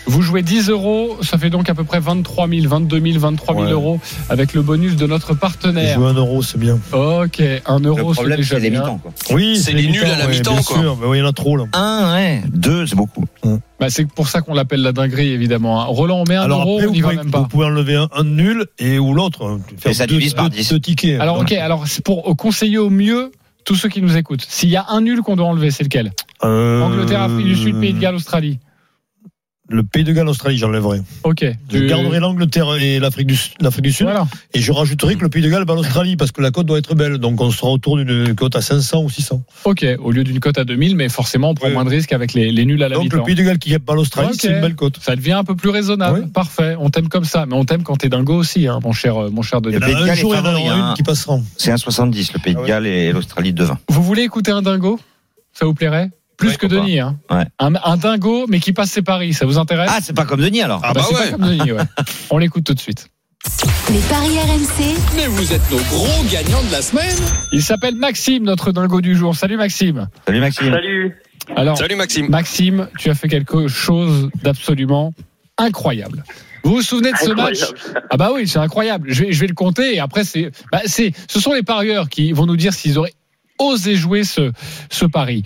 Vous 0.10 0.24
jouez 0.24 0.41
10 0.41 0.69
euros, 0.69 1.17
ça 1.22 1.38
fait 1.38 1.52
donc 1.52 1.69
à 1.69 1.76
peu 1.76 1.84
près 1.84 2.00
23 2.00 2.48
000, 2.48 2.67
22 2.67 3.00
000, 3.00 3.19
23 3.19 3.54
000 3.54 3.65
Ouais. 3.67 3.72
euros 3.72 4.00
avec 4.30 4.54
le 4.56 4.63
bonus 4.63 4.95
de 4.95 5.06
notre 5.06 5.36
partenaire. 5.36 5.95
Jouer 6.00 6.08
un 6.10 6.13
euro, 6.15 6.41
c'est 6.41 6.58
bien. 6.58 6.80
Ok, 6.93 7.39
1 7.65 7.80
Le 7.80 7.88
euro, 7.89 8.13
c'est 8.13 8.15
problème, 8.22 8.38
déjà 8.38 8.56
c'est 8.56 8.62
les 8.62 8.69
bien. 8.72 8.80
mi-temps. 8.82 8.98
quoi. 8.98 9.12
Oui, 9.32 9.58
C'est 9.58 9.72
les 9.74 9.86
nuls 9.88 10.04
à 10.04 10.17
la 10.17 10.26
ouais, 10.26 10.32
mi-temps, 10.32 10.54
bien 10.54 10.62
quoi. 10.63 10.78
sûr. 10.82 10.98
Mais 11.00 11.06
oui, 11.08 11.17
il 11.19 11.22
y 11.22 11.24
en 11.24 11.30
a 11.30 11.32
trop, 11.34 11.58
là. 11.58 11.65
1, 11.74 12.13
ouais. 12.15 12.41
2, 12.52 12.88
c'est 12.88 12.95
beaucoup. 12.95 13.24
Bah, 13.80 13.89
c'est 13.89 14.06
pour 14.12 14.28
ça 14.30 14.41
qu'on 14.41 14.56
l'appelle 14.56 14.82
la 14.82 14.91
dinguerie, 14.93 15.30
évidemment. 15.30 15.80
hein. 15.82 15.86
Roland, 15.86 16.22
on 16.22 16.24
met 16.28 16.36
un 16.36 16.41
Alors 16.41 16.62
euro, 16.62 16.74
après, 16.78 16.86
on 16.86 16.89
vous 16.89 16.95
n'y 16.95 17.02
va 17.02 17.08
pouvez, 17.10 17.17
même 17.17 17.26
vous 17.28 17.32
pas. 17.32 17.43
pouvez 17.43 17.65
enlever 17.65 17.95
un, 17.95 18.10
un 18.13 18.24
nul 18.24 18.65
et 18.80 18.98
ou 18.98 19.13
l'autre. 19.13 19.60
Faire 19.78 19.91
Et 19.91 19.93
ça 19.93 20.08
deux, 20.08 20.15
divise 20.15 20.34
par 20.34 20.50
deux- 20.50 20.58
10. 20.58 20.69
deux 20.72 20.80
tickets. 20.80 21.22
Alors, 21.22 21.39
ok, 21.39 21.52
alors 21.52 21.86
c'est 21.88 22.04
pour 22.04 22.36
conseiller 22.36 22.80
au 22.80 22.89
mieux 22.89 23.32
tous 23.63 23.76
ceux 23.76 23.89
qui 23.89 24.02
nous 24.02 24.17
écoutent. 24.17 24.45
S'il 24.50 24.69
y 24.69 24.76
a 24.76 24.86
un 24.89 25.02
nul 25.02 25.22
qu'on 25.22 25.36
doit 25.36 25.45
enlever, 25.45 25.69
c'est 25.69 25.84
lequel? 25.84 26.12
Euh, 26.43 26.82
Angleterre, 26.82 27.22
Afrique 27.22 27.45
du 27.45 27.56
Sud, 27.56 27.80
Pays 27.80 27.93
de 27.93 28.00
Galles, 28.00 28.15
Australie. 28.15 28.58
Le 29.71 29.84
Pays 29.84 30.03
de 30.03 30.12
Galles, 30.13 30.27
Australie, 30.27 30.58
j'enlèverai. 30.58 31.01
Ok. 31.23 31.45
Je 31.71 31.77
Tu- 31.77 31.86
garderai 31.86 32.19
l'Angleterre 32.19 32.75
et 32.82 32.97
l'Afrique 32.99 33.27
du, 33.27 33.38
l'Afrique 33.62 33.84
du 33.86 33.91
Sud. 33.91 34.08
Voilà. 34.08 34.27
Et 34.55 34.62
je 34.62 34.71
rajouterai 34.71 35.15
que 35.15 35.21
le 35.21 35.29
Pays 35.29 35.43
de 35.43 35.49
Galles 35.49 35.65
bat 35.65 35.75
l'Australie 35.75 36.15
parce 36.17 36.32
que 36.32 36.41
la 36.41 36.49
cote 36.49 36.65
doit 36.65 36.79
être 36.79 36.95
belle. 36.95 37.19
Donc 37.19 37.39
on 37.39 37.51
sera 37.51 37.69
autour 37.69 37.97
d'une 37.97 38.34
cote 38.34 38.55
à 38.55 38.62
500 38.62 39.03
ou 39.03 39.10
600. 39.12 39.43
Ok, 39.65 39.86
au 39.99 40.12
lieu 40.12 40.23
d'une 40.23 40.39
cote 40.39 40.58
à 40.58 40.63
2000, 40.63 40.95
mais 40.95 41.08
forcément, 41.08 41.51
on 41.51 41.53
prend 41.53 41.69
moins 41.69 41.86
de 41.86 41.89
risques 41.91 42.13
avec 42.13 42.34
les, 42.34 42.51
les 42.51 42.65
nuls 42.65 42.82
à 42.82 42.89
la 42.89 42.95
Donc 42.95 43.13
le. 43.13 43.21
Pays 43.21 43.36
de 43.36 43.43
Galles 43.43 43.60
qui 43.60 43.77
bat 43.77 43.93
l'Australie, 43.93 44.36
c'est 44.39 44.49
une 44.51 44.62
belle 44.62 44.75
cote. 44.75 44.97
Ça 45.01 45.15
devient 45.15 45.34
un 45.34 45.43
peu 45.43 45.55
plus 45.55 45.69
raisonnable. 45.69 46.29
Parfait. 46.32 46.75
On 46.79 46.89
t'aime 46.89 47.08
comme 47.08 47.25
ça. 47.25 47.45
Mais 47.45 47.53
on 47.55 47.63
t'aime 47.65 47.84
quand 47.84 47.97
t'es 47.97 48.10
dingo 48.10 48.34
aussi, 48.36 48.67
hein, 48.67 48.79
mon 48.84 48.91
cher, 48.91 49.15
mon 49.32 49.43
cher 49.43 49.62
Denis. 49.62 49.75
Il 49.75 49.82
y 49.82 49.84
en 49.84 49.86
Pays 49.86 49.95
de 49.95 49.99
a 49.99 50.03
un 50.03 50.08
Galles 50.08 50.17
jour, 50.17 50.34
est 50.34 50.38
il 50.38 50.39
y 50.39 50.41
en 50.41 50.51
favori, 50.51 50.67
hein. 50.67 50.88
une 50.89 50.93
qui 50.95 51.03
passera. 51.03 51.39
C'est 51.58 51.71
1,70 51.71 52.32
le 52.34 52.39
Pays 52.39 52.53
Ah 52.55 52.58
de 52.58 52.62
ouais. 52.63 52.67
Galles 52.67 52.88
et 52.88 53.12
l'Australie 53.12 53.53
de 53.53 53.63
20. 53.63 53.77
Vous 53.89 54.01
voulez 54.01 54.23
écouter 54.23 54.49
un 54.51 54.63
dingo? 54.63 54.99
Ça 55.53 55.65
vous 55.65 55.73
plairait? 55.75 56.10
Plus 56.39 56.49
Ouais, 56.49 56.56
que 56.56 56.67
Denis. 56.67 56.99
Hein. 56.99 57.17
Ouais. 57.30 57.45
Un, 57.60 57.73
un 57.84 57.97
dingo, 57.97 58.45
mais 58.47 58.60
qui 58.60 58.71
passe 58.73 58.91
ses 58.91 59.02
paris. 59.02 59.34
Ça 59.34 59.45
vous 59.45 59.58
intéresse? 59.58 59.89
Ah, 59.93 59.99
c'est 60.02 60.15
pas 60.15 60.25
comme 60.25 60.41
Denis 60.41 60.62
alors. 60.62 60.82
Ah 60.84 60.93
bah 60.93 61.02
c'est 61.08 61.13
ouais. 61.15 61.25
pas 61.25 61.38
comme 61.38 61.47
Denis, 61.47 61.71
ouais. 61.73 61.82
On 62.30 62.38
l'écoute 62.38 62.63
tout 62.63 62.73
de 62.73 62.80
suite. 62.80 63.08
les 63.91 63.99
paris 63.99 64.38
RMC, 64.39 64.95
Mais 65.17 65.28
vous 65.28 65.54
êtes 65.54 65.69
nos 65.71 65.78
gros 65.78 66.23
gagnants 66.32 66.63
de 66.63 66.71
la 66.71 66.82
semaine. 66.82 67.15
Il 67.52 67.62
s'appelle 67.62 67.95
Maxime, 67.95 68.43
notre 68.43 68.71
dingo 68.71 69.02
du 69.02 69.15
jour. 69.15 69.36
Salut 69.36 69.58
Maxime. 69.58 70.08
Salut 70.25 70.39
Maxime. 70.39 70.71
Salut. 70.71 71.17
Alors, 71.56 71.78
Salut 71.78 71.95
Maxime. 71.95 72.30
Maxime, 72.30 72.88
tu 72.97 73.10
as 73.10 73.15
fait 73.15 73.28
quelque 73.28 73.67
chose 73.67 74.30
d'absolument 74.43 75.13
incroyable. 75.58 76.23
Vous 76.63 76.75
vous 76.75 76.82
souvenez 76.82 77.12
de 77.12 77.17
ce 77.17 77.32
match? 77.32 77.60
Ah 78.10 78.17
bah 78.17 78.32
oui, 78.34 78.47
c'est 78.47 78.60
incroyable. 78.60 79.08
Je 79.12 79.23
vais, 79.25 79.32
je 79.32 79.39
vais 79.41 79.47
le 79.47 79.54
compter 79.56 79.95
et 79.95 79.99
après 79.99 80.23
c'est, 80.25 80.52
bah 80.71 80.82
c'est, 80.86 81.13
ce 81.30 81.39
sont 81.39 81.54
les 81.54 81.63
parieurs 81.63 82.08
qui 82.10 82.32
vont 82.34 82.45
nous 82.45 82.58
dire 82.58 82.73
s'ils 82.73 82.97
auraient 82.97 83.13
osé 83.60 83.95
jouer 83.95 84.23
ce, 84.23 84.52
ce 84.89 85.06
pari. 85.06 85.43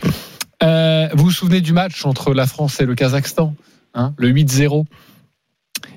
Euh, 0.63 1.07
vous 1.13 1.25
vous 1.25 1.31
souvenez 1.31 1.61
du 1.61 1.73
match 1.73 2.05
entre 2.05 2.33
la 2.33 2.47
France 2.47 2.79
et 2.79 2.85
le 2.85 2.95
Kazakhstan, 2.95 3.53
hein, 3.93 4.13
le 4.17 4.29
8-0 4.29 4.85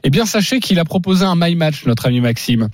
Eh 0.03 0.11
bien, 0.11 0.27
sachez 0.27 0.61
qu'il 0.61 0.79
a 0.79 0.85
proposé 0.85 1.25
un 1.25 1.35
my 1.37 1.55
match, 1.55 1.85
notre 1.87 2.07
ami 2.07 2.21
Maxime. 2.21 2.69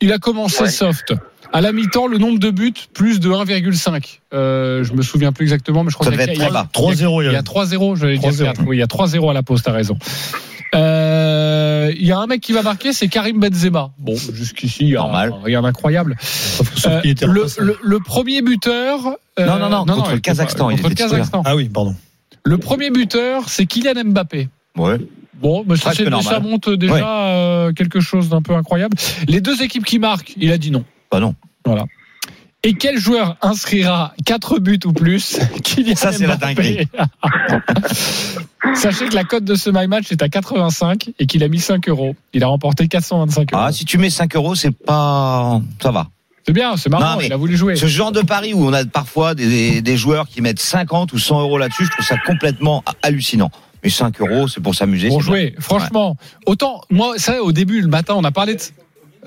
Il 0.00 0.12
a 0.12 0.18
commencé 0.18 0.62
Ouais. 0.64 0.70
soft. 0.70 1.12
À 1.52 1.60
la 1.62 1.72
mi-temps, 1.72 2.06
le 2.06 2.18
nombre 2.18 2.38
de 2.38 2.50
buts 2.50 2.74
plus 2.92 3.20
de 3.20 3.30
1,5. 3.30 4.20
Euh, 4.34 4.84
je 4.84 4.92
me 4.92 5.02
souviens 5.02 5.32
plus 5.32 5.44
exactement, 5.44 5.82
mais 5.82 5.90
je 5.90 5.94
crois 5.96 6.06
qu'il 6.08 6.18
y 6.18 6.22
a- 6.22 6.26
devait 6.26 6.32
être 6.32 6.38
il 6.38 6.42
y 6.42 6.44
a- 6.44 6.48
très 6.50 6.52
bas. 6.54 6.68
3-0, 6.72 7.22
il 7.22 7.32
y 7.32 7.36
a 7.36 7.42
3-0, 7.42 7.96
j'allais 7.96 8.18
dire 8.18 8.28
3-0. 8.30 8.44
4. 8.52 8.62
Oui, 8.66 8.76
il 8.76 8.80
y 8.80 8.82
a 8.82 8.86
3-0 8.86 9.30
à 9.30 9.32
la 9.32 9.42
pause, 9.42 9.62
t'as 9.62 9.72
raison. 9.72 9.96
Euh, 11.88 11.92
Il 11.98 12.06
y 12.06 12.12
a 12.12 12.18
un 12.18 12.26
mec 12.26 12.40
qui 12.40 12.52
va 12.52 12.62
marquer, 12.62 12.92
c'est 12.92 13.08
Karim 13.08 13.38
Benzema. 13.40 13.90
Bon, 13.98 14.14
jusqu'ici, 14.16 14.84
il 14.84 14.88
y 14.90 14.96
a 14.96 15.00
Normal. 15.00 15.34
rien 15.42 15.62
d'incroyable. 15.62 16.16
Sauf 16.20 16.72
que- 16.74 16.80
sauf 16.80 16.92
Euh, 16.92 17.00
qu'il 17.00 17.10
était 17.10 17.26
le, 17.26 17.46
le- 17.58 17.78
le 17.82 17.98
premier 18.00 18.42
buteur. 18.42 19.00
euh, 19.38 19.46
Non, 19.46 19.58
non, 19.58 19.84
non, 19.84 19.94
contre 19.96 20.12
le 20.12 20.18
Kazakhstan, 20.20 20.70
il 20.70 20.76
Contre 20.76 20.88
le 20.88 20.92
était 20.92 21.02
titulaire. 21.04 21.24
Kazakhstan. 21.26 21.42
Ah 21.44 21.56
oui, 21.56 21.68
pardon. 21.68 21.94
Le 22.44 22.58
premier 22.58 22.90
buteur, 22.90 23.48
c'est 23.48 23.66
Kylian 23.66 24.04
Mbappé. 24.06 24.48
Ouais. 24.76 24.98
Bon, 25.40 25.64
mais 25.68 25.76
ça, 25.76 25.92
monte 26.40 26.68
déjà 26.70 26.92
Ouais. 26.94 27.00
euh, 27.04 27.72
quelque 27.72 28.00
chose 28.00 28.28
d'un 28.28 28.42
peu 28.42 28.54
incroyable. 28.54 28.96
Les 29.28 29.40
deux 29.40 29.62
équipes 29.62 29.84
qui 29.84 29.98
marquent, 29.98 30.34
il 30.36 30.50
a 30.50 30.58
dit 30.58 30.70
non. 30.70 30.84
Bah 31.12 31.20
non. 31.20 31.34
Voilà. 31.64 31.84
Et 32.64 32.74
quel 32.74 32.98
joueur 32.98 33.36
inscrira 33.40 34.14
4 34.24 34.58
buts 34.58 34.80
ou 34.84 34.92
plus 34.92 35.38
Kylian 35.62 35.94
Ça, 35.94 36.12
c'est 36.12 36.26
la 36.26 36.36
Mbappé. 36.36 36.88
Sachez 38.74 39.08
que 39.08 39.14
la 39.14 39.24
cote 39.24 39.44
de 39.44 39.54
ce 39.54 39.70
My 39.70 39.86
Match 39.86 40.10
est 40.10 40.22
à 40.22 40.28
85 40.28 41.10
et 41.18 41.26
qu'il 41.26 41.44
a 41.44 41.48
mis 41.48 41.60
5 41.60 41.88
euros. 41.88 42.16
Il 42.32 42.42
a 42.42 42.48
remporté 42.48 42.88
425 42.88 43.52
euros. 43.52 43.62
Ah, 43.64 43.72
si 43.72 43.84
tu 43.84 43.96
mets 43.96 44.10
5 44.10 44.34
euros, 44.34 44.54
c'est 44.56 44.72
pas. 44.72 45.60
Ça 45.80 45.92
va. 45.92 46.08
C'est 46.44 46.52
bien, 46.52 46.76
c'est 46.76 46.88
marrant, 46.88 47.16
Non, 47.16 47.20
il 47.20 47.32
a 47.32 47.36
voulu 47.36 47.56
jouer. 47.56 47.76
Ce 47.76 47.86
genre 47.86 48.10
de 48.10 48.22
pari 48.22 48.54
où 48.54 48.64
on 48.64 48.72
a 48.72 48.84
parfois 48.84 49.34
des, 49.34 49.82
des 49.82 49.96
joueurs 49.96 50.26
qui 50.28 50.40
mettent 50.40 50.60
50 50.60 51.12
ou 51.12 51.18
100 51.18 51.42
euros 51.42 51.58
là-dessus, 51.58 51.84
je 51.84 51.90
trouve 51.90 52.06
ça 52.06 52.16
complètement 52.26 52.82
hallucinant. 53.02 53.50
Mais 53.84 53.90
5 53.90 54.20
euros, 54.20 54.48
c'est 54.48 54.60
pour 54.60 54.74
s'amuser. 54.74 55.08
Pour 55.08 55.20
jouer, 55.22 55.54
franchement. 55.60 56.16
Autant, 56.46 56.80
moi, 56.90 57.14
ça, 57.18 57.42
au 57.42 57.52
début, 57.52 57.80
le 57.80 57.88
matin, 57.88 58.14
on 58.16 58.24
a 58.24 58.32
parlé 58.32 58.56
de. 58.56 58.60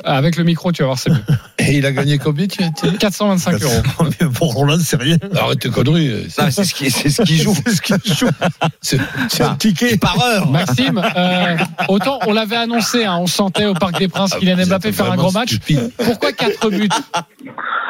Avec 0.04 0.36
le 0.38 0.44
micro, 0.44 0.72
tu 0.72 0.82
vas 0.82 0.88
voir, 0.88 0.98
c'est 1.00 1.10
mieux. 1.12 1.18
Et 1.60 1.78
il 1.78 1.86
a 1.86 1.92
gagné 1.92 2.18
combien 2.18 2.48
tu 2.48 2.60
tu- 2.74 2.92
425 2.98 3.62
euros. 3.62 3.74
Mais 4.20 4.28
pour 4.30 4.54
Roland, 4.54 4.80
c'est 4.80 4.96
rien. 4.98 5.18
Arrête 5.36 5.60
tes 5.60 5.70
conneries. 5.70 6.26
Mais 6.40 6.52
c'est 6.52 6.64
ce 6.64 6.74
qui, 6.74 6.90
c'est 6.90 7.10
ce 7.10 7.22
qui 7.22 7.38
joue. 7.38 7.54
C'est 7.66 7.72
ce 7.76 7.82
qu'il 7.82 8.14
joue. 8.14 8.30
C'est- 8.82 9.00
C'est 9.30 9.44
un 9.44 9.56
ticket. 9.56 9.98
Par 9.98 10.20
heure. 10.24 10.50
Maxime, 10.50 11.02
euh, 11.16 11.58
autant 11.88 12.20
on 12.26 12.34
l'avait 12.34 12.56
annoncé, 12.56 13.06
hein, 13.06 13.18
on 13.20 13.28
sentait 13.28 13.66
au 13.66 13.74
Parc 13.74 14.00
des 14.00 14.08
Princes 14.08 14.34
Kylian 14.36 14.56
vous 14.58 14.66
Mbappé 14.70 14.90
êtes 14.90 14.96
faire 14.96 15.12
un 15.12 15.16
gros 15.16 15.32
match. 15.32 15.50
stupide. 15.50 15.92
Pourquoi 15.98 16.32
4 16.32 16.70
buts? 16.70 16.90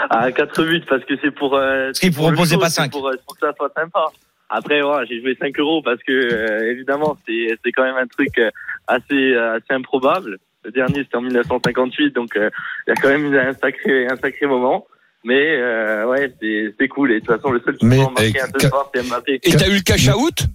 À 0.10 0.32
4 0.32 0.64
buts 0.66 0.84
parce 0.90 1.04
que 1.06 1.14
c'est 1.24 1.32
pour. 1.32 1.56
Euh, 1.56 1.92
qu'il 1.94 2.12
pour 2.14 2.28
proposait 2.28 2.58
pas 2.58 2.70
c'est 2.70 2.82
cinq. 2.82 2.92
Pour, 2.92 3.08
euh, 3.08 3.14
pour 3.26 3.38
que 3.38 3.46
ça 3.48 3.54
soit 3.56 3.72
sympa. 3.76 4.06
Après, 4.50 4.82
voilà, 4.82 5.06
j'ai 5.06 5.22
joué 5.22 5.38
5 5.40 5.58
euros 5.60 5.82
parce 5.82 6.00
que 6.06 6.12
euh, 6.12 6.72
évidemment, 6.72 7.16
c'est 7.26 7.72
quand 7.72 7.84
même 7.84 7.96
un 7.96 8.08
truc 8.08 8.38
euh, 8.38 8.50
assez 8.88 9.04
euh, 9.14 9.56
assez 9.56 9.74
improbable. 9.74 10.38
Le 10.64 10.72
dernier, 10.72 11.00
c'était 11.04 11.16
en 11.18 11.22
1958, 11.22 12.14
donc 12.14 12.36
euh, 12.36 12.50
il 12.88 12.92
y 12.92 12.94
a 12.94 12.96
quand 13.02 13.10
même 13.10 13.34
eu 13.34 13.38
un 13.40 13.54
sacré 13.54 14.08
un 14.08 14.16
sacré 14.16 14.46
moment. 14.46 14.86
Mais 15.24 15.56
euh, 15.58 16.06
ouais, 16.08 16.34
c'est 16.42 16.74
c'est 16.80 16.88
cool. 16.88 17.12
Et 17.12 17.22
de 17.22 17.26
toute 17.26 17.36
façon, 17.36 17.52
le 17.52 17.62
seul 17.66 17.78
qui 17.78 17.86
en 17.86 17.90
marquer 18.12 18.34
eh, 18.36 18.42
un 18.42 18.48
peu 18.50 18.68
fort, 18.68 18.92
c'est 18.94 19.04
Mbappé. 19.08 19.40
Et 19.44 19.52
t'as 19.52 19.68
eu 19.68 19.74
le 19.76 19.82
cash 19.82 20.08
out? 20.10 20.46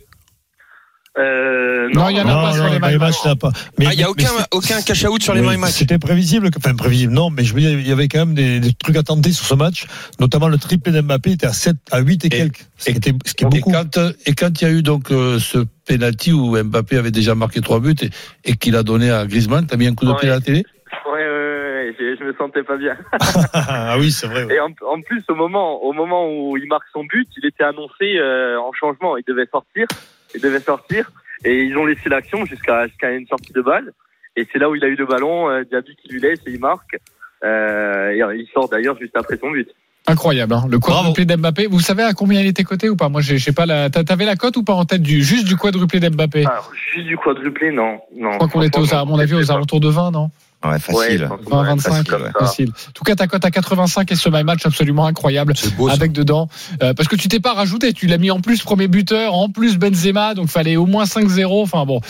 Euh, 1.18 1.88
Non, 1.94 2.10
il 2.10 2.16
y 2.16 2.20
en 2.20 2.26
a 2.28 2.34
Non, 2.34 2.42
pas 2.42 2.52
sur 2.52 2.64
non, 2.64 2.72
les 2.72 2.78
dans 2.78 2.88
les 2.88 2.98
matchs. 2.98 3.14
matchs, 3.14 3.16
il 3.24 3.28
n'y 3.28 3.32
a 3.32 3.36
pas. 3.36 3.52
Mais- 3.78 3.86
Ah, 3.88 3.94
il 3.94 4.02
a 4.04 4.10
aucun, 4.10 4.28
aucun 4.52 4.82
cash 4.82 5.04
out 5.06 5.22
sur 5.22 5.32
les 5.34 5.40
Oui, 5.40 5.46
mains 5.46 5.56
matchs. 5.56 5.72
C'était 5.72 5.98
prévisible, 5.98 6.50
enfin 6.56 6.74
prévisible, 6.74 7.12
non, 7.12 7.30
mais 7.30 7.42
je 7.42 7.54
veux 7.54 7.60
dire, 7.60 7.70
il 7.70 7.88
y 7.88 7.92
avait 7.92 8.08
quand 8.08 8.18
même 8.26 8.34
des, 8.34 8.60
des 8.60 8.72
trucs 8.74 8.96
à 8.96 9.02
tenter 9.02 9.32
sur 9.32 9.46
ce 9.46 9.54
match, 9.54 9.86
notamment 10.20 10.48
le 10.48 10.58
triplé 10.58 10.92
d'Mbappé 10.92 11.32
était 11.32 11.46
à 11.46 11.54
7, 11.54 11.76
à 11.90 12.00
8 12.00 12.24
et, 12.24 12.26
Et- 12.26 12.30
quelques, 12.30 12.66
ce 12.76 12.90
qui, 12.90 12.96
était, 12.98 13.12
ce 13.24 13.32
qui 13.32 13.44
est 13.44 13.46
Et 13.46 13.50
beaucoup. 13.60 13.72
quand, 13.72 13.98
et 14.26 14.34
quand 14.34 14.60
il 14.60 14.64
y 14.64 14.70
a 14.70 14.72
eu 14.74 14.82
donc 14.82 15.10
euh, 15.10 15.38
ce 15.38 15.64
penalty 15.86 16.32
où 16.32 16.56
Mbappé 16.62 16.96
avait 16.98 17.10
déjà 17.10 17.34
marqué 17.34 17.60
trois 17.60 17.80
buts 17.80 17.94
et, 18.02 18.10
et 18.50 18.56
qu'il 18.56 18.76
a 18.76 18.82
donné 18.82 19.10
à 19.10 19.26
Griezmann, 19.26 19.66
t'as 19.66 19.76
mis 19.76 19.86
un 19.86 19.94
coup 19.94 20.04
de 20.04 20.10
Ouais. 20.10 20.16
pied 20.20 20.28
à 20.30 20.34
la 20.34 20.40
télé? 20.40 20.64
Ouais, 21.06 21.12
ouais, 21.12 21.26
ouais, 21.26 21.72
ouais, 21.88 21.96
je, 21.98 22.16
je 22.18 22.24
me 22.24 22.34
sentais 22.34 22.62
pas 22.62 22.76
bien. 22.76 22.96
ah 23.54 23.96
oui, 23.98 24.10
c'est 24.10 24.26
vrai. 24.26 24.44
ouais. 24.44 24.54
Et 24.56 24.60
en, 24.60 24.70
en 24.88 25.00
plus, 25.00 25.22
au 25.28 25.34
moment, 25.34 25.82
au 25.82 25.92
moment 25.92 26.28
où 26.30 26.56
il 26.56 26.66
marque 26.68 26.86
son 26.92 27.04
but, 27.04 27.28
il 27.36 27.46
était 27.46 27.64
annoncé 27.64 28.18
euh, 28.18 28.58
en 28.60 28.72
changement. 28.72 29.16
Il 29.16 29.24
devait 29.26 29.46
sortir. 29.46 29.86
Il 30.34 30.40
devait 30.40 30.60
sortir. 30.60 31.10
Et 31.44 31.64
ils 31.64 31.76
ont 31.76 31.84
laissé 31.86 32.08
l'action 32.08 32.44
jusqu'à 32.46 32.86
jusqu'à 32.86 33.10
une 33.12 33.26
sortie 33.26 33.52
de 33.52 33.60
balle. 33.60 33.92
Et 34.36 34.46
c'est 34.52 34.58
là 34.58 34.68
où 34.70 34.74
il 34.74 34.84
a 34.84 34.88
eu 34.88 34.96
le 34.96 35.06
ballon. 35.06 35.48
Euh, 35.50 35.64
Diaby 35.64 35.96
qui 35.96 36.08
lui 36.08 36.20
laisse 36.20 36.40
et 36.46 36.50
il 36.52 36.60
marque. 36.60 36.96
Euh, 37.44 38.10
et 38.10 38.38
il 38.38 38.48
sort 38.52 38.68
d'ailleurs 38.68 38.98
juste 38.98 39.16
après 39.16 39.36
son 39.36 39.50
but. 39.50 39.68
Incroyable, 40.08 40.54
hein, 40.54 40.64
le 40.70 40.78
quadruplé 40.78 41.24
d'Mbappé. 41.24 41.66
Vous 41.66 41.80
savez 41.80 42.02
à 42.04 42.12
combien 42.12 42.40
il 42.40 42.46
était 42.46 42.62
coté 42.64 42.88
ou 42.88 42.96
pas? 42.96 43.08
Moi, 43.08 43.20
j'ai- 43.20 43.38
je 43.38 43.44
sais 43.44 43.52
pas. 43.52 43.66
la- 43.66 43.90
t'a- 43.90 44.04
T'avais 44.04 44.24
la 44.24 44.36
cote 44.36 44.56
ou 44.56 44.62
pas 44.62 44.74
en 44.74 44.84
tête 44.84 45.02
du 45.02 45.22
juste 45.24 45.46
du 45.46 45.56
quadruplé 45.56 45.98
d'Mbappé? 45.98 46.46
Alors, 46.46 46.70
juste 46.94 47.06
du 47.08 47.16
quadruplé, 47.16 47.72
non. 47.72 47.98
non 48.16 48.32
Je 48.32 48.36
crois 48.36 48.48
qu'on 48.48 48.62
était 48.62 48.78
aux, 48.78 48.94
à 48.94 49.04
mon 49.04 49.18
avis 49.18 49.34
aux 49.34 49.50
alentours 49.50 49.80
de 49.80 49.88
20, 49.88 50.12
non? 50.12 50.30
Ouais, 50.64 50.78
facile. 50.78 51.18
je 51.20 51.24
pense 51.26 51.40
que 51.44 51.50
20, 51.50 51.60
ouais, 51.62 51.68
25, 51.68 52.08
facile. 52.38 52.70
En 52.70 52.92
tout 52.92 53.04
cas, 53.04 53.14
ta 53.14 53.26
cote 53.26 53.44
à 53.44 53.50
85 53.50 54.10
et 54.10 54.16
ce 54.16 54.28
my 54.28 54.42
match 54.42 54.64
absolument 54.64 55.06
incroyable. 55.06 55.52
beau, 55.76 55.88
ça. 55.88 55.94
avec 55.94 56.12
dedans, 56.12 56.48
euh, 56.82 56.94
parce 56.94 57.08
que 57.08 57.14
tu 57.16 57.28
t'es 57.28 57.40
pas 57.40 57.52
rajouté, 57.52 57.92
tu 57.92 58.06
l'as 58.06 58.18
mis 58.18 58.30
en 58.30 58.40
plus 58.40 58.62
premier 58.62 58.88
buteur, 58.88 59.34
en 59.34 59.48
plus 59.48 59.76
Benzema, 59.76 60.34
donc 60.34 60.48
fallait 60.48 60.76
au 60.76 60.86
moins 60.86 61.04
5-0. 61.04 61.62
Enfin 61.62 61.84
bon, 61.84 62.00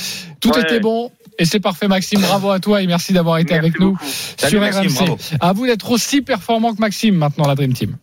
tout 0.41 0.51
Ouais. 0.55 0.61
était 0.63 0.81
bon. 0.81 1.11
Et 1.39 1.45
c'est 1.45 1.61
parfait, 1.61 1.89
Maxime. 1.89 2.21
Bravo 2.21 2.51
à 2.51 2.61
toi 2.61 2.83
et 2.83 2.87
merci 2.87 3.13
d'avoir 3.13 3.39
été 3.39 3.55
Merci 3.55 3.67
avec 3.67 3.81
nous 3.81 3.93
beaucoup. 3.93 4.05
Salut, 4.37 4.51
sur 4.51 4.61
Maxime, 4.61 4.83
RMC. 4.87 4.95
bravo. 4.95 5.19
À 5.41 5.53
vous 5.53 5.67
d'être 5.67 5.91
aussi 5.91 6.23
performant 6.23 6.75
que 6.75 6.81
Maxime 6.81 7.15
maintenant, 7.17 7.47
la 7.47 7.55
Dream 7.55 7.73
Team. 7.73 7.97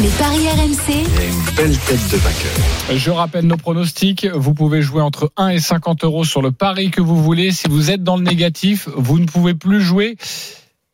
Les 0.00 0.08
paris 0.08 0.48
RMC, 0.48 0.92
une 0.94 1.54
belle 1.56 1.76
tête 1.78 2.10
de 2.10 2.16
vainqueur. 2.16 2.96
Je 2.96 3.10
rappelle 3.10 3.46
nos 3.46 3.56
pronostics. 3.56 4.26
Vous 4.32 4.54
pouvez 4.54 4.82
jouer 4.82 5.02
entre 5.02 5.32
1 5.36 5.48
et 5.48 5.60
50 5.60 6.04
euros 6.04 6.24
sur 6.24 6.42
le 6.42 6.52
pari 6.52 6.90
que 6.90 7.00
vous 7.02 7.22
voulez. 7.22 7.52
Si 7.52 7.68
vous 7.68 7.90
êtes 7.90 8.02
dans 8.02 8.16
le 8.16 8.22
négatif, 8.22 8.88
vous 8.96 9.18
ne 9.18 9.26
pouvez 9.26 9.54
plus 9.54 9.82
jouer 9.82 10.16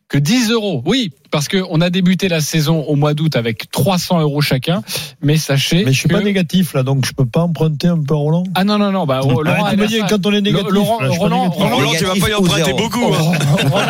que 0.09 0.19
10 0.19 0.51
euros. 0.51 0.83
Oui, 0.87 1.13
parce 1.31 1.49
qu'on 1.49 1.81
a 1.81 1.91
débuté 1.91 2.29
la 2.29 2.41
saison 2.41 2.83
au 2.83 2.97
mois 2.97 3.14
d'août 3.14 3.37
avec 3.37 3.70
300 3.70 4.20
euros 4.20 4.41
chacun. 4.41 4.83
Mais 5.22 5.37
sachez 5.37 5.85
Mais 5.85 5.93
je 5.93 5.99
suis 6.01 6.09
que... 6.09 6.14
pas 6.14 6.20
négatif 6.22 6.74
là, 6.74 6.83
donc 6.83 7.05
je 7.07 7.12
peux 7.12 7.26
pas 7.26 7.41
emprunter 7.43 7.89
un 7.89 8.03
peu 8.03 8.14
à 8.14 8.16
Roland. 8.18 8.45
Ah 8.55 8.64
non, 8.64 8.79
non, 8.79 8.91
non. 8.93 9.07
Bah, 9.07 9.20
Laurent, 9.22 9.43
Arrête 9.45 9.64
de 9.66 9.70
elle 9.72 9.79
me 9.79 9.85
a 9.85 9.87
dire 9.87 10.03
ça. 10.03 10.09
quand 10.16 10.26
on 10.26 10.33
est 10.33 10.41
négatif. 10.41 10.68
Laurent, 10.70 11.01
là, 11.01 11.09
Roland, 11.11 11.43
négatif. 11.45 11.62
Roland, 11.62 11.76
Roland, 11.76 11.93
tu 11.99 12.05
vas 12.05 12.14
pas 12.14 12.29
y 12.31 12.35
emprunter 12.35 12.64
zéro. 12.64 12.79
beaucoup. 12.79 13.14
hein. 13.14 13.33
Roland, 13.70 13.87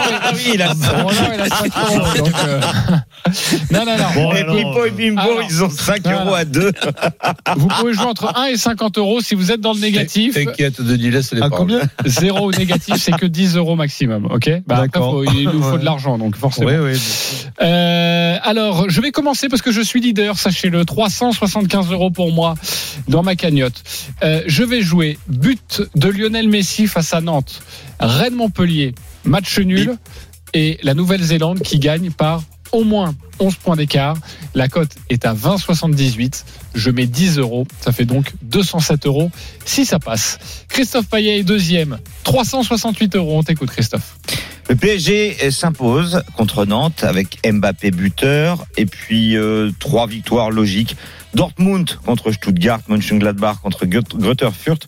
il 0.52 0.62
a- 0.62 0.72
Roland, 0.72 1.32
il 1.34 1.40
a 1.40 1.48
5 1.48 1.72
euros. 1.76 2.16
donc, 2.18 2.34
euh, 2.46 2.60
Non, 3.72 3.84
non, 3.84 3.96
non. 3.96 4.04
Bon, 4.14 4.32
Et 4.32 4.44
Pipo 4.44 4.84
et 4.86 4.90
Bimbo, 4.90 5.20
alors, 5.20 5.42
ils 5.48 5.62
ont 5.64 5.70
5 5.70 6.02
voilà. 6.04 6.24
euros 6.24 6.34
à 6.34 6.44
2. 6.44 6.72
Vous 7.56 7.68
pouvez 7.68 7.92
jouer 7.92 8.04
entre 8.06 8.32
1 8.38 8.46
et 8.46 8.56
50 8.56 8.98
euros 8.98 9.20
si 9.20 9.34
vous 9.34 9.52
êtes 9.52 9.60
dans 9.60 9.72
le 9.74 9.80
négatif. 9.80 10.34
T'inquiète, 10.34 10.80
Denis, 10.80 11.10
laisse 11.10 11.32
les 11.32 11.42
à 11.42 11.48
combien? 11.50 11.80
Zéro 12.06 12.48
ou 12.48 12.52
négatif, 12.52 12.96
c'est 12.96 13.12
que 13.12 13.26
10 13.26 13.56
euros 13.56 13.76
maximum. 13.76 14.26
Ok? 14.26 14.48
Bah, 14.66 14.76
après, 14.76 14.86
D'accord. 14.88 15.10
faut- 15.12 15.24
il 15.24 15.44
nous 15.48 15.62
faut 15.62 15.78
de 15.78 15.84
l'argent, 15.84 16.16
donc 16.18 16.36
forcément. 16.36 16.68
Oui, 16.70 16.92
oui. 16.92 16.98
Euh, 17.60 18.36
alors, 18.42 18.88
je 18.90 19.00
vais 19.00 19.10
commencer 19.10 19.48
parce 19.48 19.62
que 19.62 19.72
je 19.72 19.80
suis 19.80 20.00
leader, 20.00 20.38
sachez-le. 20.38 20.84
375 20.84 21.90
euros 21.92 22.10
pour 22.10 22.32
moi 22.32 22.54
dans 23.08 23.22
ma 23.22 23.36
cagnotte. 23.36 23.82
Euh, 24.22 24.42
je 24.46 24.62
vais 24.62 24.82
jouer 24.82 25.18
but 25.28 25.82
de 25.94 26.08
Lionel 26.08 26.48
Messi 26.48 26.86
face 26.86 27.14
à 27.14 27.20
Nantes. 27.20 27.62
Rennes-Montpellier, 28.00 28.94
match 29.24 29.58
nul. 29.58 29.96
Et 30.54 30.78
la 30.82 30.94
Nouvelle-Zélande 30.94 31.60
qui 31.60 31.78
gagne 31.78 32.10
par 32.10 32.42
au 32.72 32.84
moins 32.84 33.14
11 33.38 33.54
points 33.56 33.76
d'écart. 33.76 34.16
La 34.54 34.68
cote 34.68 34.90
est 35.10 35.26
à 35.26 35.34
20,78. 35.34 36.44
Je 36.74 36.90
mets 36.90 37.06
10 37.06 37.38
euros. 37.38 37.66
Ça 37.80 37.92
fait 37.92 38.04
donc 38.04 38.32
207 38.42 39.06
euros 39.06 39.30
si 39.64 39.84
ça 39.84 39.98
passe. 39.98 40.38
Christophe 40.68 41.08
Payet 41.08 41.42
deuxième. 41.42 41.98
368 42.24 43.16
euros. 43.16 43.38
On 43.38 43.42
t'écoute, 43.42 43.70
Christophe. 43.70 44.16
Le 44.68 44.76
PSG 44.76 45.50
s'impose 45.50 46.22
contre 46.36 46.66
Nantes 46.66 47.02
avec 47.02 47.38
Mbappé 47.50 47.90
buteur 47.90 48.66
et 48.76 48.84
puis 48.84 49.34
euh, 49.34 49.70
trois 49.78 50.06
victoires 50.06 50.50
logiques. 50.50 50.94
Dortmund 51.34 51.98
contre 52.04 52.32
Stuttgart, 52.32 52.80
Mönchengladbach 52.88 53.60
contre 53.62 53.86
Greuther 53.86 54.52
Fürth 54.54 54.86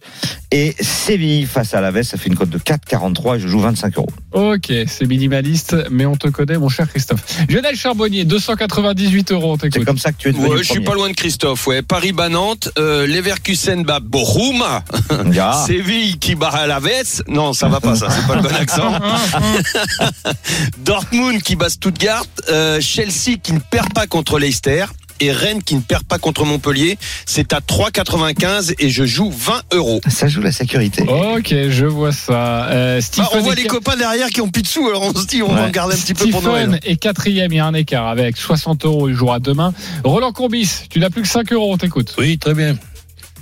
et 0.51 0.75
Séville 0.81 1.47
face 1.47 1.75
à 1.75 1.81
l'Aves. 1.81 2.03
Ça 2.03 2.17
fait 2.17 2.29
une 2.29 2.37
cote 2.37 2.51
de 2.51 2.59
4,43 2.59 3.37
et 3.37 3.41
je 3.41 3.49
joue 3.49 3.61
25 3.61 3.97
euros. 3.99 4.11
Ok, 4.33 4.73
c'est 4.87 5.07
minimaliste, 5.07 5.77
mais 5.91 6.07
on 6.07 6.17
te 6.17 6.29
connaît, 6.29 6.59
mon 6.59 6.69
cher 6.69 6.89
Christophe. 6.89 7.21
Lionel 7.49 7.77
Charbonnier, 7.77 8.25
298 8.25 9.33
euros, 9.33 9.57
C'est 9.61 9.85
comme 9.85 9.99
ça 9.99 10.13
que 10.13 10.19
tu 10.19 10.29
es 10.29 10.33
devenu 10.33 10.49
Ouais, 10.49 10.57
le 10.57 10.63
je 10.63 10.71
suis 10.71 10.81
pas 10.81 10.95
loin 10.95 11.09
de 11.09 11.15
Christophe. 11.15 11.67
Ouais, 11.67 11.83
Paris 11.83 12.13
bat 12.13 12.29
Nantes, 12.29 12.71
euh, 12.79 13.07
Leverkusen 13.07 13.83
bat 13.85 14.01
Bochum, 14.01 14.63
Ah. 15.39 15.65
Séville 15.67 16.19
qui 16.19 16.35
bat 16.35 16.49
Alaves. 16.49 17.23
Non, 17.29 17.53
ça 17.53 17.69
va 17.69 17.81
pas, 17.81 17.97
ça, 17.97 18.09
c'est 18.11 18.27
pas 18.27 18.37
le 18.37 18.43
bon 18.43 18.55
accent. 18.55 18.93
Dortmund 20.79 21.43
qui 21.43 21.57
bat 21.57 21.69
Stuttgart, 21.69 22.25
euh, 22.49 22.81
Chelsea 22.81 23.37
qui 23.43 23.53
ne 23.53 23.59
perd 23.59 23.93
pas 23.93 24.07
contre 24.07 24.39
Leicester. 24.39 24.85
Et 25.21 25.33
Rennes 25.33 25.63
qui 25.63 25.75
ne 25.75 25.81
perd 25.81 26.05
pas 26.05 26.19
contre 26.19 26.45
Montpellier, 26.45 26.99
c'est 27.27 27.53
à 27.53 27.61
3,95 27.61 28.75
et 28.79 28.89
je 28.91 29.05
joue 29.05 29.31
20 29.31 29.63
euros. 29.75 30.01
Ça 30.09 30.29
joue 30.29 30.41
la 30.41 30.51
sécurité. 30.53 31.03
Ok, 31.37 31.55
je 31.69 31.85
vois 31.87 32.13
ça. 32.13 32.67
Euh, 32.71 32.97
Bah, 32.97 33.03
Stephen, 33.03 33.29
on 33.35 33.41
voit 33.43 33.55
les 33.55 33.65
copains 33.65 33.97
derrière 33.97 34.29
qui 34.29 34.41
ont 34.41 34.49
plus 34.49 34.63
de 34.63 34.67
sous, 34.67 34.87
alors 34.89 35.03
on 35.03 35.15
se 35.15 35.27
dit 35.27 35.43
on 35.43 35.49
va 35.53 35.63
Ouais. 35.63 35.69
en 35.69 35.71
garder 35.71 35.95
un 35.95 35.99
petit 35.99 36.15
peu 36.15 36.29
pour 36.29 36.43
Noël. 36.43 36.81
est 36.85 36.97
quatrième, 36.97 37.53
il 37.53 37.57
y 37.57 37.61
a 37.61 37.67
un 37.67 37.75
écart 37.75 38.07
avec 38.09 38.37
60 38.37 38.85
euros, 38.87 39.09
il 39.09 39.15
jouera 39.15 39.41
demain. 39.41 39.73
Roland 40.05 40.33
Courbis, 40.33 40.71
tu 40.89 40.99
n'as 41.01 41.11
plus 41.11 41.23
que 41.23 41.29
5 41.29 41.53
euros, 41.53 41.73
on 41.73 41.77
t'écoute. 41.77 42.15
Oui, 42.19 42.39
très 42.39 42.55
bien. 42.55 42.77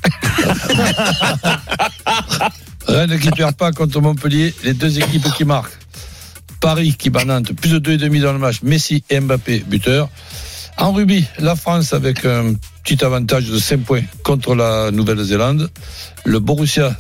Rennes 2.87 3.19
qui 3.21 3.31
perd 3.31 3.55
pas 3.55 3.73
contre 3.73 4.01
Montpellier, 4.01 4.55
les 4.65 4.73
deux 4.75 4.99
équipes 4.99 5.27
qui 5.37 5.45
marquent. 5.45 5.77
Paris 6.61 6.95
qui 6.99 7.11
bat 7.11 7.25
Nantes, 7.25 7.53
plus 7.53 7.71
de 7.71 7.97
2,5 7.97 8.21
dans 8.23 8.33
le 8.33 8.39
match, 8.39 8.63
Messi 8.63 9.05
et 9.11 9.21
Mbappé, 9.21 9.63
buteur. 9.67 10.09
En 10.81 10.93
rugby, 10.93 11.25
la 11.39 11.57
France 11.57 11.93
avec 11.93 12.25
un 12.25 12.55
petit 12.85 13.05
avantage 13.05 13.47
de 13.51 13.59
5 13.59 13.81
points 13.81 14.03
contre 14.23 14.55
la 14.55 14.91
Nouvelle-Zélande. 14.93 15.71
Le 16.25 16.39
Borussia 16.39 16.97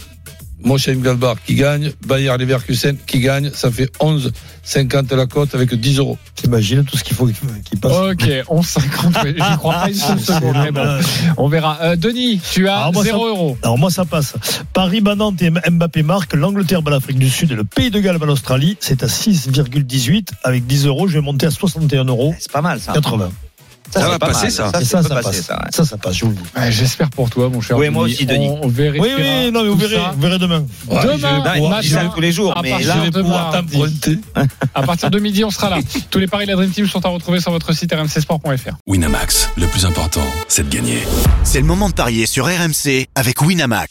Mönchengladbach 0.64 1.37
qui 1.47 1.55
gagne, 1.55 1.93
Bayer 2.05 2.37
Leverkusen 2.37 2.97
qui 3.07 3.20
gagne, 3.20 3.53
ça 3.55 3.70
fait 3.70 3.89
11,50 4.01 5.14
la 5.14 5.26
cote 5.26 5.55
avec 5.55 5.72
10 5.72 5.99
euros. 5.99 6.18
T'imagines 6.35 6.85
tout 6.85 6.97
ce 6.99 7.05
qu'il 7.05 7.14
faut 7.16 7.26
qu'il 7.26 7.79
passe. 7.81 7.93
Ok, 7.93 8.24
11,50, 8.49 9.22
ouais, 9.24 9.35
j'y 9.39 9.57
crois 9.59 9.74
pas 9.74 9.89
une 9.89 9.95
seule 9.95 10.18
C'est 10.18 10.35
seconde, 10.35 10.57
mais 10.64 10.72
bon, 10.72 10.81
malade. 10.85 11.05
on 11.37 11.49
verra. 11.49 11.79
Euh, 11.83 11.95
Denis, 11.97 12.41
tu 12.53 12.66
as 12.68 12.76
Alors, 12.79 12.93
moi, 12.95 13.05
0 13.05 13.18
ça- 13.24 13.29
euros. 13.29 13.59
Alors 13.62 13.79
moi 13.79 13.91
ça 13.93 14.05
passe. 14.05 14.35
Paris 14.72 15.01
bat 15.01 15.14
Nantes 15.14 15.41
et 15.43 15.51
Mbappé 15.51 16.03
marque. 16.03 16.35
L'Angleterre 16.35 16.83
bat 16.83 16.91
l'Afrique 16.91 17.20
du 17.20 17.31
Sud 17.31 17.53
et 17.53 17.55
le 17.55 17.62
Pays 17.64 17.93
de 17.93 18.01
Galles 18.01 18.18
bat 18.18 18.26
l'Australie. 18.26 18.76
C'est 18.81 19.05
à 19.05 19.07
6,18 19.07 20.31
avec 20.43 20.66
10 20.66 20.87
euros. 20.87 21.07
Je 21.07 21.14
vais 21.14 21.20
monter 21.24 21.47
à 21.47 21.53
61 21.53 22.05
euros. 22.07 22.35
C'est 22.41 22.51
pas 22.51 22.62
mal 22.62 22.81
ça. 22.81 22.93
80. 22.95 23.31
Ça, 23.93 24.01
Ça 24.01 24.09
va 24.09 24.18
pas 24.18 24.26
passer, 24.28 24.43
mal. 24.43 24.53
ça. 24.53 24.72
Ça, 24.72 25.03
ça 25.03 25.09
passer, 25.09 25.22
passe. 25.22 25.41
ça, 25.47 25.55
ouais. 25.55 25.70
Ça, 25.74 25.84
ça 25.84 25.97
passe, 25.97 26.14
je 26.16 26.24
vous 26.24 26.30
le 26.32 26.36
dis. 26.36 26.43
Ouais, 26.57 26.70
J'espère 26.72 27.11
pour 27.11 27.30
toi, 27.30 27.49
mon 27.49 27.61
cher. 27.61 27.76
Oui, 27.78 27.89
moi 27.89 28.05
aussi, 28.05 28.26
Denis. 28.26 28.49
On, 28.49 28.64
on 28.66 28.68
vérifiera 28.68 29.07
Oui, 29.07 29.22
oui, 29.47 29.51
non, 29.53 29.62
mais 29.62 29.68
vous 29.68 29.76
verrez, 29.76 29.95
ça. 29.97 30.12
vous 30.14 30.20
verrez 30.20 30.39
demain. 30.39 30.64
Ouais, 30.89 31.03
Demain, 31.03 31.16
je 31.55 31.61
matin, 31.62 31.80
dit 31.80 31.89
ça 31.89 32.11
tous 32.14 32.20
les 32.20 32.32
jours, 32.32 32.57
à 32.57 32.62
mais 32.62 32.70
partir 32.70 32.89
là, 32.89 32.95
Je 32.97 33.01
vais 33.05 33.11
de 33.11 33.20
pouvoir 33.22 33.53
mardi. 33.53 33.72
t'emprunter. 33.72 34.18
À 34.74 34.82
partir 34.82 35.11
de 35.11 35.18
midi, 35.18 35.45
on 35.45 35.51
sera 35.51 35.70
là. 35.70 35.78
Tous 36.11 36.18
les 36.18 36.26
paris 36.26 36.45
de 36.47 36.51
la 36.51 36.57
Dream 36.57 36.70
Team 36.70 36.86
sont 36.86 37.05
à 37.05 37.09
retrouver 37.09 37.41
sur 37.41 37.51
votre 37.51 37.72
site 37.72 37.93
rmcsport.fr. 37.93 38.70
Winamax, 38.86 39.51
le 39.57 39.66
plus 39.66 39.84
important, 39.86 40.22
c'est 40.47 40.68
de 40.68 40.74
gagner. 40.74 40.99
C'est 41.45 41.61
le 41.61 41.66
moment 41.66 41.89
de 41.89 41.95
parier 41.95 42.26
sur 42.26 42.45
RMC 42.47 43.07
avec 43.14 43.41
Winamax. 43.43 43.91